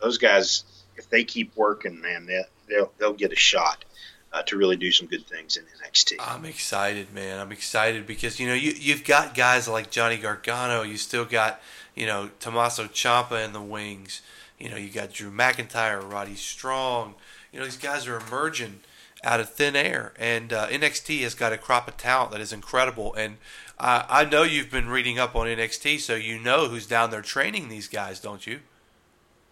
those 0.00 0.18
guys, 0.18 0.64
if 0.96 1.08
they 1.08 1.24
keep 1.24 1.56
working, 1.56 2.00
man, 2.00 2.26
they, 2.26 2.42
they'll 2.68 2.92
they'll 2.98 3.14
get 3.14 3.32
a 3.32 3.36
shot 3.36 3.84
uh, 4.32 4.42
to 4.42 4.56
really 4.56 4.76
do 4.76 4.90
some 4.90 5.06
good 5.06 5.26
things 5.26 5.56
in 5.56 5.64
NXT. 5.64 6.16
I'm 6.20 6.44
excited, 6.44 7.12
man. 7.12 7.38
I'm 7.38 7.52
excited 7.52 8.06
because 8.06 8.40
you 8.40 8.46
know 8.46 8.54
you 8.54 8.72
you've 8.76 9.04
got 9.04 9.34
guys 9.34 9.68
like 9.68 9.90
Johnny 9.90 10.16
Gargano. 10.16 10.82
You 10.82 10.96
still 10.96 11.24
got 11.24 11.60
you 11.94 12.06
know 12.06 12.30
Tommaso 12.40 12.84
Ciampa 12.84 13.44
in 13.44 13.52
the 13.52 13.62
wings. 13.62 14.22
You 14.58 14.70
know 14.70 14.76
you 14.76 14.90
got 14.90 15.12
Drew 15.12 15.30
McIntyre, 15.30 16.00
Roddy 16.10 16.34
Strong. 16.34 17.14
You 17.52 17.58
know 17.58 17.64
these 17.66 17.76
guys 17.76 18.06
are 18.06 18.18
emerging 18.18 18.80
out 19.24 19.40
of 19.40 19.50
thin 19.50 19.76
air, 19.76 20.12
and 20.18 20.52
uh, 20.52 20.66
NXT 20.68 21.20
has 21.22 21.34
got 21.34 21.52
a 21.52 21.58
crop 21.58 21.86
of 21.86 21.96
talent 21.96 22.32
that 22.32 22.40
is 22.40 22.52
incredible. 22.52 23.14
And 23.14 23.36
uh, 23.78 24.04
I 24.08 24.24
know 24.24 24.42
you've 24.42 24.70
been 24.70 24.88
reading 24.88 25.18
up 25.18 25.36
on 25.36 25.46
NXT, 25.46 26.00
so 26.00 26.14
you 26.14 26.38
know 26.38 26.68
who's 26.68 26.86
down 26.86 27.10
there 27.10 27.22
training 27.22 27.68
these 27.68 27.88
guys, 27.88 28.18
don't 28.18 28.46
you? 28.46 28.60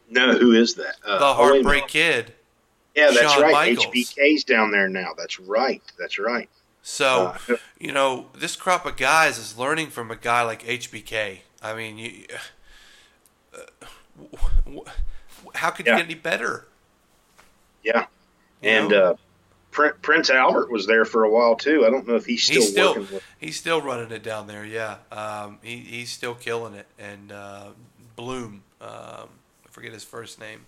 no, 0.09 0.33
who 0.37 0.53
is 0.53 0.75
that? 0.75 0.97
Uh, 1.07 1.19
The 1.19 1.35
Heartbreak. 1.35 1.87
Kid. 1.87 2.33
Yeah, 2.95 3.11
that's 3.13 3.33
Shawn 3.33 3.43
right. 3.43 3.53
Michaels. 3.77 3.87
HBK's 3.87 4.45
down 4.45 4.71
there 4.73 4.89
now. 4.89 5.11
That's 5.17 5.39
right. 5.41 5.83
That's 5.99 6.19
right. 6.19 6.49
So, 6.83 7.35
Uh, 7.49 7.57
you 7.79 7.93
know, 7.93 8.29
this 8.35 8.57
crop 8.57 8.87
of 8.87 8.97
guys 8.97 9.39
is 9.39 9.57
learning 9.59 9.91
from 9.91 10.11
a 10.11 10.17
guy 10.17 10.43
like 10.43 10.63
HBK. 10.65 11.41
I 11.63 11.75
mean, 11.75 11.99
you, 11.99 12.25
uh, 13.55 13.59
w- 14.19 14.41
w- 14.65 14.85
how 15.55 15.71
could 15.71 15.87
Yeah. 15.87 15.93
you 15.93 15.99
get 15.99 16.07
any 16.07 16.15
better? 16.15 16.67
Yeah. 17.85 18.07
You 18.63 18.71
And 18.71 18.93
uh, 18.93 19.15
Prin- 19.71 19.93
Prince 20.03 20.31
Albert 20.31 20.71
was 20.71 20.87
there 20.87 21.05
for 21.05 21.25
a 21.25 21.31
while 21.31 21.55
too. 21.57 21.85
I 21.87 21.91
don't 21.91 22.07
know 22.07 22.17
if 22.17 22.27
he's 22.27 22.43
still, 22.45 22.57
he's 22.63 22.71
still 22.71 22.95
working 22.97 23.15
with. 23.15 23.23
he's 23.39 23.57
still 23.59 23.81
running 23.81 24.11
it 24.11 24.23
down 24.23 24.47
there. 24.47 24.65
Yeah, 24.65 24.97
um, 25.13 25.59
he 25.63 25.77
he's 25.79 26.11
still 26.11 26.35
killing 26.35 26.75
it. 26.75 26.87
And 26.99 27.31
uh, 27.33 27.69
Bloom, 28.17 28.63
um, 28.81 28.89
I 29.65 29.69
forget 29.71 29.93
his 29.93 30.05
first 30.05 30.41
name, 30.41 30.67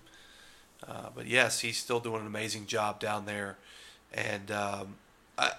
uh, 0.89 1.09
but 1.15 1.27
yes, 1.27 1.61
he's 1.61 1.77
still 1.77 2.01
doing 2.01 2.21
an 2.21 2.27
amazing 2.27 2.67
job 2.67 3.01
down 3.01 3.27
there. 3.27 3.59
And 4.13 4.51
um, 4.51 4.95
I, 5.39 5.53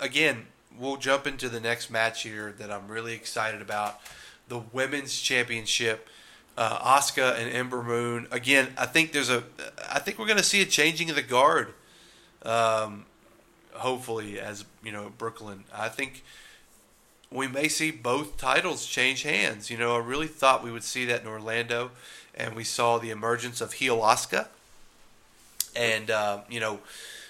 again, 0.00 0.46
we'll 0.78 0.96
jump 0.96 1.26
into 1.26 1.48
the 1.48 1.60
next 1.60 1.90
match 1.90 2.22
here 2.22 2.54
that 2.58 2.70
I'm 2.70 2.88
really 2.88 3.14
excited 3.14 3.60
about, 3.60 4.00
the 4.48 4.58
women's 4.58 5.18
championship. 5.20 6.08
Uh, 6.56 6.98
Asuka 6.98 7.38
and 7.38 7.50
Ember 7.50 7.82
Moon. 7.82 8.26
Again, 8.30 8.74
I 8.76 8.84
think 8.84 9.12
there's 9.12 9.30
a. 9.30 9.44
I 9.88 9.98
think 9.98 10.18
we're 10.18 10.26
going 10.26 10.36
to 10.36 10.44
see 10.44 10.60
a 10.60 10.66
changing 10.66 11.08
of 11.08 11.16
the 11.16 11.22
guard. 11.22 11.72
Um, 12.42 13.06
hopefully 13.80 14.38
as 14.38 14.64
you 14.82 14.92
know 14.92 15.12
Brooklyn. 15.16 15.64
I 15.74 15.88
think 15.88 16.22
we 17.30 17.46
may 17.46 17.68
see 17.68 17.90
both 17.90 18.36
titles 18.36 18.86
change 18.86 19.22
hands. 19.22 19.70
You 19.70 19.78
know, 19.78 19.94
I 19.94 19.98
really 19.98 20.26
thought 20.26 20.62
we 20.62 20.72
would 20.72 20.84
see 20.84 21.04
that 21.06 21.22
in 21.22 21.28
Orlando, 21.28 21.90
and 22.34 22.54
we 22.54 22.64
saw 22.64 22.98
the 22.98 23.10
emergence 23.10 23.60
of 23.60 23.74
heel 23.74 23.98
Asuka. 23.98 24.48
And 25.76 26.10
uh, 26.10 26.40
you 26.48 26.60
know, 26.60 26.80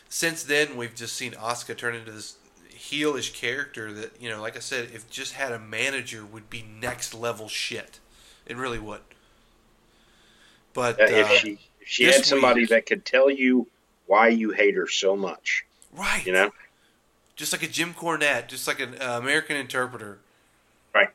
since 0.08 0.42
then 0.42 0.76
we've 0.76 0.94
just 0.94 1.14
seen 1.16 1.32
Asuka 1.32 1.76
turn 1.76 1.94
into 1.94 2.10
this 2.12 2.36
heelish 2.72 3.34
character 3.34 3.92
that 3.92 4.20
you 4.20 4.28
know, 4.28 4.40
like 4.40 4.56
I 4.56 4.60
said, 4.60 4.90
if 4.92 5.08
just 5.10 5.34
had 5.34 5.52
a 5.52 5.58
manager, 5.58 6.24
would 6.24 6.48
be 6.50 6.62
next 6.80 7.14
level 7.14 7.48
shit. 7.48 8.00
It 8.46 8.56
really 8.56 8.78
would. 8.78 9.00
But 10.72 11.00
Uh, 11.00 11.04
uh, 11.04 11.06
if 11.08 11.30
she 11.40 11.58
if 11.80 11.88
she 11.88 12.04
had 12.04 12.24
somebody 12.24 12.62
week- 12.62 12.70
that 12.70 12.86
could 12.86 13.04
tell 13.04 13.30
you 13.30 13.66
why 14.06 14.28
you 14.28 14.50
hate 14.50 14.74
her 14.74 14.88
so 14.88 15.16
much, 15.16 15.64
right, 15.92 16.24
you 16.26 16.32
know, 16.32 16.52
just 17.36 17.52
like 17.52 17.62
a 17.62 17.68
Jim 17.68 17.94
Cornette, 17.94 18.48
just 18.48 18.66
like 18.66 18.80
an 18.80 18.96
uh, 19.00 19.18
American 19.18 19.56
interpreter. 19.56 20.18
Right. 20.94 21.10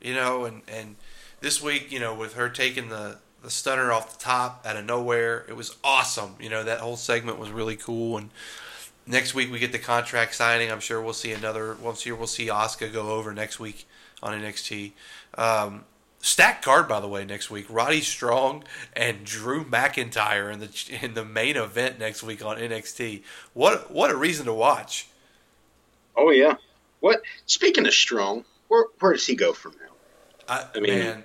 You 0.00 0.14
know, 0.14 0.44
and 0.44 0.62
and 0.68 0.96
this 1.40 1.60
week, 1.62 1.90
you 1.90 1.98
know, 1.98 2.14
with 2.14 2.34
her 2.34 2.48
taking 2.48 2.88
the 2.88 3.18
the 3.42 3.50
stunner 3.50 3.92
off 3.92 4.18
the 4.18 4.24
top 4.24 4.64
out 4.66 4.76
of 4.76 4.84
nowhere, 4.84 5.44
it 5.48 5.56
was 5.56 5.76
awesome. 5.82 6.34
You 6.40 6.48
know, 6.50 6.62
that 6.64 6.80
whole 6.80 6.96
segment 6.96 7.38
was 7.38 7.50
really 7.50 7.76
cool. 7.76 8.18
And 8.18 8.30
next 9.06 9.34
week 9.34 9.50
we 9.50 9.58
get 9.58 9.72
the 9.72 9.78
contract 9.78 10.34
signing. 10.34 10.70
I'm 10.70 10.80
sure 10.80 11.00
we'll 11.00 11.12
see 11.12 11.32
another. 11.32 11.74
Once 11.74 12.02
here 12.02 12.14
we'll 12.14 12.26
see 12.26 12.46
Asuka 12.46 12.92
go 12.92 13.10
over 13.10 13.32
next 13.34 13.58
week 13.58 13.86
on 14.22 14.40
NXT. 14.40 14.92
Um, 15.36 15.84
stacked 16.20 16.64
card 16.64 16.86
by 16.86 17.00
the 17.00 17.08
way 17.08 17.24
next 17.24 17.50
week. 17.50 17.66
Roddy 17.68 18.00
Strong 18.00 18.64
and 18.94 19.24
Drew 19.24 19.64
McIntyre 19.64 20.52
in 20.52 20.60
the 20.60 20.98
in 21.02 21.14
the 21.14 21.24
main 21.24 21.56
event 21.56 21.98
next 21.98 22.22
week 22.22 22.44
on 22.44 22.56
NXT. 22.58 23.22
What 23.54 23.90
what 23.90 24.10
a 24.10 24.16
reason 24.16 24.46
to 24.46 24.54
watch. 24.54 25.08
oh 26.16 26.30
yeah. 26.30 26.56
What? 27.00 27.22
Speaking 27.46 27.86
of 27.86 27.92
strong, 27.94 28.44
where 28.68 28.84
where 29.00 29.12
does 29.12 29.26
he 29.26 29.34
go 29.34 29.52
from 29.52 29.72
now? 29.72 29.92
I, 30.48 30.66
I 30.76 30.80
mean, 30.80 30.98
man, 30.98 31.24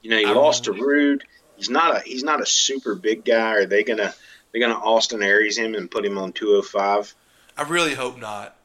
You 0.00 0.10
know, 0.10 0.16
he 0.16 0.24
I 0.24 0.32
lost 0.32 0.64
to 0.64 0.72
Roode. 0.72 1.24
He's 1.62 1.70
not 1.70 1.96
a 1.96 2.00
he's 2.00 2.24
not 2.24 2.40
a 2.40 2.46
super 2.46 2.96
big 2.96 3.24
guy. 3.24 3.52
Are 3.52 3.66
they 3.66 3.84
gonna 3.84 4.12
they're 4.50 4.60
gonna 4.60 4.74
Austin 4.74 5.22
Aries 5.22 5.56
him 5.56 5.76
and 5.76 5.88
put 5.88 6.04
him 6.04 6.18
on 6.18 6.32
two 6.32 6.56
oh 6.56 6.62
five? 6.62 7.14
I 7.56 7.62
really 7.62 7.94
hope 7.94 8.18
not. 8.18 8.56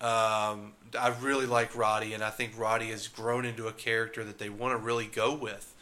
Um, 0.00 0.72
I 0.98 1.14
really 1.20 1.44
like 1.44 1.76
Roddy, 1.76 2.14
and 2.14 2.24
I 2.24 2.30
think 2.30 2.52
Roddy 2.56 2.86
has 2.86 3.08
grown 3.08 3.44
into 3.44 3.68
a 3.68 3.72
character 3.72 4.24
that 4.24 4.38
they 4.38 4.48
want 4.48 4.72
to 4.72 4.82
really 4.82 5.04
go 5.04 5.34
with. 5.34 5.74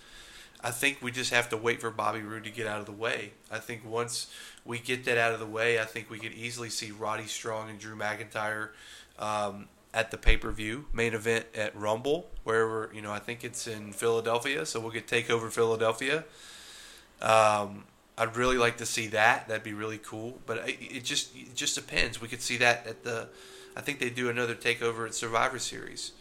I 0.60 0.72
think 0.72 0.98
we 1.00 1.12
just 1.12 1.32
have 1.32 1.48
to 1.50 1.56
wait 1.56 1.80
for 1.80 1.92
Bobby 1.92 2.22
Roode 2.22 2.42
to 2.42 2.50
get 2.50 2.66
out 2.66 2.80
of 2.80 2.87
the 2.87 2.92
way. 2.92 3.34
I 3.52 3.60
think 3.60 3.84
once 3.84 4.28
we 4.64 4.80
get 4.80 5.04
that 5.04 5.16
out 5.16 5.32
of 5.32 5.38
the 5.38 5.46
way, 5.46 5.78
I 5.78 5.84
think 5.84 6.10
we 6.10 6.18
could 6.18 6.32
easily 6.32 6.70
see 6.70 6.90
Roddy 6.90 7.26
Strong 7.26 7.70
and 7.70 7.78
Drew 7.78 7.94
McIntyre 7.94 8.70
um, 9.20 9.68
at 9.92 10.10
the 10.10 10.18
pay 10.18 10.37
per 10.37 10.50
view 10.50 10.87
main 10.92 11.14
event 11.14 11.46
at 11.54 11.76
Rumble, 11.76 12.30
wherever 12.42 12.90
you 12.92 13.00
know. 13.00 13.12
I 13.12 13.20
think 13.20 13.44
it's 13.44 13.68
in 13.68 13.92
Philadelphia, 13.92 14.66
so 14.66 14.80
we'll 14.80 14.90
get 14.90 15.06
Takeover 15.06 15.52
Philadelphia. 15.52 16.24
Um, 17.24 17.84
I'd 18.16 18.37
really 18.37 18.58
like 18.58 18.76
to 18.76 18.87
see 18.87 19.08
that. 19.08 19.48
That'd 19.48 19.64
be 19.64 19.72
really 19.72 19.98
cool. 19.98 20.38
But 20.46 20.68
it 20.68 21.02
just 21.02 21.34
it 21.34 21.56
just 21.56 21.74
depends. 21.74 22.20
We 22.20 22.28
could 22.28 22.42
see 22.42 22.58
that 22.58 22.87
at 22.87 23.02
the. 23.02 23.28
I 23.76 23.80
think 23.80 23.98
they 23.98 24.10
do 24.10 24.28
another 24.28 24.54
takeover 24.54 25.06
at 25.06 25.14
Survivor 25.14 25.58
Series, 25.58 26.12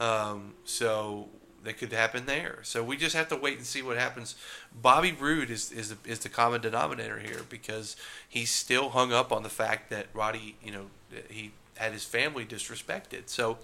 um, 0.00 0.54
so 0.64 1.28
that 1.62 1.76
could 1.76 1.92
happen 1.92 2.24
there. 2.24 2.60
So 2.62 2.82
we 2.82 2.96
just 2.96 3.14
have 3.14 3.28
to 3.28 3.36
wait 3.36 3.58
and 3.58 3.66
see 3.66 3.82
what 3.82 3.98
happens. 3.98 4.36
Bobby 4.80 5.12
Roode 5.12 5.50
is 5.50 5.70
is 5.70 5.90
the, 5.90 5.98
is 6.06 6.20
the 6.20 6.30
common 6.30 6.62
denominator 6.62 7.18
here 7.18 7.42
because 7.50 7.96
he's 8.26 8.50
still 8.50 8.90
hung 8.90 9.12
up 9.12 9.32
on 9.32 9.42
the 9.42 9.50
fact 9.50 9.90
that 9.90 10.06
Roddy, 10.14 10.56
you 10.64 10.72
know, 10.72 10.86
he 11.28 11.52
had 11.76 11.92
his 11.92 12.04
family 12.04 12.46
disrespected. 12.46 13.24
So. 13.26 13.58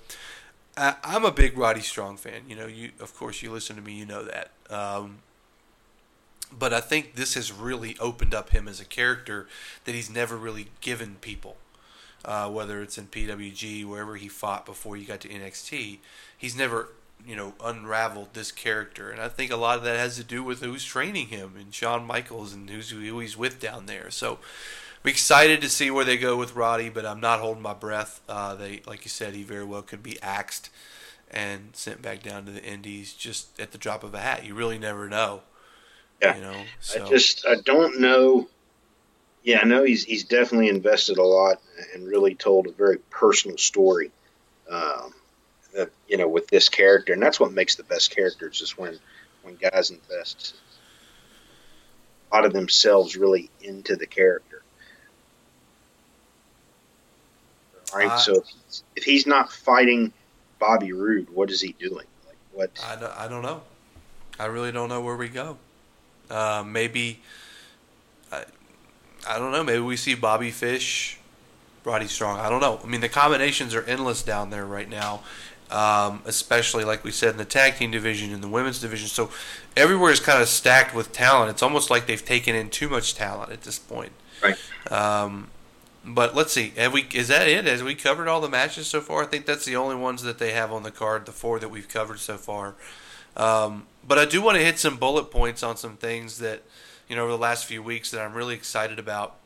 I, 0.76 0.94
I'm 1.02 1.24
a 1.24 1.32
big 1.32 1.58
Roddy 1.58 1.80
Strong 1.80 2.18
fan. 2.18 2.42
You 2.48 2.54
know, 2.54 2.68
you 2.68 2.92
of 3.00 3.12
course 3.16 3.42
you 3.42 3.50
listen 3.50 3.74
to 3.74 3.82
me, 3.82 3.94
you 3.94 4.06
know 4.06 4.22
that. 4.22 4.52
Um, 4.70 5.18
but 6.60 6.72
I 6.74 6.80
think 6.80 7.14
this 7.16 7.34
has 7.34 7.50
really 7.50 7.96
opened 7.98 8.34
up 8.34 8.50
him 8.50 8.68
as 8.68 8.80
a 8.80 8.84
character 8.84 9.48
that 9.84 9.94
he's 9.94 10.10
never 10.10 10.36
really 10.36 10.68
given 10.80 11.16
people. 11.20 11.56
Uh, 12.22 12.50
whether 12.50 12.82
it's 12.82 12.98
in 12.98 13.06
PWG, 13.06 13.86
wherever 13.86 14.16
he 14.16 14.28
fought 14.28 14.66
before 14.66 14.94
you 14.94 15.06
got 15.06 15.20
to 15.20 15.28
NXT, 15.28 15.98
he's 16.36 16.54
never, 16.54 16.90
you 17.26 17.34
know, 17.34 17.54
unraveled 17.64 18.34
this 18.34 18.52
character, 18.52 19.10
and 19.10 19.22
I 19.22 19.28
think 19.28 19.50
a 19.50 19.56
lot 19.56 19.78
of 19.78 19.84
that 19.84 19.98
has 19.98 20.16
to 20.16 20.24
do 20.24 20.44
with 20.44 20.60
who's 20.60 20.84
training 20.84 21.28
him 21.28 21.54
and 21.58 21.72
Shawn 21.72 22.06
Michaels 22.06 22.52
and 22.52 22.68
who's 22.68 22.90
who 22.90 23.18
he's 23.20 23.38
with 23.38 23.58
down 23.58 23.86
there. 23.86 24.10
So, 24.10 24.38
I'm 25.02 25.08
excited 25.08 25.62
to 25.62 25.70
see 25.70 25.90
where 25.90 26.04
they 26.04 26.18
go 26.18 26.36
with 26.36 26.54
Roddy, 26.54 26.90
but 26.90 27.06
I'm 27.06 27.20
not 27.20 27.40
holding 27.40 27.62
my 27.62 27.72
breath. 27.72 28.20
Uh, 28.28 28.54
they, 28.54 28.82
like 28.86 29.06
you 29.06 29.08
said, 29.08 29.34
he 29.34 29.42
very 29.42 29.64
well 29.64 29.80
could 29.80 30.02
be 30.02 30.20
axed 30.20 30.68
and 31.30 31.70
sent 31.72 32.02
back 32.02 32.22
down 32.22 32.44
to 32.44 32.52
the 32.52 32.62
Indies 32.62 33.14
just 33.14 33.58
at 33.58 33.72
the 33.72 33.78
drop 33.78 34.04
of 34.04 34.12
a 34.12 34.18
hat. 34.18 34.44
You 34.44 34.54
really 34.54 34.78
never 34.78 35.08
know. 35.08 35.40
Yeah. 36.22 36.36
You 36.36 36.42
know, 36.42 36.62
so 36.80 37.04
I 37.04 37.08
just 37.08 37.46
I 37.46 37.56
don't 37.56 38.00
know. 38.00 38.48
Yeah, 39.42 39.60
I 39.62 39.64
know 39.64 39.84
he's 39.84 40.04
he's 40.04 40.24
definitely 40.24 40.68
invested 40.68 41.18
a 41.18 41.24
lot 41.24 41.60
and 41.94 42.06
really 42.06 42.34
told 42.34 42.66
a 42.66 42.72
very 42.72 42.98
personal 43.10 43.56
story. 43.56 44.10
Um, 44.70 45.14
that 45.74 45.90
you 46.08 46.16
know 46.16 46.28
with 46.28 46.48
this 46.48 46.68
character, 46.68 47.12
and 47.12 47.22
that's 47.22 47.40
what 47.40 47.52
makes 47.52 47.76
the 47.76 47.84
best 47.84 48.14
characters 48.14 48.60
is 48.60 48.76
when 48.76 48.98
when 49.42 49.56
guys 49.56 49.90
invest 49.90 50.54
a 52.30 52.34
lot 52.36 52.44
of 52.44 52.52
themselves 52.52 53.16
really 53.16 53.50
into 53.62 53.96
the 53.96 54.06
character. 54.06 54.62
All 57.92 57.98
right, 57.98 58.08
Uh, 58.10 58.18
so 58.18 58.34
if 58.36 58.46
he's, 58.46 58.84
if 58.96 59.04
he's 59.04 59.26
not 59.26 59.52
fighting 59.52 60.12
Bobby 60.58 60.92
Roode, 60.92 61.28
what 61.30 61.50
is 61.50 61.60
he 61.60 61.72
doing? 61.72 62.06
Like 62.26 62.36
what? 62.52 62.70
I 62.86 62.96
don't, 62.96 63.18
I 63.18 63.28
don't 63.28 63.42
know. 63.42 63.62
I 64.38 64.46
really 64.46 64.72
don't 64.72 64.88
know 64.88 65.00
where 65.00 65.16
we 65.16 65.28
go. 65.28 65.58
Uh, 66.30 66.64
maybe 66.66 67.20
I, 68.30 68.44
I 69.28 69.38
don't 69.38 69.52
know. 69.52 69.64
Maybe 69.64 69.80
we 69.80 69.96
see 69.96 70.14
Bobby 70.14 70.50
Fish, 70.50 71.18
Roddy 71.84 72.06
Strong. 72.06 72.38
I 72.38 72.48
don't 72.48 72.60
know. 72.60 72.80
I 72.82 72.86
mean, 72.86 73.00
the 73.00 73.08
combinations 73.08 73.74
are 73.74 73.82
endless 73.82 74.22
down 74.22 74.50
there 74.50 74.64
right 74.64 74.88
now, 74.88 75.22
um, 75.70 76.22
especially 76.24 76.84
like 76.84 77.04
we 77.04 77.10
said 77.10 77.30
in 77.30 77.36
the 77.36 77.44
tag 77.44 77.76
team 77.76 77.90
division 77.90 78.32
and 78.32 78.42
the 78.42 78.48
women's 78.48 78.80
division. 78.80 79.08
So 79.08 79.30
everywhere 79.76 80.12
is 80.12 80.20
kind 80.20 80.40
of 80.40 80.48
stacked 80.48 80.94
with 80.94 81.12
talent. 81.12 81.50
It's 81.50 81.62
almost 81.62 81.90
like 81.90 82.06
they've 82.06 82.24
taken 82.24 82.54
in 82.54 82.70
too 82.70 82.88
much 82.88 83.14
talent 83.14 83.52
at 83.52 83.62
this 83.62 83.78
point. 83.78 84.12
Right. 84.42 84.56
Um, 84.90 85.48
but 86.04 86.34
let's 86.34 86.52
see. 86.52 86.72
Have 86.76 86.94
we? 86.94 87.06
Is 87.12 87.28
that 87.28 87.46
it? 87.46 87.66
Has 87.66 87.82
we 87.82 87.94
covered 87.94 88.26
all 88.26 88.40
the 88.40 88.48
matches 88.48 88.86
so 88.86 89.00
far? 89.00 89.22
I 89.22 89.26
think 89.26 89.44
that's 89.44 89.66
the 89.66 89.76
only 89.76 89.96
ones 89.96 90.22
that 90.22 90.38
they 90.38 90.52
have 90.52 90.72
on 90.72 90.82
the 90.82 90.90
card. 90.90 91.26
The 91.26 91.32
four 91.32 91.58
that 91.58 91.68
we've 91.68 91.88
covered 91.88 92.20
so 92.20 92.38
far. 92.38 92.74
Um, 93.36 93.86
but 94.06 94.18
I 94.18 94.24
do 94.24 94.42
want 94.42 94.56
to 94.58 94.64
hit 94.64 94.78
some 94.78 94.96
bullet 94.96 95.30
points 95.30 95.62
on 95.62 95.76
some 95.76 95.96
things 95.96 96.38
that 96.38 96.62
you 97.08 97.16
know 97.16 97.22
over 97.22 97.32
the 97.32 97.38
last 97.38 97.66
few 97.66 97.82
weeks 97.82 98.10
that 98.10 98.20
I'm 98.20 98.34
really 98.34 98.54
excited 98.54 98.98
about. 98.98 99.36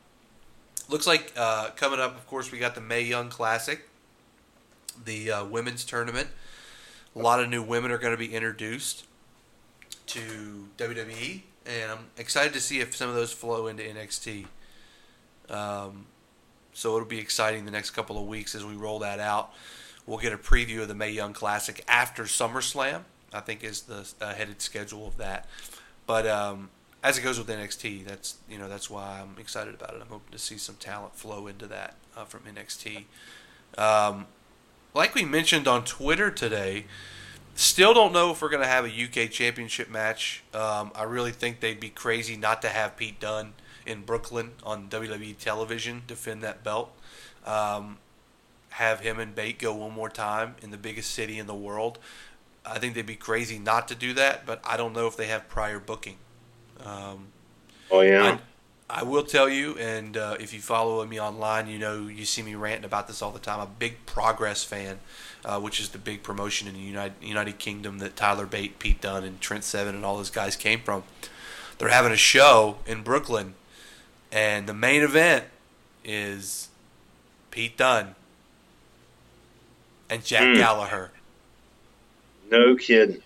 Looks 0.87 1.07
like 1.07 1.33
uh, 1.35 1.71
coming 1.75 1.99
up, 1.99 2.15
of 2.15 2.27
course, 2.27 2.51
we 2.51 2.59
got 2.59 2.75
the 2.75 2.81
May 2.81 3.01
Young 3.01 3.29
Classic, 3.29 3.87
the 5.03 5.31
uh, 5.31 5.45
women's 5.45 5.83
tournament. 5.83 6.27
A 7.15 7.19
lot 7.19 7.41
of 7.41 7.49
new 7.49 7.63
women 7.63 7.91
are 7.91 7.97
going 7.97 8.13
to 8.13 8.17
be 8.17 8.33
introduced 8.33 9.05
to 10.07 10.67
WWE, 10.77 11.41
and 11.65 11.91
I'm 11.91 12.05
excited 12.17 12.53
to 12.53 12.59
see 12.59 12.81
if 12.81 12.95
some 12.95 13.09
of 13.09 13.15
those 13.15 13.31
flow 13.31 13.67
into 13.67 13.83
NXT. 13.83 14.45
Um, 15.49 16.05
so 16.73 16.95
it'll 16.95 17.07
be 17.07 17.19
exciting 17.19 17.65
the 17.65 17.71
next 17.71 17.91
couple 17.91 18.17
of 18.17 18.27
weeks 18.27 18.53
as 18.53 18.65
we 18.65 18.75
roll 18.75 18.99
that 18.99 19.19
out. 19.19 19.53
We'll 20.05 20.19
get 20.19 20.33
a 20.33 20.37
preview 20.37 20.81
of 20.81 20.87
the 20.87 20.93
May 20.93 21.11
Young 21.11 21.33
Classic 21.33 21.83
after 21.87 22.23
SummerSlam. 22.23 23.03
I 23.35 23.41
think 23.41 23.63
is 23.63 23.81
the 23.81 24.07
uh, 24.21 24.33
headed 24.33 24.61
schedule 24.61 25.07
of 25.07 25.17
that. 25.17 25.47
But 26.07 26.27
um, 26.27 26.69
as 27.03 27.17
it 27.17 27.21
goes 27.21 27.37
with 27.37 27.47
NXT, 27.47 28.05
that's 28.05 28.37
you 28.49 28.57
know 28.57 28.67
that's 28.69 28.89
why 28.89 29.21
I'm 29.21 29.39
excited 29.39 29.73
about 29.73 29.93
it. 29.93 30.01
I'm 30.01 30.07
hoping 30.07 30.31
to 30.31 30.39
see 30.39 30.57
some 30.57 30.75
talent 30.75 31.15
flow 31.15 31.47
into 31.47 31.67
that 31.67 31.95
uh, 32.15 32.25
from 32.25 32.41
NXT. 32.41 33.03
Um, 33.77 34.27
like 34.93 35.13
we 35.13 35.25
mentioned 35.25 35.67
on 35.67 35.83
Twitter 35.83 36.31
today, 36.31 36.85
still 37.53 37.93
don't 37.93 38.13
know 38.13 38.31
if 38.31 38.41
we're 38.41 38.49
going 38.49 38.63
to 38.63 38.67
have 38.67 38.85
a 38.85 38.89
UK 38.89 39.29
Championship 39.29 39.89
match. 39.89 40.43
Um, 40.53 40.91
I 40.95 41.03
really 41.03 41.31
think 41.31 41.59
they'd 41.59 41.79
be 41.79 41.89
crazy 41.89 42.37
not 42.37 42.61
to 42.61 42.69
have 42.69 42.95
Pete 42.95 43.19
Dunne 43.19 43.53
in 43.85 44.01
Brooklyn 44.03 44.51
on 44.63 44.89
WWE 44.89 45.37
television 45.37 46.03
defend 46.07 46.41
that 46.41 46.63
belt. 46.63 46.91
Um, 47.45 47.97
have 48.69 49.01
him 49.01 49.19
and 49.19 49.33
Bate 49.33 49.59
go 49.59 49.73
one 49.73 49.93
more 49.93 50.09
time 50.09 50.55
in 50.61 50.71
the 50.71 50.77
biggest 50.77 51.11
city 51.11 51.39
in 51.39 51.47
the 51.47 51.55
world. 51.55 51.99
I 52.67 52.79
think 52.79 52.95
they'd 52.95 53.05
be 53.05 53.15
crazy 53.15 53.59
not 53.59 53.87
to 53.89 53.95
do 53.95 54.13
that, 54.13 54.45
but 54.45 54.59
I 54.63 54.77
don't 54.77 54.93
know 54.93 55.07
if 55.07 55.17
they 55.17 55.27
have 55.27 55.47
prior 55.47 55.79
booking. 55.79 56.17
Um, 56.83 57.27
oh 57.91 58.01
yeah. 58.01 58.39
I, 58.89 59.01
I, 59.01 59.03
will 59.03 59.23
tell 59.23 59.49
you, 59.49 59.77
and 59.77 60.17
uh, 60.17 60.37
if 60.39 60.53
you 60.53 60.59
follow 60.59 61.05
me 61.05 61.19
online, 61.19 61.67
you 61.67 61.79
know 61.79 62.07
you 62.07 62.25
see 62.25 62.41
me 62.41 62.55
ranting 62.55 62.85
about 62.85 63.07
this 63.07 63.21
all 63.21 63.31
the 63.31 63.39
time. 63.39 63.59
I'm 63.59 63.67
a 63.67 63.71
big 63.79 64.05
Progress 64.05 64.63
fan, 64.63 64.99
uh, 65.43 65.59
which 65.59 65.79
is 65.79 65.89
the 65.89 65.97
big 65.97 66.23
promotion 66.23 66.67
in 66.67 66.73
the 66.73 66.79
United 66.79 67.15
United 67.21 67.59
Kingdom 67.59 67.99
that 67.99 68.15
Tyler 68.15 68.45
Bate, 68.45 68.79
Pete 68.79 69.01
Dunne, 69.01 69.23
and 69.23 69.39
Trent 69.41 69.63
Seven 69.63 69.95
and 69.95 70.05
all 70.05 70.17
those 70.17 70.29
guys 70.29 70.55
came 70.55 70.81
from. 70.81 71.03
They're 71.77 71.89
having 71.89 72.11
a 72.11 72.17
show 72.17 72.77
in 72.85 73.03
Brooklyn, 73.03 73.55
and 74.31 74.67
the 74.67 74.73
main 74.73 75.01
event 75.01 75.45
is 76.03 76.69
Pete 77.51 77.77
Dunne 77.77 78.15
and 80.09 80.23
Jack 80.23 80.43
mm. 80.43 80.57
Gallagher. 80.57 81.11
No 82.51 82.75
kidding. 82.75 83.21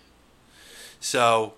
So 1.00 1.54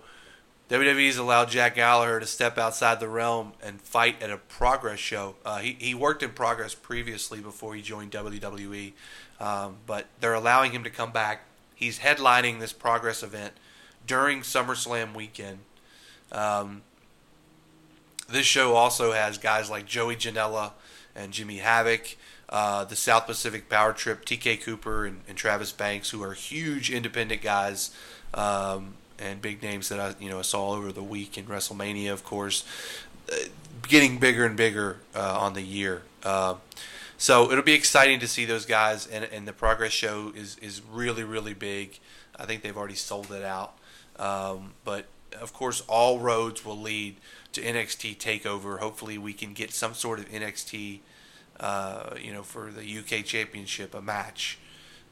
WWE's 0.69 1.17
allowed 1.17 1.49
Jack 1.49 1.75
Gallagher 1.75 2.19
to 2.19 2.25
step 2.25 2.57
outside 2.57 2.99
the 2.99 3.07
realm 3.07 3.53
and 3.61 3.81
fight 3.81 4.21
at 4.21 4.31
a 4.31 4.37
Progress 4.37 4.99
show. 4.99 5.35
Uh, 5.45 5.57
he, 5.59 5.77
he 5.79 5.93
worked 5.93 6.23
in 6.23 6.31
Progress 6.31 6.73
previously 6.73 7.39
before 7.39 7.75
he 7.75 7.81
joined 7.81 8.11
WWE, 8.11 8.93
um, 9.39 9.75
but 9.85 10.07
they're 10.19 10.33
allowing 10.33 10.71
him 10.71 10.83
to 10.83 10.89
come 10.89 11.11
back. 11.11 11.45
He's 11.75 11.99
headlining 11.99 12.59
this 12.59 12.73
Progress 12.73 13.21
event 13.21 13.53
during 14.07 14.41
SummerSlam 14.41 15.13
weekend. 15.13 15.59
Um, 16.31 16.81
this 18.29 18.45
show 18.45 18.73
also 18.73 19.11
has 19.11 19.37
guys 19.37 19.69
like 19.69 19.85
Joey 19.85 20.15
Janela 20.15 20.71
and 21.15 21.33
Jimmy 21.33 21.57
Havoc 21.57 22.15
uh, 22.49 22.83
the 22.85 22.95
South 22.95 23.25
Pacific 23.25 23.69
Power 23.69 23.93
Trip, 23.93 24.25
TK 24.25 24.61
Cooper 24.61 25.05
and, 25.05 25.21
and, 25.27 25.37
Travis 25.37 25.71
Banks, 25.71 26.09
who 26.09 26.21
are 26.23 26.33
huge 26.33 26.91
independent 26.91 27.41
guys 27.41 27.95
um, 28.33 28.93
and 29.17 29.41
big 29.41 29.61
names 29.61 29.89
that 29.89 29.99
I 29.99 30.13
you 30.19 30.29
know 30.29 30.39
I 30.39 30.43
saw 30.43 30.71
over 30.71 30.91
the 30.91 31.03
week 31.03 31.37
in 31.37 31.45
WrestleMania, 31.45 32.11
of 32.11 32.23
course, 32.23 32.65
uh, 33.31 33.35
getting 33.87 34.19
bigger 34.19 34.45
and 34.45 34.55
bigger 34.55 34.97
uh, 35.15 35.39
on 35.39 35.53
the 35.53 35.61
year. 35.61 36.03
Uh, 36.23 36.55
so 37.17 37.51
it'll 37.51 37.63
be 37.63 37.73
exciting 37.73 38.19
to 38.19 38.27
see 38.27 38.45
those 38.45 38.65
guys, 38.65 39.07
and, 39.07 39.23
and 39.25 39.47
the 39.47 39.53
Progress 39.53 39.91
Show 39.93 40.31
is 40.35 40.57
is 40.57 40.81
really 40.91 41.23
really 41.23 41.53
big. 41.53 41.99
I 42.37 42.45
think 42.45 42.63
they've 42.63 42.77
already 42.77 42.95
sold 42.95 43.31
it 43.31 43.43
out, 43.43 43.75
um, 44.17 44.73
but 44.83 45.05
of 45.39 45.53
course 45.53 45.81
all 45.87 46.19
roads 46.19 46.65
will 46.65 46.79
lead 46.79 47.15
to 47.53 47.61
NXT 47.61 48.17
Takeover. 48.17 48.79
Hopefully, 48.79 49.17
we 49.17 49.33
can 49.33 49.53
get 49.53 49.71
some 49.71 49.93
sort 49.93 50.19
of 50.19 50.29
NXT 50.29 50.99
uh, 51.59 52.15
you 52.21 52.33
know, 52.33 52.43
for 52.43 52.71
the 52.71 52.81
UK 52.81 53.25
Championship, 53.25 53.93
a 53.93 54.01
match 54.01 54.57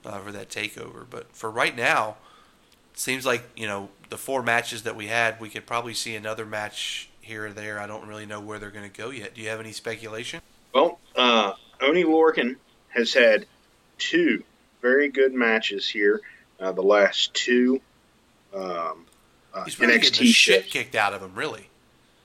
uh, 0.05 0.19
for 0.19 0.31
that 0.31 0.49
takeover. 0.49 1.05
But 1.09 1.35
for 1.35 1.49
right 1.49 1.75
now, 1.75 2.17
seems 2.93 3.25
like 3.25 3.43
you 3.55 3.67
know 3.67 3.89
the 4.09 4.17
four 4.17 4.43
matches 4.43 4.83
that 4.83 4.95
we 4.95 5.07
had, 5.07 5.39
we 5.39 5.49
could 5.49 5.65
probably 5.65 5.93
see 5.93 6.15
another 6.15 6.45
match 6.45 7.09
here 7.21 7.47
or 7.47 7.51
there. 7.51 7.79
I 7.79 7.87
don't 7.87 8.07
really 8.07 8.25
know 8.25 8.39
where 8.39 8.59
they're 8.59 8.71
going 8.71 8.89
to 8.89 8.97
go 8.97 9.09
yet. 9.09 9.33
Do 9.33 9.41
you 9.41 9.49
have 9.49 9.59
any 9.59 9.71
speculation? 9.71 10.41
Well, 10.73 10.99
uh, 11.15 11.53
Oney 11.81 12.03
Lorcan 12.03 12.57
has 12.89 13.13
had 13.13 13.45
two 13.97 14.43
very 14.81 15.09
good 15.09 15.33
matches 15.33 15.87
here. 15.87 16.21
Uh, 16.59 16.71
the 16.71 16.83
last 16.83 17.33
two 17.33 17.81
um, 18.53 19.05
uh, 19.53 19.63
He's 19.65 19.79
really 19.79 19.97
NXT 19.97 20.33
shit 20.33 20.67
kicked 20.67 20.95
out 20.95 21.13
of 21.13 21.21
him, 21.21 21.35
really. 21.35 21.69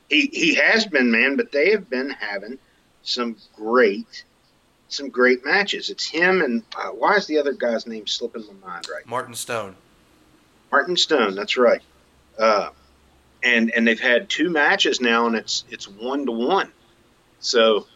He 0.08 0.28
he 0.32 0.54
has 0.54 0.86
been, 0.86 1.10
man, 1.10 1.36
but 1.36 1.52
they 1.52 1.70
have 1.70 1.90
been 1.90 2.10
having 2.10 2.58
some 3.06 3.36
great 3.54 4.24
some 4.88 5.08
great 5.08 5.44
matches. 5.44 5.90
It's 5.90 6.06
him 6.06 6.42
and 6.42 6.62
uh, 6.76 6.90
why 6.90 7.16
is 7.16 7.26
the 7.26 7.38
other 7.38 7.52
guy's 7.52 7.86
name 7.86 8.06
slipping 8.06 8.44
my 8.46 8.68
mind 8.68 8.86
right? 8.92 9.06
Martin 9.06 9.34
Stone. 9.34 9.76
Martin 10.70 10.96
Stone, 10.96 11.34
that's 11.34 11.56
right. 11.56 11.82
Uh, 12.38 12.70
and 13.42 13.70
and 13.70 13.86
they've 13.86 14.00
had 14.00 14.28
two 14.28 14.50
matches 14.50 15.00
now, 15.00 15.26
and 15.26 15.36
it's 15.36 15.64
it's 15.70 15.88
one 15.88 16.26
to 16.26 16.32
one. 16.32 16.72
So 17.40 17.86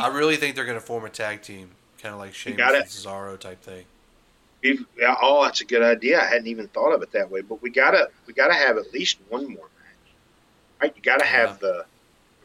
I 0.00 0.08
really 0.08 0.36
think 0.36 0.54
they're 0.54 0.64
going 0.64 0.78
to 0.78 0.84
form 0.84 1.04
a 1.04 1.10
tag 1.10 1.42
team, 1.42 1.70
kind 2.00 2.14
of 2.14 2.20
like 2.20 2.34
Sheamus 2.34 2.60
and 2.60 2.84
Cesaro 2.84 3.38
type 3.38 3.62
thing. 3.62 3.84
We've, 4.62 4.84
oh, 5.22 5.44
that's 5.44 5.60
a 5.60 5.64
good 5.64 5.82
idea. 5.82 6.20
I 6.20 6.26
hadn't 6.26 6.46
even 6.46 6.68
thought 6.68 6.92
of 6.92 7.02
it 7.02 7.12
that 7.12 7.30
way. 7.30 7.40
But 7.40 7.62
we 7.62 7.70
gotta 7.70 8.10
we 8.26 8.32
gotta 8.32 8.54
have 8.54 8.76
at 8.78 8.92
least 8.92 9.18
one 9.28 9.46
more 9.46 9.68
match, 9.78 10.12
right? 10.80 10.92
You 10.94 11.02
gotta 11.02 11.26
have 11.26 11.50
yeah. 11.50 11.56
the 11.68 11.84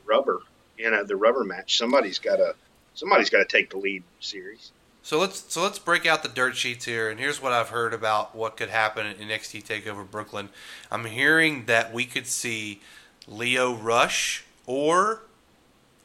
rubber 0.05 0.41
you 0.81 0.89
know 0.89 1.03
the 1.03 1.15
rubber 1.15 1.43
match. 1.43 1.77
Somebody's 1.77 2.19
got 2.19 2.37
to 2.37 2.55
somebody's 2.95 3.29
got 3.29 3.39
to 3.39 3.45
take 3.45 3.69
the 3.69 3.77
lead 3.77 4.03
series. 4.19 4.71
So 5.03 5.19
let's 5.19 5.51
so 5.51 5.63
let's 5.63 5.79
break 5.79 6.05
out 6.05 6.23
the 6.23 6.29
dirt 6.29 6.55
sheets 6.55 6.85
here, 6.85 7.09
and 7.09 7.19
here's 7.19 7.41
what 7.41 7.51
I've 7.51 7.69
heard 7.69 7.93
about 7.93 8.35
what 8.35 8.57
could 8.57 8.69
happen 8.69 9.05
in 9.05 9.27
NXT 9.27 9.63
Takeover 9.63 10.09
Brooklyn. 10.09 10.49
I'm 10.91 11.05
hearing 11.05 11.65
that 11.65 11.93
we 11.93 12.05
could 12.05 12.27
see 12.27 12.81
Lio 13.27 13.73
Rush, 13.73 14.43
or 14.65 15.21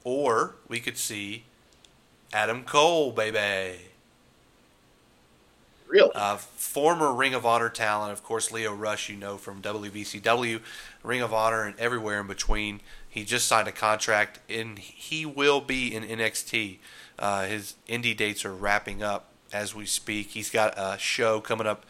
or 0.04 0.54
we 0.68 0.80
could 0.80 0.96
see 0.96 1.44
Adam 2.32 2.64
Cole, 2.64 3.12
baby. 3.12 3.80
Really? 5.88 6.10
Uh, 6.14 6.36
former 6.36 7.12
Ring 7.12 7.32
of 7.32 7.46
Honor 7.46 7.68
talent, 7.68 8.12
of 8.12 8.24
course, 8.24 8.50
Lio 8.50 8.74
Rush, 8.74 9.08
you 9.08 9.16
know 9.16 9.36
from 9.36 9.62
WVCW, 9.62 10.60
Ring 11.04 11.22
of 11.22 11.32
Honor, 11.32 11.62
and 11.62 11.78
everywhere 11.78 12.20
in 12.20 12.26
between. 12.26 12.80
He 13.16 13.24
just 13.24 13.48
signed 13.48 13.66
a 13.66 13.72
contract, 13.72 14.40
and 14.46 14.78
he 14.78 15.24
will 15.24 15.62
be 15.62 15.94
in 15.94 16.02
NXT. 16.02 16.76
Uh, 17.18 17.46
his 17.46 17.74
indie 17.88 18.14
dates 18.14 18.44
are 18.44 18.54
wrapping 18.54 19.02
up 19.02 19.30
as 19.50 19.74
we 19.74 19.86
speak. 19.86 20.32
He's 20.32 20.50
got 20.50 20.74
a 20.76 20.98
show 20.98 21.40
coming 21.40 21.66
up 21.66 21.86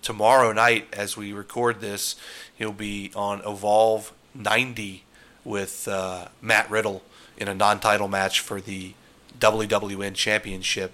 tomorrow 0.00 0.54
night 0.54 0.88
as 0.94 1.18
we 1.18 1.34
record 1.34 1.82
this. 1.82 2.16
He'll 2.56 2.72
be 2.72 3.12
on 3.14 3.42
Evolve 3.46 4.14
90 4.34 5.04
with 5.44 5.86
uh, 5.86 6.28
Matt 6.40 6.70
Riddle 6.70 7.02
in 7.36 7.46
a 7.46 7.54
non-title 7.54 8.08
match 8.08 8.40
for 8.40 8.58
the 8.58 8.94
WWN 9.38 10.14
Championship. 10.14 10.92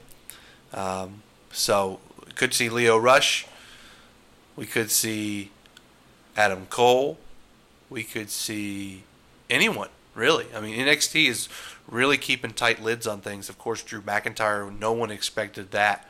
Um, 0.74 1.22
so 1.52 2.00
could 2.34 2.52
see 2.52 2.68
Lio 2.68 2.98
Rush. 2.98 3.46
We 4.56 4.66
could 4.66 4.90
see 4.90 5.52
Adam 6.36 6.66
Cole. 6.66 7.18
We 7.88 8.02
could 8.02 8.30
see 8.30 9.04
anyone 9.50 9.88
really. 10.16 10.46
I 10.54 10.60
mean, 10.60 10.76
NXT 10.78 11.28
is 11.28 11.48
really 11.86 12.16
keeping 12.16 12.52
tight 12.52 12.82
lids 12.82 13.06
on 13.06 13.20
things. 13.20 13.48
Of 13.48 13.58
course, 13.58 13.82
Drew 13.82 14.00
McIntyre, 14.00 14.76
no 14.76 14.92
one 14.92 15.10
expected 15.10 15.70
that, 15.70 16.08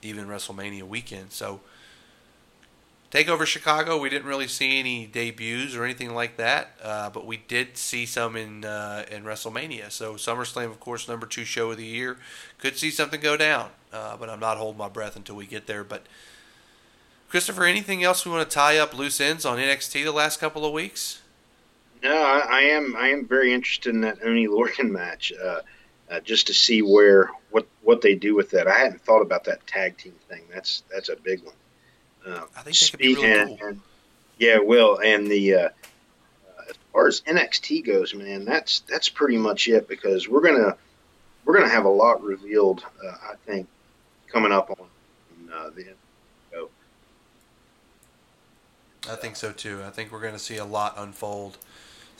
even 0.00 0.26
WrestleMania 0.26 0.84
weekend. 0.84 1.32
So, 1.32 1.60
Takeover 3.10 3.44
Chicago, 3.44 3.98
we 3.98 4.08
didn't 4.08 4.26
really 4.26 4.48
see 4.48 4.78
any 4.78 5.04
debuts 5.04 5.74
or 5.74 5.84
anything 5.84 6.14
like 6.14 6.38
that, 6.38 6.70
uh, 6.82 7.10
but 7.10 7.26
we 7.26 7.36
did 7.36 7.76
see 7.76 8.06
some 8.06 8.36
in 8.36 8.64
uh, 8.64 9.04
in 9.10 9.24
WrestleMania. 9.24 9.90
So 9.90 10.14
SummerSlam, 10.14 10.70
of 10.70 10.80
course, 10.80 11.06
number 11.08 11.26
two 11.26 11.44
show 11.44 11.70
of 11.70 11.76
the 11.76 11.84
year, 11.84 12.16
could 12.56 12.78
see 12.78 12.90
something 12.90 13.20
go 13.20 13.36
down, 13.36 13.68
uh, 13.92 14.16
but 14.16 14.30
I'm 14.30 14.40
not 14.40 14.56
holding 14.56 14.78
my 14.78 14.88
breath 14.88 15.14
until 15.14 15.36
we 15.36 15.44
get 15.44 15.66
there. 15.66 15.84
But 15.84 16.06
Christopher, 17.28 17.64
anything 17.64 18.02
else 18.02 18.24
we 18.24 18.32
want 18.32 18.48
to 18.48 18.54
tie 18.54 18.78
up 18.78 18.96
loose 18.96 19.20
ends 19.20 19.44
on 19.44 19.58
NXT 19.58 20.04
the 20.04 20.12
last 20.12 20.40
couple 20.40 20.64
of 20.64 20.72
weeks? 20.72 21.21
No, 22.02 22.16
I, 22.16 22.46
I, 22.48 22.60
am. 22.62 22.96
I 22.96 23.08
am 23.08 23.26
very 23.26 23.52
interested 23.52 23.94
in 23.94 24.00
that 24.00 24.18
Oney 24.24 24.48
Lorcan 24.48 24.90
match, 24.90 25.32
uh, 25.32 25.60
uh, 26.10 26.20
just 26.20 26.48
to 26.48 26.54
see 26.54 26.82
where 26.82 27.30
what 27.50 27.66
what 27.82 28.00
they 28.00 28.14
do 28.14 28.34
with 28.34 28.50
that. 28.50 28.66
I 28.66 28.76
hadn't 28.78 29.00
thought 29.02 29.22
about 29.22 29.44
that 29.44 29.66
tag 29.66 29.96
team 29.98 30.14
thing. 30.28 30.42
That's 30.52 30.82
that's 30.92 31.08
a 31.08 31.16
big 31.16 31.44
one. 31.44 31.54
Uh, 32.26 32.44
I 32.56 32.62
think 32.62 32.76
that 32.76 32.90
could 32.90 32.98
be 32.98 33.14
really 33.14 33.32
and, 33.32 33.58
cool. 33.58 33.68
And, 33.68 33.80
yeah, 34.38 34.58
will 34.58 34.98
and 34.98 35.28
the 35.28 35.54
uh, 35.54 35.58
uh, 35.58 35.70
as 36.68 36.76
far 36.92 37.06
as 37.06 37.20
NXT 37.20 37.86
goes, 37.86 38.14
man, 38.14 38.44
that's 38.44 38.80
that's 38.80 39.08
pretty 39.08 39.36
much 39.36 39.68
it 39.68 39.86
because 39.86 40.28
we're 40.28 40.42
gonna 40.42 40.76
we're 41.44 41.54
gonna 41.54 41.68
have 41.68 41.84
a 41.84 41.90
lot 41.90 42.22
revealed. 42.22 42.84
Uh, 43.04 43.12
I 43.30 43.34
think 43.46 43.68
coming 44.26 44.50
up 44.50 44.70
on 44.70 44.88
the 45.76 45.84
show. 46.50 46.68
I 49.08 49.14
think 49.14 49.36
so 49.36 49.52
too. 49.52 49.82
I 49.86 49.90
think 49.90 50.10
we're 50.10 50.20
going 50.20 50.32
to 50.32 50.38
see 50.38 50.56
a 50.56 50.64
lot 50.64 50.94
unfold 50.96 51.58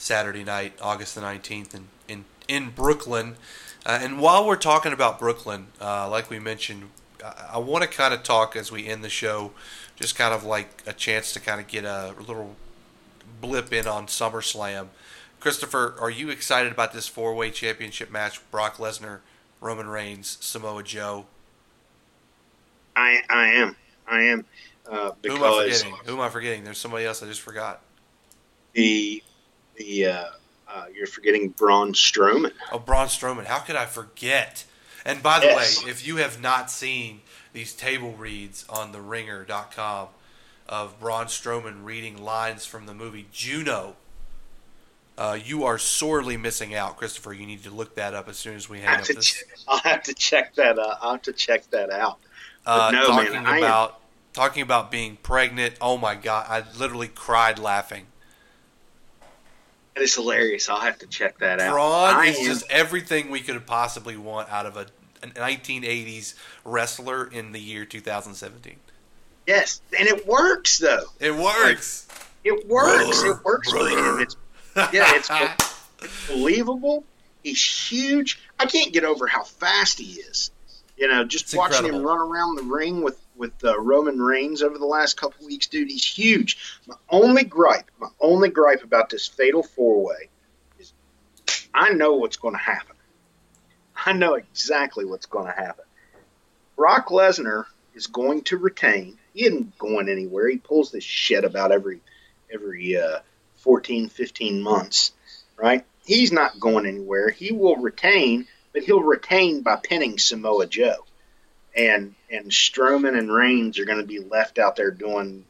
Saturday 0.02 0.42
night, 0.42 0.72
August 0.82 1.14
the 1.14 1.20
19th, 1.20 1.74
in, 1.74 1.88
in, 2.08 2.24
in 2.48 2.70
Brooklyn. 2.70 3.36
Uh, 3.86 4.00
and 4.02 4.18
while 4.20 4.44
we're 4.44 4.56
talking 4.56 4.92
about 4.92 5.18
Brooklyn, 5.18 5.68
uh, 5.80 6.08
like 6.08 6.28
we 6.28 6.40
mentioned, 6.40 6.90
I, 7.24 7.50
I 7.52 7.58
want 7.58 7.82
to 7.82 7.88
kind 7.88 8.12
of 8.12 8.24
talk 8.24 8.56
as 8.56 8.72
we 8.72 8.88
end 8.88 9.04
the 9.04 9.08
show, 9.08 9.52
just 9.94 10.16
kind 10.16 10.34
of 10.34 10.42
like 10.44 10.82
a 10.88 10.92
chance 10.92 11.32
to 11.34 11.40
kind 11.40 11.60
of 11.60 11.68
get 11.68 11.84
a 11.84 12.14
little 12.18 12.56
blip 13.40 13.72
in 13.72 13.86
on 13.86 14.06
SummerSlam. 14.06 14.88
Christopher, 15.38 15.94
are 16.00 16.10
you 16.10 16.30
excited 16.30 16.72
about 16.72 16.92
this 16.92 17.06
four 17.06 17.34
way 17.34 17.50
championship 17.50 18.10
match? 18.10 18.40
Brock 18.50 18.78
Lesnar, 18.78 19.20
Roman 19.60 19.88
Reigns, 19.88 20.36
Samoa 20.40 20.82
Joe. 20.82 21.26
I 22.96 23.22
I 23.30 23.46
am 23.48 23.76
I 24.06 24.22
am 24.22 24.44
uh, 24.90 25.12
Who 25.24 25.36
am 25.36 25.42
I 25.44 25.64
because 25.64 25.82
forgetting? 25.82 26.06
Who 26.06 26.12
am 26.14 26.20
I 26.20 26.28
forgetting? 26.28 26.64
There's 26.64 26.78
somebody 26.78 27.04
else 27.04 27.22
I 27.22 27.26
just 27.26 27.40
forgot. 27.40 27.82
the 28.72 29.22
the 29.84 30.06
uh, 30.06 30.24
uh, 30.68 30.84
you're 30.94 31.06
forgetting 31.06 31.50
Braun 31.50 31.92
Strowman. 31.92 32.52
Oh, 32.70 32.78
Braun 32.78 33.06
Strowman. 33.08 33.46
How 33.46 33.58
could 33.58 33.76
I 33.76 33.86
forget? 33.86 34.64
And 35.04 35.22
by 35.22 35.40
the 35.40 35.46
Yes. 35.46 35.82
way, 35.82 35.90
if 35.90 36.06
you 36.06 36.16
have 36.16 36.40
not 36.40 36.70
seen 36.70 37.20
these 37.52 37.72
table 37.74 38.12
reads 38.12 38.64
on 38.68 38.92
theringer.com 38.92 40.08
of 40.68 41.00
Braun 41.00 41.26
Strowman 41.26 41.84
reading 41.84 42.22
lines 42.22 42.64
from 42.64 42.86
the 42.86 42.94
movie 42.94 43.26
Juno, 43.32 43.96
uh, 45.18 45.38
you 45.42 45.64
are 45.64 45.78
sorely 45.78 46.36
missing 46.36 46.74
out, 46.74 46.96
Christopher. 46.96 47.32
You 47.32 47.46
need 47.46 47.62
to 47.64 47.70
look 47.70 47.96
that 47.96 48.14
up 48.14 48.28
as 48.28 48.38
soon 48.38 48.54
as 48.56 48.68
we 48.68 48.78
hang 48.80 48.88
have 48.90 49.00
up 49.00 49.06
this. 49.06 49.44
I'll 49.68 49.78
have 49.80 50.02
to 50.04 50.14
check 50.14 50.54
that. 50.54 50.78
Uh, 50.78 50.96
I'll 51.00 51.12
have 51.12 51.22
to 51.22 51.32
check 51.32 51.68
that 51.70 51.90
out. 51.90 52.18
Uh, 52.64 52.90
no, 52.92 53.08
man, 53.08 53.26
talking 53.26 53.34
am- 53.46 53.58
about 53.58 54.00
talking 54.32 54.62
about 54.62 54.90
being 54.90 55.16
pregnant. 55.16 55.74
Oh 55.80 55.98
my 55.98 56.14
god, 56.14 56.46
I 56.48 56.64
literally 56.78 57.08
cried 57.08 57.58
laughing. 57.58 58.06
That 59.94 60.02
is 60.02 60.14
hilarious. 60.14 60.68
I'll 60.68 60.80
have 60.80 60.98
to 61.00 61.06
check 61.06 61.38
that 61.38 61.60
out. 61.60 61.72
Braun 61.72 62.14
I 62.14 62.26
is 62.26 62.38
am- 62.38 62.44
just 62.46 62.70
everything 62.70 63.30
we 63.30 63.40
could 63.40 63.66
possibly 63.66 64.16
want 64.16 64.50
out 64.50 64.64
of 64.66 64.76
a, 64.76 64.86
a 65.22 65.26
1980s 65.28 66.34
wrestler 66.64 67.26
in 67.26 67.52
the 67.52 67.60
year 67.60 67.84
2017. 67.84 68.76
yes, 69.46 69.80
and 69.98 70.08
it 70.08 70.26
works 70.26 70.78
though. 70.78 71.04
It 71.20 71.34
works. 71.34 72.08
It 72.44 72.66
works. 72.68 73.20
Brr, 73.22 73.30
it 73.32 73.44
works 73.44 73.70
for 73.70 73.86
him. 73.88 74.20
It's 74.20 74.36
yeah, 74.92 75.12
it's 75.14 76.26
believable. 76.28 77.04
He's 77.42 77.62
huge. 77.90 78.40
I 78.58 78.66
can't 78.66 78.92
get 78.92 79.04
over 79.04 79.26
how 79.26 79.42
fast 79.42 79.98
he 79.98 80.12
is. 80.20 80.50
You 81.02 81.08
know, 81.08 81.24
just 81.24 81.46
It's 81.46 81.54
watching 81.56 81.86
him 81.86 82.04
run 82.04 82.20
around 82.20 82.54
the 82.54 82.62
ring 82.62 83.02
with 83.02 83.20
with 83.34 83.52
uh, 83.64 83.76
Roman 83.80 84.22
Reigns 84.22 84.62
over 84.62 84.78
the 84.78 84.86
last 84.86 85.16
couple 85.16 85.44
weeks, 85.44 85.66
dude. 85.66 85.90
He's 85.90 86.04
huge. 86.04 86.78
My 86.86 86.94
only 87.10 87.42
gripe, 87.42 87.90
my 87.98 88.06
only 88.20 88.50
gripe 88.50 88.84
about 88.84 89.10
this 89.10 89.26
fatal 89.26 89.64
four 89.64 90.04
way 90.04 90.28
is, 90.78 90.92
I 91.74 91.92
know 91.92 92.14
what's 92.14 92.36
going 92.36 92.54
to 92.54 92.60
happen. 92.60 92.94
I 94.06 94.12
know 94.12 94.34
exactly 94.34 95.04
what's 95.04 95.26
going 95.26 95.46
to 95.46 95.52
happen. 95.52 95.84
Brock 96.76 97.08
Lesnar 97.08 97.64
is 97.96 98.06
going 98.06 98.42
to 98.42 98.56
retain. 98.56 99.18
He 99.34 99.44
isn't 99.46 99.76
going 99.78 100.08
anywhere. 100.08 100.48
He 100.48 100.58
pulls 100.58 100.92
this 100.92 101.02
shit 101.02 101.44
about 101.44 101.72
every 101.72 102.00
every 102.48 102.96
uh, 102.96 103.18
14, 103.56 104.08
15 104.08 104.62
months, 104.62 105.10
right? 105.56 105.84
He's 106.06 106.30
not 106.30 106.60
going 106.60 106.86
anywhere. 106.86 107.30
He 107.30 107.50
will 107.50 107.74
retain, 107.74 108.46
but 108.72 108.82
he'll 108.82 109.02
retain 109.02 109.62
by 109.62 109.76
pinning 109.76 110.18
Samoa 110.18 110.66
Joe. 110.66 111.04
And 111.76 112.14
and 112.30 112.50
Strowman 112.50 113.16
and 113.18 113.32
Reigns 113.32 113.78
are 113.78 113.84
going 113.86 114.00
to 114.00 114.06
be 114.06 114.18
left 114.18 114.58
out 114.58 114.76
there 114.76 114.90
doing, 114.90 115.44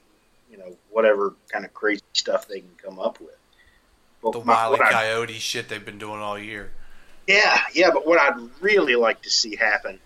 you 0.51 0.57
know, 0.59 0.77
whatever 0.91 1.35
kind 1.51 1.65
of 1.65 1.75
crazy 1.75 2.03
stuff 2.13 2.47
they 2.47 2.61
can 2.61 2.71
come 2.83 2.99
up 3.01 3.21
with. 3.21 3.37
But 4.23 4.33
the 4.33 4.39
wily 4.41 4.79
what 4.79 4.87
I- 4.87 4.93
coyote 4.93 5.33
shit 5.35 5.69
they've 5.69 5.85
been 5.85 5.99
doing 5.99 6.21
all 6.21 6.39
year. 6.39 6.71
yeah, 7.27 7.63
yeah, 7.75 7.91
but 7.93 8.07
what 8.07 8.21
I'd 8.21 8.49
really 8.61 8.95
like 8.95 9.23
to 9.23 9.31
see 9.31 9.57
happen 9.57 9.99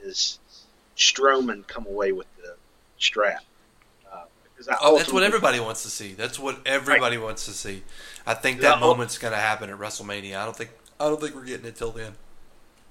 is 0.00 0.38
Strowman 0.96 1.66
come 1.66 1.86
away 1.86 2.12
with 2.12 2.26
the 2.36 2.54
strap. 2.98 3.42
Uh, 4.10 4.24
Oh, 4.80 4.96
that's 4.96 5.12
what 5.12 5.24
everybody 5.24 5.58
wants 5.58 5.82
to 5.82 5.90
see. 5.90 6.12
That's 6.12 6.38
what 6.38 6.58
everybody 6.64 7.18
wants 7.18 7.46
to 7.46 7.50
see. 7.50 7.82
I 8.24 8.34
think 8.34 8.60
that 8.60 8.78
moment's 8.78 9.18
going 9.18 9.32
to 9.32 9.40
happen 9.40 9.70
at 9.70 9.78
WrestleMania. 9.78 10.36
I 10.36 10.44
don't 10.44 10.56
think 10.56 10.70
I 11.00 11.08
don't 11.08 11.20
think 11.20 11.34
we're 11.34 11.44
getting 11.44 11.66
it 11.66 11.74
till 11.74 11.90
then. 11.90 12.12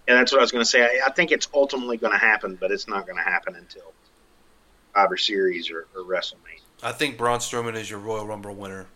Yeah, 0.07 0.15
that's 0.15 0.31
what 0.31 0.39
I 0.39 0.41
was 0.41 0.51
going 0.51 0.63
to 0.63 0.69
say. 0.69 0.81
I, 0.81 1.07
I 1.07 1.11
think 1.11 1.31
it's 1.31 1.47
ultimately 1.53 1.97
going 1.97 2.13
to 2.13 2.19
happen, 2.19 2.55
but 2.59 2.71
it's 2.71 2.87
not 2.87 3.05
going 3.05 3.17
to 3.17 3.23
happen 3.23 3.55
until 3.55 3.93
Survivor 4.93 5.17
Series 5.17 5.69
or, 5.71 5.87
or 5.95 6.01
WrestleMania. 6.03 6.59
I 6.83 6.91
think 6.91 7.17
Braun 7.17 7.39
Strowman 7.39 7.75
is 7.75 7.89
your 7.89 7.99
Royal 7.99 8.25
Rumble 8.25 8.53
winner. 8.55 8.87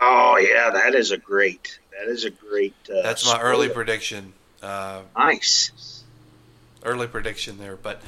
Oh 0.00 0.36
yeah, 0.36 0.70
that 0.70 0.94
is 0.94 1.10
a 1.10 1.16
great. 1.16 1.78
That 1.98 2.08
is 2.10 2.24
a 2.24 2.30
great. 2.30 2.74
Uh, 2.90 3.02
That's 3.02 3.24
my 3.26 3.40
early 3.40 3.68
prediction. 3.68 4.32
Uh, 4.62 5.02
nice. 5.16 6.02
early 6.84 7.06
prediction 7.06 7.58
there. 7.58 7.76
But 7.76 8.02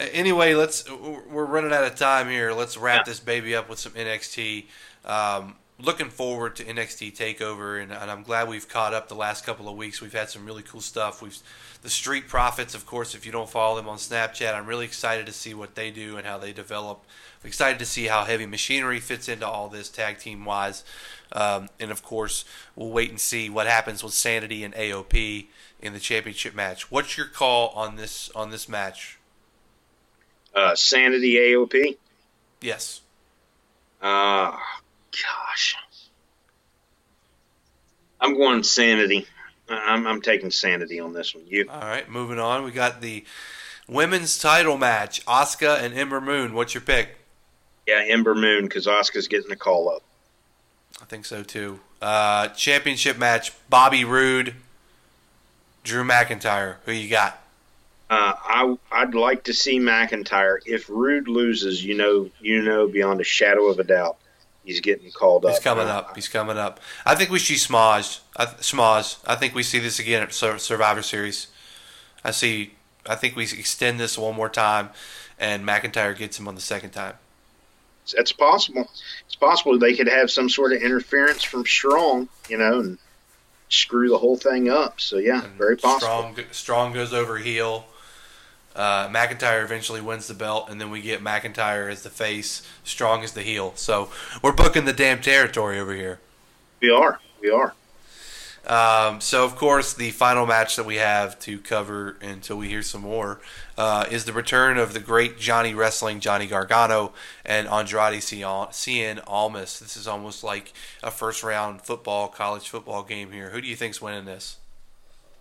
uh, 0.00 0.06
anyway, 0.12 0.54
let's 0.54 0.88
we're 0.90 1.44
running 1.44 1.72
out 1.72 1.84
of 1.84 1.96
time 1.96 2.28
here. 2.28 2.52
Let's 2.52 2.76
wrap 2.76 2.98
Yeah. 3.06 3.10
this 3.10 3.20
baby 3.20 3.54
up 3.56 3.68
with 3.68 3.78
some 3.78 3.92
NXT. 3.92 4.66
Um, 5.04 5.56
looking 5.80 6.10
forward 6.10 6.56
to 6.56 6.64
NXT 6.64 7.16
Takeover, 7.16 7.82
and, 7.82 7.92
and 7.92 8.10
I'm 8.10 8.22
glad 8.22 8.48
we've 8.48 8.68
caught 8.68 8.94
up 8.94 9.08
the 9.08 9.14
last 9.14 9.44
couple 9.44 9.68
of 9.68 9.76
weeks. 9.76 10.00
We've 10.00 10.12
had 10.12 10.30
some 10.30 10.46
really 10.46 10.62
cool 10.62 10.80
stuff. 10.80 11.22
We've 11.22 11.36
the 11.82 11.90
Street 11.90 12.28
Profits, 12.28 12.74
of 12.74 12.86
course. 12.86 13.14
If 13.14 13.26
you 13.26 13.32
don't 13.32 13.50
follow 13.50 13.76
them 13.76 13.88
on 13.88 13.98
Snapchat, 13.98 14.54
I'm 14.54 14.66
really 14.66 14.84
excited 14.84 15.26
to 15.26 15.32
see 15.32 15.52
what 15.52 15.74
they 15.74 15.90
do 15.90 16.16
and 16.16 16.24
how 16.24 16.38
they 16.38 16.52
develop. 16.52 17.04
I'm 17.42 17.48
excited 17.48 17.80
to 17.80 17.84
see 17.84 18.06
how 18.06 18.24
Heavy 18.24 18.46
Machinery 18.46 19.00
fits 19.00 19.28
into 19.28 19.46
all 19.46 19.68
this 19.68 19.88
tag 19.88 20.18
team 20.18 20.44
wise. 20.44 20.84
Um, 21.32 21.68
and 21.80 21.90
of 21.90 22.02
course, 22.02 22.44
we'll 22.76 22.90
wait 22.90 23.10
and 23.10 23.18
see 23.18 23.50
what 23.50 23.66
happens 23.66 24.04
with 24.04 24.12
Sanity 24.12 24.62
and 24.62 24.74
AOP 24.74 25.46
in 25.80 25.92
the 25.92 25.98
championship 25.98 26.54
match. 26.54 26.90
What's 26.90 27.16
your 27.16 27.26
call 27.26 27.70
on 27.70 27.96
this 27.96 28.30
on 28.36 28.50
this 28.50 28.68
match? 28.68 29.18
Uh, 30.54 30.76
Sanity 30.76 31.34
AOP. 31.34 31.96
Yes. 32.60 33.00
Uh, 34.00 34.56
gosh. 35.12 35.76
I'm 38.20 38.36
going 38.36 38.62
Sanity. 38.62 39.26
I'm, 39.68 40.06
I'm 40.06 40.20
taking 40.20 40.50
Sanity 40.50 41.00
on 41.00 41.12
this 41.12 41.34
one. 41.34 41.44
You? 41.46 41.66
All 41.68 41.80
right, 41.80 42.08
moving 42.08 42.38
on. 42.38 42.62
We 42.62 42.70
got 42.70 43.00
the 43.00 43.24
women's 43.88 44.38
title 44.38 44.76
match: 44.78 45.24
Asuka 45.26 45.82
and 45.82 45.94
Ember 45.94 46.20
Moon. 46.20 46.54
What's 46.54 46.74
your 46.74 46.82
pick? 46.82 47.16
Yeah, 47.86 48.04
Ember 48.06 48.34
Moon 48.34 48.64
because 48.64 48.86
Asuka's 48.86 49.28
getting 49.28 49.50
a 49.50 49.56
call 49.56 49.88
up. 49.88 50.02
I 51.00 51.04
think 51.04 51.24
so 51.24 51.42
too. 51.42 51.80
Uh, 52.00 52.48
championship 52.48 53.18
match: 53.18 53.52
Bobby 53.68 54.04
Roode, 54.04 54.54
Drew 55.82 56.04
McIntyre. 56.04 56.76
Who 56.84 56.92
you 56.92 57.10
got? 57.10 57.42
Uh, 58.08 58.34
I 58.44 58.76
I'd 58.92 59.14
like 59.14 59.44
to 59.44 59.54
see 59.54 59.80
McIntyre. 59.80 60.58
If 60.66 60.88
Roode 60.88 61.28
loses, 61.28 61.84
you 61.84 61.94
know, 61.94 62.30
you 62.40 62.62
know, 62.62 62.86
beyond 62.86 63.20
a 63.20 63.24
shadow 63.24 63.66
of 63.66 63.78
a 63.78 63.84
doubt, 63.84 64.18
he's 64.64 64.80
getting 64.80 65.10
called 65.10 65.44
He's 65.44 65.50
up. 65.50 65.56
He's 65.56 65.64
coming 65.64 65.88
up. 65.88 66.14
He's 66.16 66.28
coming 66.28 66.58
up. 66.58 66.80
I 67.04 67.14
think 67.14 67.30
we 67.30 67.38
see 67.38 67.54
Smaz. 67.54 68.20
I, 68.36 68.46
Smaz. 68.46 69.18
I 69.26 69.34
think 69.36 69.54
we 69.54 69.62
see 69.62 69.78
this 69.78 69.98
again 69.98 70.22
at 70.22 70.32
Survivor 70.32 71.02
Series. 71.02 71.48
I 72.24 72.30
see. 72.30 72.74
I 73.06 73.16
think 73.16 73.34
we 73.34 73.44
extend 73.44 73.98
this 73.98 74.16
one 74.16 74.36
more 74.36 74.48
time, 74.48 74.90
and 75.38 75.66
McIntyre 75.66 76.16
gets 76.16 76.38
him 76.38 76.46
on 76.46 76.54
the 76.54 76.60
second 76.60 76.90
time. 76.90 77.14
It's 78.14 78.32
possible. 78.32 78.88
It's 79.26 79.34
possible 79.36 79.78
they 79.78 79.94
could 79.94 80.08
have 80.08 80.30
some 80.30 80.48
sort 80.48 80.72
of 80.72 80.82
interference 80.82 81.42
from 81.42 81.64
Strong, 81.64 82.28
you 82.48 82.58
know, 82.58 82.80
and 82.80 82.98
screw 83.68 84.08
the 84.08 84.18
whole 84.18 84.36
thing 84.36 84.68
up. 84.68 85.00
So 85.00 85.18
yeah, 85.18 85.44
And 85.44 85.52
very 85.54 85.76
possible. 85.76 86.00
Strong, 86.00 86.36
Strong 86.50 86.92
goes 86.92 87.12
over 87.12 87.38
heel. 87.38 87.86
Uh, 88.74 89.08
McIntyre 89.08 89.62
eventually 89.62 90.00
wins 90.00 90.28
the 90.28 90.34
belt, 90.34 90.68
and 90.70 90.80
then 90.80 90.90
we 90.90 91.00
get 91.00 91.22
McIntyre 91.22 91.90
as 91.90 92.02
the 92.02 92.10
face, 92.10 92.66
Strong 92.84 93.22
as 93.22 93.32
the 93.32 93.42
heel. 93.42 93.72
So 93.76 94.10
we're 94.42 94.52
booking 94.52 94.84
the 94.84 94.92
damn 94.92 95.20
territory 95.20 95.78
over 95.78 95.94
here. 95.94 96.20
We 96.80 96.90
are. 96.90 97.20
We 97.40 97.50
are. 97.50 97.74
Um, 98.66 99.20
so 99.20 99.44
of 99.44 99.56
course, 99.56 99.92
the 99.92 100.10
final 100.12 100.46
match 100.46 100.76
that 100.76 100.86
we 100.86 100.96
have 100.96 101.38
to 101.40 101.58
cover 101.58 102.16
until 102.22 102.56
we 102.58 102.68
hear 102.68 102.82
some 102.82 103.00
more 103.02 103.40
uh, 103.76 104.06
is 104.10 104.24
the 104.24 104.32
return 104.32 104.78
of 104.78 104.94
the 104.94 105.00
great 105.00 105.36
Johnny 105.38 105.74
Wrestling, 105.74 106.20
Johnny 106.20 106.46
Gargano, 106.46 107.12
and 107.44 107.66
Andrade 107.66 108.20
Cien 108.20 109.20
Almas. 109.26 109.80
This 109.80 109.96
is 109.96 110.06
almost 110.06 110.44
like 110.44 110.72
a 111.02 111.10
first 111.10 111.42
round 111.42 111.82
football, 111.82 112.28
college 112.28 112.68
football 112.68 113.02
game 113.02 113.32
here. 113.32 113.50
Who 113.50 113.60
do 113.60 113.66
you 113.66 113.76
think's 113.76 114.00
winning 114.00 114.26
this? 114.26 114.58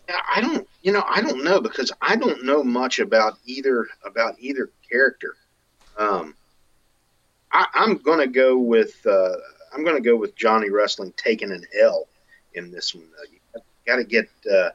I 0.09 0.41
don't, 0.41 0.67
you 0.81 0.91
know, 0.91 1.03
I 1.07 1.21
don't 1.21 1.43
know 1.43 1.61
because 1.61 1.91
I 2.01 2.15
don't 2.15 2.43
know 2.43 2.63
much 2.63 2.99
about 2.99 3.37
either 3.45 3.87
about 4.05 4.35
either 4.39 4.69
character. 4.89 5.35
Um, 5.97 6.35
I, 7.51 7.65
I'm 7.73 7.97
gonna 7.97 8.27
go 8.27 8.57
with 8.57 9.05
uh, 9.05 9.35
I'm 9.73 9.83
gonna 9.83 10.01
go 10.01 10.15
with 10.15 10.35
Johnny 10.35 10.69
Wrestling 10.69 11.13
taking 11.17 11.51
an 11.51 11.65
L 11.79 12.07
in 12.53 12.71
this 12.71 12.93
one. 12.93 13.07
You 13.31 13.61
got 13.85 13.97
to 13.97 14.03
get 14.03 14.29
uh, 14.49 14.69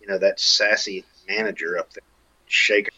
you 0.00 0.06
know 0.06 0.18
that 0.18 0.40
sassy 0.40 1.04
manager 1.28 1.78
up 1.78 1.92
there, 1.92 2.02
shake. 2.46 2.90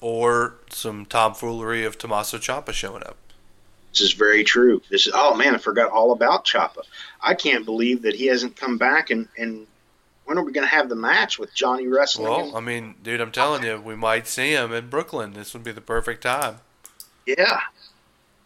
Or 0.00 0.54
some 0.70 1.06
tomfoolery 1.06 1.84
of 1.84 1.98
Tommaso 1.98 2.38
Ciampa 2.38 2.72
showing 2.72 3.02
up? 3.02 3.16
This 3.90 4.02
is 4.02 4.12
very 4.12 4.44
true. 4.44 4.80
This 4.90 5.06
is 5.06 5.12
oh 5.14 5.34
man, 5.34 5.54
I 5.54 5.58
forgot 5.58 5.90
all 5.90 6.12
about 6.12 6.44
Ciampa. 6.44 6.82
I 7.20 7.34
can't 7.34 7.64
believe 7.64 8.02
that 8.02 8.14
he 8.14 8.26
hasn't 8.26 8.56
come 8.56 8.78
back 8.78 9.10
and 9.10 9.28
and 9.36 9.66
when 10.28 10.36
are 10.36 10.42
we 10.42 10.52
going 10.52 10.66
to 10.66 10.70
have 10.70 10.90
the 10.90 10.94
match 10.94 11.38
with 11.38 11.54
Johnny 11.54 11.86
Wrestling? 11.86 12.28
Well, 12.28 12.54
I 12.54 12.60
mean, 12.60 12.96
dude, 13.02 13.22
I'm 13.22 13.32
telling 13.32 13.62
you, 13.62 13.80
we 13.80 13.96
might 13.96 14.26
see 14.26 14.52
him 14.52 14.74
in 14.74 14.90
Brooklyn. 14.90 15.32
This 15.32 15.54
would 15.54 15.64
be 15.64 15.72
the 15.72 15.80
perfect 15.80 16.22
time. 16.22 16.56
Yeah. 17.24 17.60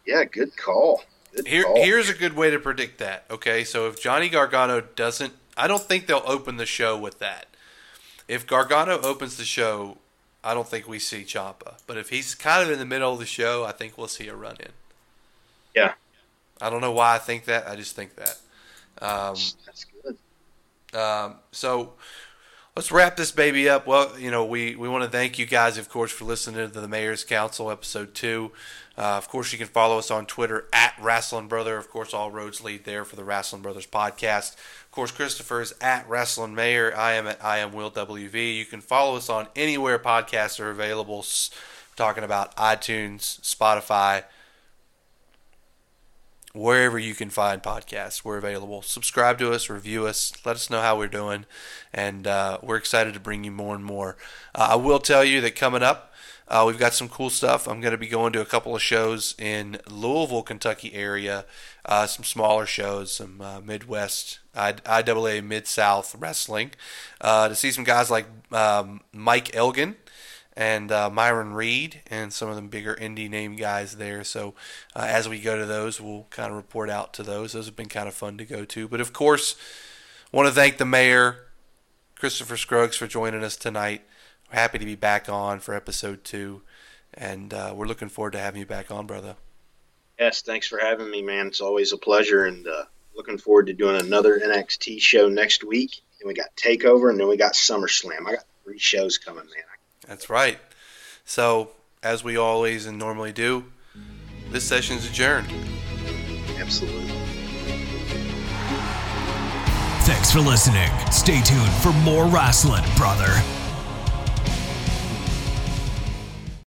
Yeah, 0.06 0.22
good 0.22 0.56
call. 0.56 1.02
Here, 1.44 1.64
here's 1.74 2.08
a 2.08 2.14
good 2.14 2.36
way 2.36 2.50
to 2.50 2.60
predict 2.60 2.98
that. 2.98 3.24
Okay, 3.28 3.64
so 3.64 3.88
if 3.88 4.00
Johnny 4.00 4.28
Gargano 4.28 4.80
doesn't, 4.80 5.32
I 5.56 5.66
don't 5.66 5.82
think 5.82 6.06
they'll 6.06 6.22
open 6.24 6.56
the 6.56 6.66
show 6.66 6.96
with 6.96 7.18
that. 7.18 7.48
If 8.28 8.46
Gargano 8.46 9.00
opens 9.00 9.36
the 9.36 9.44
show, 9.44 9.98
I 10.44 10.54
don't 10.54 10.68
think 10.68 10.86
we 10.86 11.00
see 11.00 11.24
Ciampa. 11.24 11.78
But 11.88 11.96
if 11.96 12.10
he's 12.10 12.36
kind 12.36 12.62
of 12.62 12.70
in 12.70 12.78
the 12.78 12.86
middle 12.86 13.12
of 13.12 13.18
the 13.18 13.26
show, 13.26 13.64
I 13.64 13.72
think 13.72 13.98
we'll 13.98 14.06
see 14.06 14.28
a 14.28 14.36
run 14.36 14.56
in. 14.60 14.70
Yeah. 15.74 15.94
I 16.60 16.70
don't 16.70 16.80
know 16.80 16.92
why 16.92 17.16
I 17.16 17.18
think 17.18 17.46
that. 17.46 17.66
I 17.66 17.74
just 17.74 17.96
think 17.96 18.14
that. 18.14 18.38
Um, 19.00 19.34
That's 19.66 19.84
good. 19.84 19.91
Um, 20.94 21.36
so 21.50 21.94
let's 22.76 22.90
wrap 22.90 23.16
this 23.16 23.32
baby 23.32 23.68
up. 23.68 23.86
Well, 23.86 24.18
you 24.18 24.30
know, 24.30 24.44
we, 24.44 24.76
we 24.76 24.88
want 24.88 25.04
to 25.04 25.10
thank 25.10 25.38
you 25.38 25.46
guys, 25.46 25.78
of 25.78 25.88
course, 25.88 26.10
for 26.10 26.24
listening 26.24 26.70
to 26.70 26.80
the 26.80 26.88
Mayor's 26.88 27.24
Council 27.24 27.70
episode 27.70 28.14
two. 28.14 28.52
Uh, 28.96 29.16
of 29.16 29.28
course, 29.28 29.52
you 29.52 29.58
can 29.58 29.68
follow 29.68 29.98
us 29.98 30.10
on 30.10 30.26
Twitter 30.26 30.66
at 30.72 30.94
Wrestling 31.00 31.48
Brother. 31.48 31.78
Of 31.78 31.90
course, 31.90 32.12
all 32.12 32.30
roads 32.30 32.62
lead 32.62 32.84
there 32.84 33.04
for 33.04 33.16
the 33.16 33.24
Wrestling 33.24 33.62
Brothers 33.62 33.86
podcast. 33.86 34.54
Of 34.54 34.90
course, 34.90 35.10
Christopher 35.10 35.62
is 35.62 35.74
at 35.80 36.06
Wrestling 36.08 36.54
Mayor. 36.54 36.94
I 36.94 37.12
am 37.12 37.26
at 37.26 37.42
I 37.42 37.58
am 37.58 37.72
Will 37.72 37.90
WV. 37.90 38.56
You 38.56 38.66
can 38.66 38.82
follow 38.82 39.16
us 39.16 39.30
on 39.30 39.48
anywhere 39.56 39.98
podcasts 39.98 40.60
are 40.60 40.70
available. 40.70 41.24
Talking 41.96 42.24
about 42.24 42.56
iTunes, 42.56 43.40
Spotify, 43.40 44.24
wherever 46.52 46.98
you 46.98 47.14
can 47.14 47.30
find 47.30 47.62
podcasts. 47.62 48.24
We're 48.24 48.36
available. 48.36 48.82
Subscribe 48.82 49.38
to 49.38 49.52
us, 49.52 49.70
review 49.70 50.06
us, 50.06 50.32
let 50.44 50.56
us 50.56 50.70
know 50.70 50.80
how 50.80 50.98
we're 50.98 51.08
doing, 51.08 51.46
and 51.92 52.26
uh, 52.26 52.58
we're 52.62 52.76
excited 52.76 53.14
to 53.14 53.20
bring 53.20 53.44
you 53.44 53.50
more 53.50 53.74
and 53.74 53.84
more. 53.84 54.16
Uh, 54.54 54.68
I 54.72 54.76
will 54.76 54.98
tell 54.98 55.24
you 55.24 55.40
that 55.40 55.56
coming 55.56 55.82
up, 55.82 56.12
uh, 56.48 56.64
we've 56.66 56.78
got 56.78 56.92
some 56.92 57.08
cool 57.08 57.30
stuff. 57.30 57.66
I'm 57.66 57.80
going 57.80 57.92
to 57.92 57.98
be 57.98 58.08
going 58.08 58.32
to 58.34 58.42
a 58.42 58.44
couple 58.46 58.76
of 58.76 58.82
shows 58.82 59.34
in 59.38 59.78
Louisville, 59.88 60.42
Kentucky 60.42 60.92
area, 60.92 61.46
uh, 61.86 62.06
some 62.06 62.24
smaller 62.24 62.66
shows, 62.66 63.12
some 63.12 63.40
uh, 63.40 63.60
Midwest, 63.60 64.40
I- 64.54 64.74
IWA 64.84 65.40
Mid 65.40 65.66
South 65.66 66.14
wrestling, 66.18 66.72
uh, 67.22 67.48
to 67.48 67.54
see 67.54 67.70
some 67.70 67.84
guys 67.84 68.10
like 68.10 68.26
um, 68.52 69.00
Mike 69.14 69.56
Elgin 69.56 69.96
and 70.56 70.92
uh, 70.92 71.08
Myron 71.10 71.54
Reed 71.54 72.02
and 72.08 72.32
some 72.32 72.48
of 72.48 72.56
the 72.56 72.62
bigger 72.62 72.94
indie 72.94 73.30
name 73.30 73.56
guys 73.56 73.96
there. 73.96 74.22
So 74.24 74.54
uh, 74.94 75.06
as 75.08 75.28
we 75.28 75.40
go 75.40 75.58
to 75.58 75.66
those, 75.66 76.00
we'll 76.00 76.26
kind 76.30 76.50
of 76.50 76.56
report 76.56 76.90
out 76.90 77.12
to 77.14 77.22
those. 77.22 77.52
Those 77.52 77.66
have 77.66 77.76
been 77.76 77.88
kind 77.88 78.08
of 78.08 78.14
fun 78.14 78.38
to 78.38 78.44
go 78.44 78.64
to. 78.64 78.88
But 78.88 79.00
of 79.00 79.12
course, 79.12 79.56
want 80.30 80.48
to 80.48 80.54
thank 80.54 80.78
the 80.78 80.84
mayor, 80.84 81.46
Christopher 82.16 82.56
Scruggs, 82.56 82.96
for 82.96 83.06
joining 83.06 83.42
us 83.42 83.56
tonight. 83.56 84.02
We're 84.50 84.58
happy 84.58 84.78
to 84.78 84.84
be 84.84 84.96
back 84.96 85.28
on 85.28 85.60
for 85.60 85.74
episode 85.74 86.24
two, 86.24 86.62
and 87.14 87.54
uh, 87.54 87.72
we're 87.74 87.86
looking 87.86 88.08
forward 88.10 88.32
to 88.32 88.38
having 88.38 88.60
you 88.60 88.66
back 88.66 88.90
on, 88.90 89.06
brother. 89.06 89.36
Yes, 90.18 90.42
thanks 90.42 90.68
for 90.68 90.78
having 90.78 91.10
me, 91.10 91.22
man. 91.22 91.46
It's 91.46 91.62
always 91.62 91.92
a 91.92 91.96
pleasure, 91.96 92.44
and 92.44 92.68
uh, 92.68 92.84
looking 93.14 93.38
forward 93.38 93.66
to 93.68 93.72
doing 93.72 93.96
another 93.96 94.38
NXT 94.38 95.00
show 95.00 95.28
next 95.28 95.64
week. 95.64 96.02
And 96.20 96.28
we 96.28 96.34
got 96.34 96.54
Takeover, 96.54 97.10
and 97.10 97.18
then 97.18 97.28
we 97.28 97.36
got 97.36 97.54
SummerSlam. 97.54 98.26
I 98.26 98.32
got 98.32 98.44
three 98.62 98.78
shows 98.78 99.16
coming, 99.18 99.46
man. 99.46 99.71
That's 100.12 100.28
right. 100.28 100.58
So, 101.24 101.70
as 102.02 102.22
we 102.22 102.36
always 102.36 102.84
and 102.84 102.98
normally 102.98 103.32
do, 103.32 103.64
this 104.50 104.62
session's 104.62 105.08
adjourned. 105.08 105.46
Absolutely. 106.58 107.08
Thanks 110.02 110.30
for 110.30 110.40
listening. 110.40 110.90
Stay 111.10 111.40
tuned 111.40 111.72
for 111.82 111.92
more 112.04 112.26
wrestling, 112.26 112.84
brother. 112.94 113.61